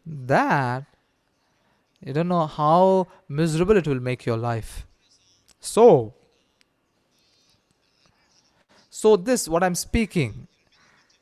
that 0.06 0.84
you 2.00 2.12
don't 2.12 2.28
know 2.28 2.46
how 2.46 3.06
miserable 3.28 3.76
it 3.76 3.86
will 3.86 4.00
make 4.00 4.26
your 4.26 4.36
life. 4.36 4.86
So 5.60 6.14
so 8.98 9.14
this 9.28 9.46
what 9.54 9.62
i'm 9.62 9.74
speaking 9.74 10.46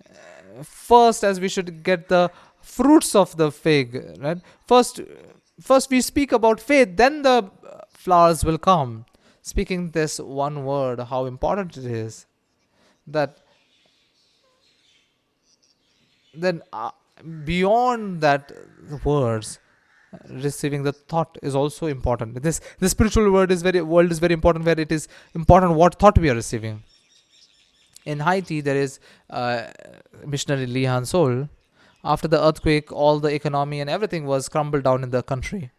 uh, 0.08 0.62
first 0.62 1.24
as 1.24 1.40
we 1.44 1.48
should 1.54 1.70
get 1.82 2.08
the 2.08 2.30
fruits 2.60 3.14
of 3.14 3.36
the 3.36 3.50
fig 3.50 3.96
right? 4.20 4.38
First 4.66 5.00
first 5.60 5.90
we 5.90 6.00
speak 6.00 6.32
about 6.32 6.60
faith 6.60 6.96
then 6.96 7.22
the 7.22 7.50
flowers 7.92 8.44
will 8.44 8.58
come. 8.58 9.06
Speaking 9.42 9.90
this 9.90 10.18
one 10.18 10.64
word 10.64 11.00
how 11.00 11.24
important 11.26 11.76
it 11.76 11.84
is 11.84 12.26
that 13.06 13.38
then 16.32 16.62
uh, 16.72 16.90
beyond 17.44 18.20
that 18.20 18.52
words 19.04 19.58
receiving 20.28 20.82
the 20.82 20.92
thought 20.92 21.38
is 21.42 21.54
also 21.54 21.86
important. 21.86 22.42
This 22.42 22.60
the 22.78 22.88
spiritual 22.88 23.30
word 23.30 23.50
is 23.50 23.62
very 23.62 23.80
world 23.80 24.10
is 24.10 24.18
very 24.18 24.34
important 24.34 24.64
where 24.64 24.78
it 24.78 24.92
is 24.92 25.08
important 25.34 25.74
what 25.74 25.98
thought 25.98 26.18
we 26.18 26.30
are 26.30 26.34
receiving. 26.34 26.82
In 28.04 28.20
haiti 28.20 28.60
there 28.60 28.76
is 28.76 28.98
uh, 29.30 29.64
missionary 30.26 30.66
lee 30.66 30.84
han 30.84 31.04
sol. 31.04 31.48
After 32.04 32.28
the 32.28 32.42
earthquake 32.46 32.92
all 32.92 33.18
the 33.18 33.32
economy 33.34 33.80
and 33.80 33.88
everything 33.88 34.26
was 34.26 34.48
crumbled 34.48 34.84
down 34.84 35.02
in 35.02 35.10
the 35.10 35.22
country. 35.22 35.70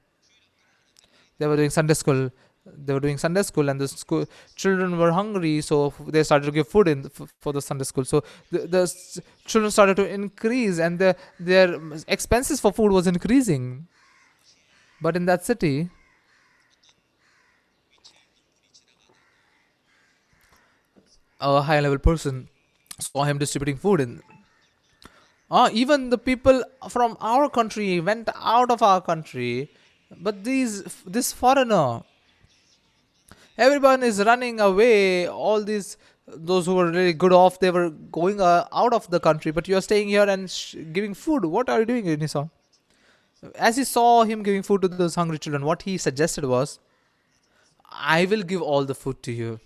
They 1.38 1.48
were 1.48 1.56
doing 1.56 1.70
sunday 1.70 1.94
school 1.94 2.30
they 2.66 2.94
were 2.94 3.00
doing 3.00 3.18
sunday 3.18 3.44
school 3.44 3.70
and 3.70 3.80
the 3.80 3.88
school 3.88 4.26
children 4.56 4.98
were 4.98 5.12
hungry 5.12 5.62
so 5.62 5.94
they 6.08 6.24
started 6.24 6.46
to 6.46 6.52
give 6.52 6.68
food 6.68 6.88
in 6.88 7.10
for 7.40 7.54
the 7.54 7.62
sunday 7.62 7.84
school. 7.84 8.06
So 8.06 8.24
the, 8.52 8.60
the 8.60 9.22
children 9.46 9.72
started 9.72 9.98
to 9.98 10.08
increase 10.08 10.80
and 10.80 10.98
the, 10.98 11.16
their 11.40 11.80
expenses 12.08 12.60
for 12.60 12.72
food 12.72 12.92
was 12.92 13.08
increasing 13.08 13.88
but 15.02 15.16
in 15.16 15.26
that 15.26 15.46
city, 15.46 15.90
a 21.42 21.62
high 21.62 21.80
level 21.80 21.98
person 22.00 22.48
saw 23.00 23.24
him 23.24 23.38
distributing 23.38 23.78
food 23.78 24.02
in. 24.02 24.22
Uh, 25.52 25.70
even 25.72 26.10
the 26.10 26.18
people 26.18 26.64
from 26.90 27.18
our 27.20 27.50
country 27.50 28.00
went 28.00 28.30
out 28.36 28.72
of 28.72 28.82
our 28.82 29.02
country. 29.02 29.70
But 30.22 30.44
these 30.44 30.84
this 31.06 31.32
foreigner 31.32 32.02
everyone 33.58 34.04
is 34.04 34.24
running 34.24 34.60
away. 34.60 35.28
All 35.28 35.64
these 35.64 35.98
those 36.28 36.66
who 36.66 36.76
were 36.76 36.90
really 36.90 37.14
good 37.14 37.34
off 37.34 37.60
they 37.60 37.70
were 37.70 37.90
going 37.90 38.42
uh, 38.42 38.68
out 38.74 38.94
of 38.94 39.10
the 39.10 39.20
country. 39.20 39.52
But 39.52 39.68
you 39.68 39.78
are 39.78 39.82
staying 39.82 40.08
here 40.08 40.24
and 40.24 40.50
sh- 40.50 40.76
giving 40.92 41.14
food. 41.14 41.46
What 41.46 41.70
are 41.70 41.80
you 41.82 41.86
doing 41.86 42.06
Nisa? 42.20 42.50
As 43.56 43.78
he 43.78 43.84
saw 43.84 44.24
him 44.24 44.44
giving 44.44 44.64
food 44.64 44.82
to 44.82 44.88
those 44.88 45.16
hungry 45.16 45.38
children 45.38 45.66
what 45.66 45.82
he 45.84 45.98
suggested 45.98 46.46
was 46.46 46.80
i 47.92 48.26
will 48.26 48.44
give 48.44 48.62
all 48.62 48.86
the 48.86 48.96
food 48.96 49.22
to 49.24 49.32
you. 49.32 49.60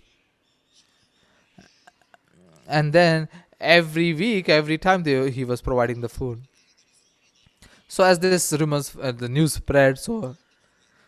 And 2.66 2.92
then 2.92 3.28
every 3.60 4.14
week 4.14 4.48
every 4.48 4.78
time 4.78 5.02
they, 5.02 5.30
he 5.30 5.44
was 5.44 5.60
providing 5.60 6.00
the 6.00 6.08
food. 6.08 6.42
So 7.88 8.04
as 8.04 8.20
this 8.20 8.52
rumors 8.52 8.96
uh, 9.00 9.12
the 9.12 9.28
news 9.28 9.54
spread 9.54 9.98
so 9.98 10.36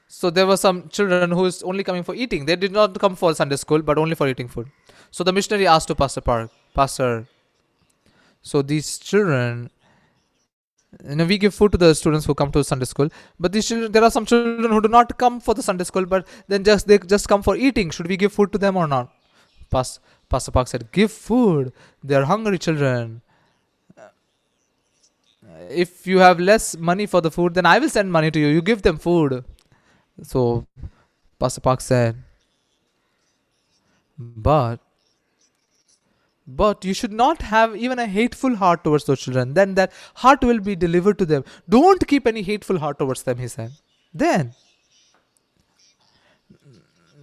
so 0.09 0.29
there 0.29 0.47
were 0.47 0.57
some 0.57 0.89
children 0.89 1.31
who 1.31 1.45
is 1.45 1.63
only 1.63 1.85
coming 1.85 2.03
for 2.03 2.15
eating. 2.15 2.45
They 2.45 2.57
did 2.57 2.73
not 2.73 2.99
come 2.99 3.15
for 3.15 3.35
sunday 3.35 3.57
school 3.57 3.83
but 3.83 3.99
only 3.99 4.15
for 4.15 4.29
eating 4.29 4.49
food. 4.49 4.71
So 5.11 5.25
the 5.25 5.33
missionary 5.33 5.67
asked 5.67 5.89
to 5.89 5.95
pastor 5.95 6.21
park 6.21 6.51
pastor 6.75 7.27
so 8.43 8.61
these 8.63 8.99
children 8.99 9.71
you 11.09 11.17
know 11.17 11.25
we 11.25 11.39
give 11.39 11.55
food 11.55 11.73
to 11.73 11.79
the 11.79 11.95
students 11.95 12.27
who 12.27 12.35
come 12.35 12.51
to 12.53 12.63
sunday 12.63 12.85
school 12.85 13.09
but 13.41 13.53
these 13.53 13.67
children 13.67 13.91
there 13.93 14.05
are 14.05 14.11
some 14.11 14.27
children 14.27 14.71
who 14.71 14.81
do 14.81 14.89
not 14.89 15.17
come 15.17 15.41
for 15.41 15.55
the 15.55 15.63
sunday 15.63 15.85
school 15.85 16.05
but 16.05 16.27
then 16.49 16.63
just 16.63 16.87
they 16.87 16.99
just 16.99 17.29
come 17.29 17.43
for 17.43 17.57
eating. 17.57 17.91
Should 17.91 18.09
we 18.09 18.17
give 18.17 18.33
food 18.33 18.53
to 18.53 18.59
them 18.59 18.77
or 18.77 18.87
not? 18.87 19.11
Pas- 19.71 20.01
pastor 20.29 20.51
park 20.51 20.69
said 20.69 20.91
give 20.93 21.11
food. 21.11 21.73
They 22.05 22.15
are 22.15 22.25
hungry 22.25 22.59
children. 22.59 23.23
If 25.71 26.07
you 26.07 26.19
have 26.19 26.41
less 26.41 26.77
money 26.77 27.07
for 27.07 27.21
the 27.21 27.31
food 27.31 27.55
then 27.55 27.67
i 27.67 27.79
will 27.79 27.89
send 27.89 28.13
money 28.13 28.31
to 28.31 28.39
you. 28.39 28.49
You 28.49 28.63
give 28.63 28.83
them 28.83 28.99
food. 28.99 29.45
So 30.23 30.67
pastor 31.39 31.61
park 31.61 31.81
said 31.81 32.17
but 34.19 34.79
but 36.47 36.85
you 36.85 36.95
should 36.95 37.13
not 37.13 37.43
have 37.43 37.77
even 37.77 37.99
a 37.99 38.07
hateful 38.07 38.57
heart 38.57 38.85
towards 38.85 39.05
those 39.05 39.21
children. 39.21 39.55
Then 39.55 39.75
that 39.75 39.93
heart 40.15 40.43
will 40.43 40.61
be 40.61 40.75
delivered 40.75 41.19
to 41.19 41.27
them. 41.27 41.45
Don't 41.69 42.07
keep 42.07 42.27
any 42.27 42.43
hateful 42.43 42.79
heart 42.79 42.99
towards 42.99 43.23
them, 43.23 43.39
he 43.39 43.49
said. 43.49 43.71
Then, 44.13 44.55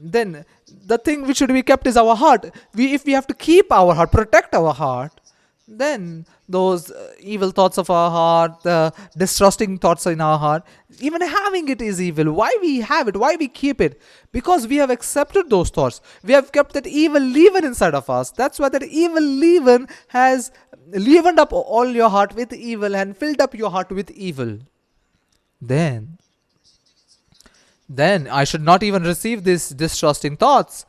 then 0.01 0.45
the 0.85 0.97
thing 0.97 1.27
which 1.27 1.37
should 1.37 1.49
be 1.49 1.63
kept 1.63 1.85
is 1.87 1.97
our 1.97 2.15
heart. 2.15 2.53
We, 2.73 2.93
if 2.93 3.05
we 3.05 3.11
have 3.13 3.27
to 3.27 3.33
keep 3.33 3.71
our 3.71 3.93
heart, 3.93 4.11
protect 4.11 4.55
our 4.55 4.73
heart, 4.73 5.18
then 5.71 6.25
those 6.47 6.89
uh, 6.89 7.13
evil 7.19 7.51
thoughts 7.51 7.77
of 7.77 7.89
our 7.89 8.09
heart, 8.09 8.63
the 8.63 8.91
distrusting 9.15 9.77
thoughts 9.77 10.07
in 10.07 10.19
our 10.19 10.39
heart, 10.39 10.63
even 10.99 11.21
having 11.21 11.69
it 11.69 11.81
is 11.81 12.01
evil. 12.01 12.33
Why 12.33 12.57
we 12.59 12.81
have 12.81 13.07
it? 13.07 13.15
Why 13.15 13.35
we 13.35 13.47
keep 13.47 13.79
it? 13.79 14.01
Because 14.31 14.67
we 14.67 14.77
have 14.77 14.89
accepted 14.89 15.49
those 15.49 15.69
thoughts. 15.69 16.01
We 16.23 16.33
have 16.33 16.51
kept 16.51 16.73
that 16.73 16.87
evil 16.87 17.21
leaven 17.21 17.63
inside 17.63 17.93
of 17.93 18.09
us. 18.09 18.31
That's 18.31 18.59
why 18.59 18.69
that 18.69 18.83
evil 18.83 19.21
leaven 19.21 19.87
has 20.07 20.51
leavened 20.87 21.39
up 21.39 21.53
all 21.53 21.87
your 21.87 22.09
heart 22.09 22.33
with 22.35 22.51
evil 22.51 22.95
and 22.95 23.15
filled 23.15 23.39
up 23.39 23.53
your 23.53 23.69
heart 23.69 23.91
with 23.91 24.09
evil. 24.11 24.57
Then, 25.61 26.17
then 27.87 28.27
I 28.27 28.43
should 28.43 28.63
not 28.63 28.81
even 28.81 29.03
receive 29.03 29.43
these 29.43 29.69
distrusting 29.69 30.37
thoughts 30.37 30.85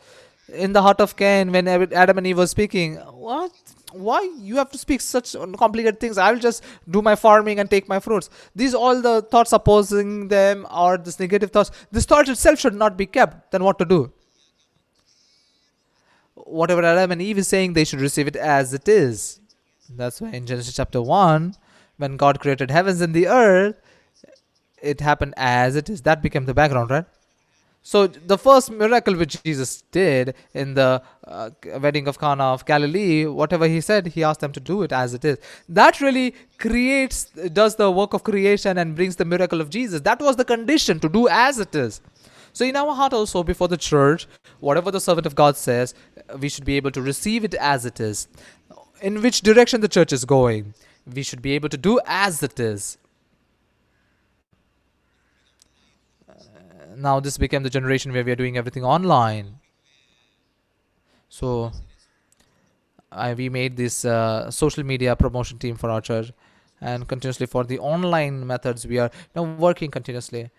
in 0.48 0.72
the 0.72 0.82
heart 0.82 1.00
of 1.00 1.16
Cain 1.16 1.52
when 1.52 1.68
Adam 1.68 2.18
and 2.18 2.26
Eve 2.26 2.38
were 2.38 2.46
speaking. 2.46 2.96
What? 2.96 3.52
Why 3.92 4.20
you 4.38 4.56
have 4.56 4.70
to 4.70 4.78
speak 4.78 5.00
such 5.00 5.34
complicated 5.58 6.00
things? 6.00 6.18
I 6.18 6.32
will 6.32 6.38
just 6.38 6.64
do 6.88 7.02
my 7.02 7.14
farming 7.14 7.58
and 7.58 7.70
take 7.70 7.88
my 7.88 8.00
fruits. 8.00 8.30
These 8.54 8.74
all 8.74 9.00
the 9.00 9.22
thoughts 9.22 9.52
opposing 9.52 10.28
them 10.28 10.66
or 10.70 10.98
this 10.98 11.20
negative 11.20 11.50
thoughts. 11.50 11.70
This 11.90 12.04
thought 12.04 12.28
itself 12.28 12.58
should 12.58 12.74
not 12.74 12.96
be 12.96 13.06
kept. 13.06 13.50
Then 13.52 13.64
what 13.64 13.78
to 13.78 13.84
do? 13.84 14.12
Whatever 16.34 16.82
adam 16.84 17.12
and 17.12 17.22
eve 17.22 17.38
is 17.38 17.48
saying 17.48 17.72
they 17.72 17.84
should 17.84 18.00
receive 18.00 18.26
it 18.26 18.36
as 18.36 18.74
it 18.74 18.88
is. 18.88 19.40
That's 19.88 20.20
why 20.20 20.30
in 20.30 20.46
genesis 20.46 20.74
chapter 20.74 21.02
1 21.02 21.54
when 21.96 22.16
god 22.16 22.40
created 22.40 22.70
heavens 22.70 23.00
and 23.00 23.12
the 23.12 23.26
earth 23.26 23.76
it 24.80 25.00
happened 25.00 25.34
as 25.36 25.76
it 25.76 25.90
is. 25.90 26.02
That 26.02 26.22
became 26.22 26.46
the 26.46 26.54
background 26.54 26.90
right 26.90 27.04
so 27.82 28.06
the 28.06 28.36
first 28.36 28.70
miracle 28.70 29.14
which 29.16 29.42
Jesus 29.42 29.82
did 29.90 30.34
in 30.52 30.74
the 30.74 31.02
uh, 31.26 31.50
wedding 31.80 32.08
of 32.08 32.18
Cana 32.18 32.44
of 32.44 32.66
Galilee, 32.66 33.24
whatever 33.24 33.66
he 33.66 33.80
said, 33.80 34.08
he 34.08 34.22
asked 34.22 34.40
them 34.40 34.52
to 34.52 34.60
do 34.60 34.82
it 34.82 34.92
as 34.92 35.14
it 35.14 35.24
is. 35.24 35.38
That 35.68 36.00
really 36.00 36.34
creates, 36.58 37.24
does 37.52 37.76
the 37.76 37.90
work 37.90 38.12
of 38.12 38.22
creation 38.22 38.76
and 38.76 38.94
brings 38.94 39.16
the 39.16 39.24
miracle 39.24 39.60
of 39.60 39.70
Jesus. 39.70 40.02
That 40.02 40.20
was 40.20 40.36
the 40.36 40.44
condition 40.44 41.00
to 41.00 41.08
do 41.08 41.28
as 41.28 41.58
it 41.58 41.74
is. 41.74 42.02
So 42.52 42.64
in 42.64 42.76
our 42.76 42.94
heart 42.94 43.14
also, 43.14 43.42
before 43.42 43.68
the 43.68 43.76
church, 43.76 44.26
whatever 44.58 44.90
the 44.90 45.00
servant 45.00 45.26
of 45.26 45.34
God 45.34 45.56
says, 45.56 45.94
we 46.38 46.48
should 46.48 46.64
be 46.64 46.76
able 46.76 46.90
to 46.90 47.00
receive 47.00 47.44
it 47.44 47.54
as 47.54 47.86
it 47.86 47.98
is. 47.98 48.28
In 49.00 49.22
which 49.22 49.40
direction 49.40 49.80
the 49.80 49.88
church 49.88 50.12
is 50.12 50.24
going, 50.24 50.74
we 51.14 51.22
should 51.22 51.40
be 51.40 51.52
able 51.52 51.70
to 51.70 51.78
do 51.78 51.98
as 52.04 52.42
it 52.42 52.60
is. 52.60 52.98
Now 57.00 57.20
this 57.20 57.38
became 57.38 57.62
the 57.62 57.70
generation 57.70 58.12
where 58.12 58.24
we 58.24 58.32
are 58.32 58.36
doing 58.36 58.56
everything 58.56 58.84
online. 58.84 59.58
So 61.28 61.72
I, 63.10 63.34
we 63.34 63.48
made 63.48 63.76
this 63.76 64.04
uh, 64.04 64.50
social 64.50 64.84
media 64.84 65.16
promotion 65.16 65.58
team 65.58 65.76
for 65.76 65.90
our 65.90 66.00
church 66.00 66.32
and 66.80 67.06
continuously 67.06 67.46
for 67.46 67.64
the 67.64 67.78
online 67.78 68.46
methods 68.46 68.86
we 68.86 68.98
are 68.98 69.10
you 69.34 69.42
working 69.42 69.90
continuously. 69.90 70.50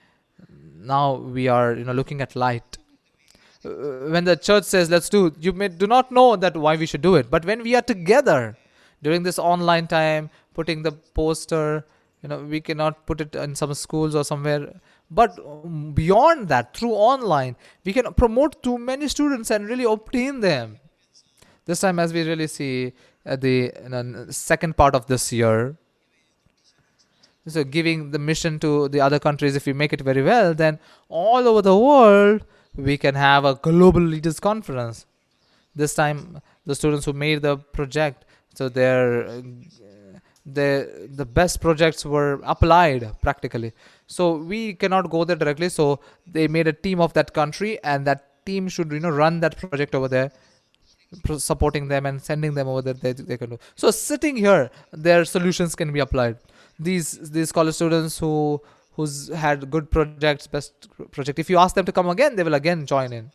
Now 0.76 1.16
we 1.16 1.48
are 1.48 1.74
you 1.74 1.84
know 1.84 1.94
looking 1.94 2.22
at 2.22 2.36
light. 2.36 2.78
Uh, 3.64 4.10
when 4.10 4.24
the 4.24 4.36
church 4.36 4.64
says 4.64 4.90
let's 4.90 5.10
do 5.10 5.34
you 5.40 5.54
may 5.54 5.68
do 5.68 5.88
not 5.88 6.12
know 6.12 6.36
that 6.36 6.58
why 6.58 6.76
we 6.76 6.86
should 6.86 7.02
do 7.02 7.16
it. 7.16 7.30
But 7.30 7.46
when 7.46 7.64
we 7.64 7.76
are 7.76 7.82
together 7.82 8.58
during 9.02 9.24
this 9.24 9.40
online 9.40 9.88
time 9.88 10.30
putting 10.54 10.84
the 10.84 10.92
poster 10.92 11.86
you 12.22 12.30
know 12.30 12.40
we 12.40 12.62
cannot 12.62 13.06
put 13.06 13.22
it 13.22 13.36
in 13.36 13.56
some 13.56 13.74
schools 13.74 14.16
or 14.16 14.24
somewhere 14.24 14.74
but 15.12 15.38
um, 15.40 15.92
beyond 15.92 16.48
that 16.48 16.76
through 16.76 16.94
online 16.94 17.56
we 17.84 17.94
can 17.94 18.14
promote 18.14 18.64
to 18.64 18.78
many 18.78 19.08
students 19.08 19.52
and 19.52 19.68
really 19.68 19.84
obtain 19.84 20.40
them. 20.40 20.80
This 21.66 21.82
time 21.82 22.00
as 22.00 22.14
we 22.14 22.24
really 22.24 22.48
see 22.48 22.94
at 23.26 23.42
the 23.42 23.72
you 23.84 23.90
know, 23.90 24.26
second 24.30 24.78
part 24.78 24.96
of 24.96 25.06
this 25.08 25.32
year 25.32 25.76
so 27.48 27.64
giving 27.64 28.12
the 28.12 28.20
mission 28.20 28.60
to 28.60 28.88
the 28.88 29.02
other 29.02 29.20
countries 29.20 29.56
if 29.56 29.66
we 29.66 29.74
make 29.74 29.94
it 29.94 30.02
very 30.02 30.24
well 30.24 30.54
then 30.54 30.80
all 31.10 31.48
over 31.48 31.62
the 31.62 31.78
world 31.78 32.46
we 32.76 32.98
can 32.98 33.16
have 33.16 33.44
a 33.44 33.56
global 33.56 34.02
leaders 34.02 34.40
conference. 34.40 35.06
This 35.76 35.94
time 35.94 36.42
the 36.66 36.76
students 36.76 37.06
who 37.06 37.14
made 37.14 37.42
the 37.42 37.58
project 37.58 38.26
so 38.54 38.70
their 38.70 39.44
the 40.46 41.10
the 41.14 41.26
best 41.26 41.62
projects 41.62 42.06
were 42.06 42.42
applied 42.44 43.12
practically. 43.22 43.74
So 44.08 44.38
we 44.38 44.74
cannot 44.74 45.10
go 45.10 45.24
there 45.24 45.36
directly. 45.36 45.70
So 45.70 46.00
they 46.26 46.48
made 46.48 46.68
a 46.68 46.74
team 46.74 47.00
of 47.00 47.14
that 47.14 47.34
country 47.34 47.82
and 47.84 48.06
that 48.08 48.46
team 48.46 48.68
should 48.68 48.92
you 48.92 49.00
know 49.00 49.10
run 49.10 49.40
that 49.42 49.58
project 49.58 49.94
over 49.94 50.08
there 50.08 50.32
supporting 51.38 51.90
them 51.90 52.06
and 52.06 52.22
sending 52.22 52.54
them 52.54 52.68
over 52.68 52.82
there 52.82 52.94
they, 52.94 53.14
they 53.14 53.38
can 53.38 53.52
do. 53.52 53.60
So 53.76 53.92
sitting 53.92 54.36
here 54.36 54.72
their 54.92 55.26
solutions 55.26 55.76
can 55.76 55.92
be 55.92 56.00
applied. 56.00 56.38
These 56.80 57.32
these 57.32 57.52
college 57.52 57.76
students 57.76 58.18
who 58.18 58.62
who's 58.94 59.28
had 59.30 59.70
good 59.70 59.92
projects 59.92 60.48
best 60.48 60.90
project 61.12 61.38
if 61.38 61.50
you 61.50 61.58
ask 61.58 61.76
them 61.76 61.86
to 61.86 61.92
come 61.92 62.10
again 62.10 62.36
they 62.36 62.44
will 62.44 62.56
again 62.56 62.86
join 62.86 63.14
in. 63.14 63.32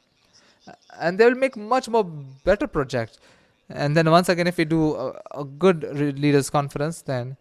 And 0.99 1.19
they 1.19 1.25
will 1.25 1.37
make 1.37 1.57
much 1.57 1.89
more 1.89 2.03
better 2.03 2.67
projects 2.67 3.21
and 3.69 3.97
then 3.97 4.11
once 4.11 4.29
again 4.29 4.47
if 4.47 4.57
we 4.57 4.65
do 4.65 4.95
a, 4.95 5.13
a 5.35 5.45
good 5.45 5.83
leaders 6.19 6.51
conference 6.51 7.03
then 7.03 7.37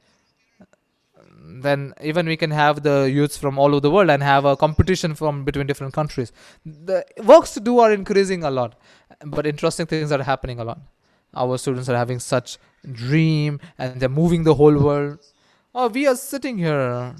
then 1.62 1.94
even 2.02 2.26
we 2.26 2.36
can 2.36 2.52
have 2.52 2.82
the 2.84 3.10
youths 3.12 3.38
from 3.38 3.60
all 3.60 3.68
over 3.68 3.80
the 3.80 3.92
world 3.92 4.10
and 4.10 4.24
have 4.24 4.46
a 4.46 4.56
competition 4.58 5.14
from 5.14 5.44
between 5.44 5.68
different 5.68 5.94
countries. 5.94 6.32
The 6.66 7.06
works 7.24 7.54
to 7.54 7.60
do 7.60 7.80
are 7.80 7.92
increasing 7.92 8.44
a 8.44 8.52
lot 8.52 8.76
but 9.24 9.46
interesting 9.46 9.86
things 9.86 10.12
are 10.12 10.24
happening 10.24 10.60
a 10.60 10.64
lot. 10.64 10.80
Our 11.34 11.58
students 11.58 11.90
are 11.90 11.98
having 11.98 12.20
such 12.20 12.58
dream 12.92 13.60
and 13.78 14.00
they're 14.00 14.10
moving 14.10 14.44
the 14.44 14.56
whole 14.56 14.78
world. 14.78 15.20
Oh 15.74 15.88
we 15.88 16.08
are 16.08 16.16
sitting 16.16 16.58
here 16.58 17.16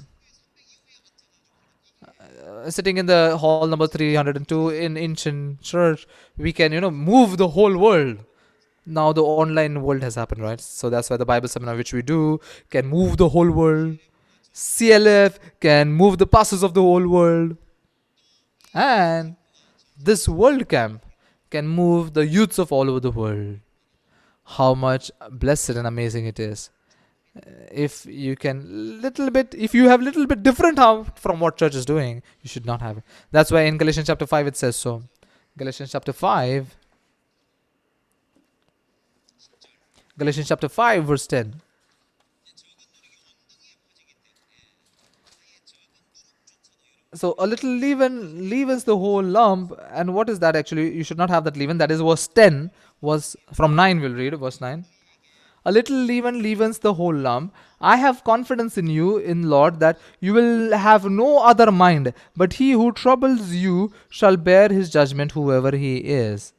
uh, 2.46 2.70
sitting 2.70 2.96
in 2.96 3.06
the 3.06 3.36
hall 3.38 3.66
number 3.66 3.86
302 3.86 4.70
in 4.70 4.94
Incheon 4.94 5.60
church. 5.60 6.06
We 6.36 6.52
can 6.52 6.72
you 6.72 6.80
know 6.80 6.90
move 6.90 7.36
the 7.36 7.48
whole 7.48 7.76
world 7.76 8.24
now 8.86 9.12
the 9.12 9.22
online 9.22 9.82
world 9.82 10.02
has 10.02 10.14
happened, 10.14 10.42
right? 10.42 10.60
So 10.60 10.90
that's 10.90 11.10
why 11.10 11.16
the 11.16 11.26
Bible 11.26 11.48
seminar, 11.48 11.76
which 11.76 11.92
we 11.92 12.02
do, 12.02 12.40
can 12.70 12.86
move 12.86 13.16
the 13.18 13.28
whole 13.30 13.50
world. 13.50 13.98
CLF 14.54 15.38
can 15.60 15.92
move 15.92 16.18
the 16.18 16.26
pastors 16.26 16.62
of 16.62 16.74
the 16.74 16.82
whole 16.82 17.06
world. 17.08 17.56
And 18.74 19.36
this 19.98 20.28
world 20.28 20.68
camp 20.68 21.04
can 21.50 21.68
move 21.68 22.14
the 22.14 22.26
youths 22.26 22.58
of 22.58 22.72
all 22.72 22.90
over 22.90 23.00
the 23.00 23.10
world. 23.10 23.60
how 24.56 24.74
much 24.74 25.10
blessed 25.30 25.70
and 25.70 25.86
amazing 25.88 26.26
it 26.26 26.38
is. 26.38 26.70
Uh, 27.36 27.50
If 27.86 28.06
you 28.06 28.36
can 28.36 29.00
little 29.02 29.30
bit, 29.30 29.54
if 29.66 29.74
you 29.74 29.88
have 29.88 30.00
little 30.02 30.26
bit 30.26 30.42
different 30.42 30.78
from 31.24 31.40
what 31.40 31.56
church 31.56 31.74
is 31.74 31.84
doing, 31.84 32.22
you 32.42 32.48
should 32.48 32.66
not 32.66 32.80
have 32.80 32.98
it. 32.98 33.04
That's 33.32 33.50
why 33.50 33.62
in 33.62 33.78
Galatians 33.78 34.06
chapter 34.06 34.26
five 34.26 34.46
it 34.46 34.56
says 34.56 34.76
so. 34.76 35.02
Galatians 35.58 35.90
chapter 35.92 36.12
five. 36.12 36.76
Galatians 40.18 40.48
chapter 40.48 40.68
five 40.68 41.04
verse 41.04 41.26
ten. 41.26 41.60
So 47.14 47.34
a 47.38 47.46
little 47.46 47.70
leaven 47.70 48.50
leavens 48.50 48.84
the 48.84 48.96
whole 48.96 49.22
lump, 49.22 49.72
and 49.90 50.14
what 50.14 50.28
is 50.28 50.38
that 50.40 50.56
actually? 50.56 50.94
You 50.94 51.04
should 51.04 51.16
not 51.18 51.30
have 51.30 51.44
that 51.44 51.56
leaven. 51.56 51.78
That 51.78 51.90
is 51.90 52.00
verse 52.00 52.26
ten. 52.26 52.70
Was 53.00 53.36
from 53.52 53.74
nine. 53.76 54.00
We'll 54.00 54.14
read 54.14 54.34
verse 54.38 54.60
nine. 54.60 54.86
A 55.66 55.72
little 55.72 55.96
leaven 55.96 56.42
leavens 56.42 56.78
the 56.78 56.94
whole 56.94 57.14
lump. 57.14 57.54
I 57.80 57.96
have 57.96 58.24
confidence 58.24 58.78
in 58.78 58.86
you, 58.86 59.18
in 59.18 59.50
Lord, 59.50 59.80
that 59.80 59.98
you 60.20 60.32
will 60.32 60.76
have 60.76 61.04
no 61.04 61.38
other 61.38 61.72
mind, 61.72 62.14
but 62.36 62.54
he 62.54 62.70
who 62.72 62.92
troubles 62.92 63.50
you 63.50 63.92
shall 64.08 64.36
bear 64.36 64.68
his 64.68 64.88
judgment, 64.90 65.32
whoever 65.32 65.76
he 65.76 65.96
is. 65.96 66.52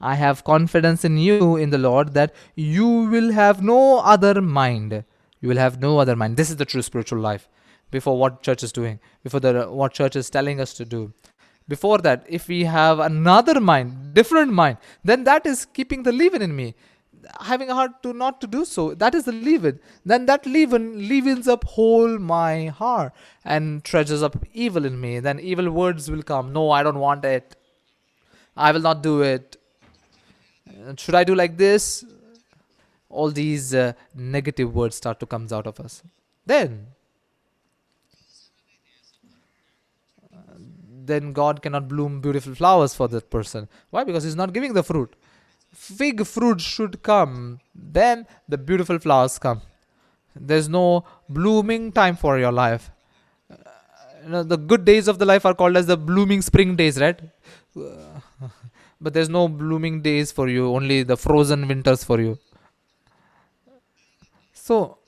I 0.00 0.14
have 0.16 0.44
confidence 0.44 1.04
in 1.04 1.18
you, 1.18 1.56
in 1.56 1.70
the 1.70 1.78
Lord, 1.78 2.14
that 2.14 2.34
you 2.54 2.86
will 2.86 3.32
have 3.32 3.62
no 3.62 3.98
other 4.00 4.40
mind. 4.42 5.04
You 5.40 5.48
will 5.48 5.56
have 5.56 5.80
no 5.80 5.98
other 5.98 6.16
mind. 6.16 6.36
This 6.36 6.50
is 6.50 6.56
the 6.56 6.64
true 6.64 6.82
spiritual 6.82 7.20
life. 7.20 7.48
Before 7.90 8.18
what 8.18 8.42
church 8.42 8.62
is 8.62 8.72
doing, 8.72 8.98
before 9.22 9.40
the 9.40 9.66
what 9.70 9.92
church 9.92 10.16
is 10.16 10.28
telling 10.28 10.60
us 10.60 10.74
to 10.74 10.84
do. 10.84 11.12
Before 11.68 11.98
that, 11.98 12.24
if 12.28 12.48
we 12.48 12.64
have 12.64 12.98
another 12.98 13.60
mind, 13.60 14.14
different 14.14 14.52
mind, 14.52 14.78
then 15.02 15.24
that 15.24 15.46
is 15.46 15.64
keeping 15.64 16.02
the 16.02 16.12
leaven 16.12 16.42
in 16.42 16.54
me 16.54 16.74
having 17.40 17.70
a 17.70 17.74
heart 17.74 18.02
to 18.02 18.12
not 18.12 18.40
to 18.40 18.46
do 18.46 18.64
so 18.64 18.94
that 18.94 19.14
is 19.14 19.24
the 19.24 19.32
leaven 19.32 19.78
then 20.04 20.26
that 20.26 20.46
leaven 20.46 21.08
leavens 21.08 21.48
up 21.48 21.64
whole 21.64 22.18
my 22.18 22.66
heart 22.66 23.12
and 23.44 23.84
treasures 23.84 24.22
up 24.22 24.36
evil 24.52 24.84
in 24.84 25.00
me 25.00 25.20
then 25.20 25.40
evil 25.40 25.70
words 25.70 26.10
will 26.10 26.22
come 26.22 26.52
no 26.52 26.70
i 26.70 26.82
don't 26.82 26.98
want 26.98 27.24
it 27.24 27.56
i 28.56 28.70
will 28.72 28.80
not 28.80 29.02
do 29.02 29.22
it 29.22 29.56
should 30.96 31.14
i 31.14 31.24
do 31.24 31.34
like 31.34 31.56
this? 31.56 32.04
All 33.08 33.30
these 33.30 33.74
uh, 33.74 33.92
negative 34.14 34.74
words 34.74 34.96
start 34.96 35.20
to 35.20 35.26
comes 35.26 35.52
out 35.52 35.66
of 35.66 35.78
us. 35.80 36.02
Then 36.46 36.86
uh, 40.32 40.58
then 41.04 41.32
god 41.32 41.62
cannot 41.62 41.88
bloom 41.88 42.20
beautiful 42.20 42.54
flowers 42.54 42.94
for 42.94 43.08
that 43.08 43.30
person. 43.30 43.68
Why? 43.90 44.04
Because 44.04 44.24
he's 44.24 44.36
not 44.36 44.52
giving 44.52 44.72
the 44.72 44.82
fruit. 44.82 45.14
Fig 45.72 46.26
fruit 46.26 46.60
should 46.60 47.02
come. 47.02 47.60
Then 47.74 48.26
the 48.48 48.58
beautiful 48.58 48.98
flowers 48.98 49.38
come. 49.38 49.62
There's 50.34 50.68
no 50.68 51.04
blooming 51.28 51.92
time 51.92 52.16
for 52.16 52.38
your 52.38 52.52
life. 52.52 52.90
Uh, 53.50 53.56
you 54.24 54.30
know, 54.30 54.42
the 54.42 54.56
good 54.56 54.84
days 54.84 55.06
of 55.06 55.18
the 55.18 55.24
life 55.24 55.46
are 55.46 55.54
called 55.54 55.76
as 55.76 55.86
the 55.86 55.96
blooming 55.96 56.42
spring 56.42 56.74
days 56.74 57.00
right? 57.00 57.20
Uh, 57.76 58.20
but 59.04 59.12
there's 59.12 59.28
no 59.28 59.46
blooming 59.46 60.00
days 60.00 60.32
for 60.32 60.48
you 60.48 60.74
only 60.74 61.02
the 61.02 61.16
frozen 61.16 61.68
winters 61.68 62.02
for 62.02 62.20
you. 62.20 62.38
So 64.52 64.98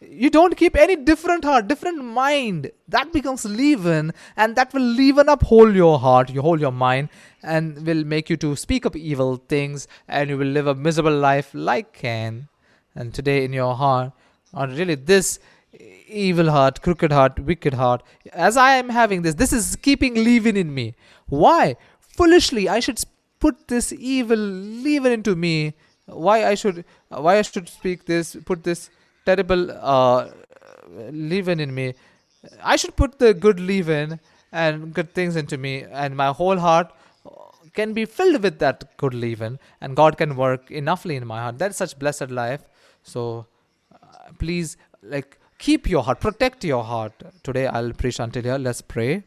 you 0.00 0.30
don't 0.30 0.56
keep 0.56 0.76
any 0.76 0.94
different 0.94 1.44
heart 1.44 1.66
different 1.68 2.04
mind. 2.04 2.70
That 2.86 3.12
becomes 3.12 3.44
leaven 3.44 4.12
and 4.36 4.54
that 4.56 4.74
will 4.74 4.88
leaven 5.00 5.28
up 5.28 5.42
whole 5.42 5.74
your 5.74 5.98
heart 5.98 6.30
your 6.30 6.42
whole 6.42 6.60
your 6.60 6.72
mind 6.72 7.08
and 7.42 7.84
will 7.86 8.04
make 8.04 8.30
you 8.30 8.36
to 8.36 8.54
speak 8.56 8.86
up 8.86 8.94
evil 8.94 9.36
things 9.36 9.88
and 10.06 10.30
you 10.30 10.38
will 10.38 10.54
live 10.58 10.66
a 10.66 10.74
miserable 10.74 11.16
life 11.16 11.50
like 11.54 11.92
Cain. 11.92 12.48
And 12.94 13.14
today 13.14 13.44
in 13.44 13.52
your 13.52 13.74
heart 13.74 14.12
or 14.52 14.66
really 14.66 14.94
this 14.96 15.38
evil 16.06 16.50
heart 16.50 16.80
crooked 16.82 17.12
heart 17.12 17.38
wicked 17.38 17.74
heart 17.74 18.02
as 18.32 18.56
I 18.56 18.72
am 18.76 18.88
having 18.88 19.22
this 19.22 19.34
this 19.34 19.52
is 19.52 19.76
keeping 19.76 20.14
leaven 20.14 20.56
in 20.56 20.74
me. 20.74 20.94
Why 21.26 21.76
foolishly 22.18 22.68
I 22.68 22.80
should 22.80 23.02
put 23.40 23.68
this 23.68 23.92
evil 23.92 24.44
leaven 24.86 25.12
into 25.12 25.34
me. 25.36 25.74
Why 26.06 26.36
I 26.50 26.54
should 26.54 26.84
why 27.08 27.38
I 27.38 27.42
should 27.42 27.68
speak 27.68 28.06
this 28.06 28.36
put 28.50 28.64
this 28.64 28.90
terrible 29.24 29.70
uh, 29.70 30.30
leaven 31.10 31.60
in 31.60 31.74
me? 31.74 31.94
I 32.62 32.76
should 32.76 32.96
put 32.96 33.18
the 33.18 33.34
good 33.34 33.60
leaven 33.60 34.20
and 34.52 34.94
good 34.94 35.12
things 35.14 35.36
into 35.36 35.58
me 35.58 35.74
and 36.04 36.16
my 36.16 36.28
whole 36.28 36.58
heart 36.66 36.92
can 37.74 37.92
be 37.92 38.04
filled 38.04 38.42
with 38.42 38.58
that 38.58 38.84
good 38.96 39.14
leaven 39.14 39.58
and 39.80 39.94
God 39.94 40.16
can 40.16 40.34
work 40.36 40.70
enoughly 40.70 41.16
in 41.16 41.26
my 41.26 41.40
heart. 41.40 41.58
That's 41.58 41.76
such 41.76 41.98
blessed 41.98 42.30
life. 42.30 42.62
So 43.02 43.46
uh, 43.92 44.32
please 44.38 44.76
like 45.02 45.38
keep 45.58 45.88
your 45.88 46.02
heart 46.02 46.20
protect 46.20 46.64
your 46.64 46.84
heart. 46.84 47.12
Today 47.42 47.66
I'll 47.66 47.92
preach 47.92 48.18
until 48.18 48.42
here. 48.42 48.58
Let's 48.58 48.80
pray 48.80 49.24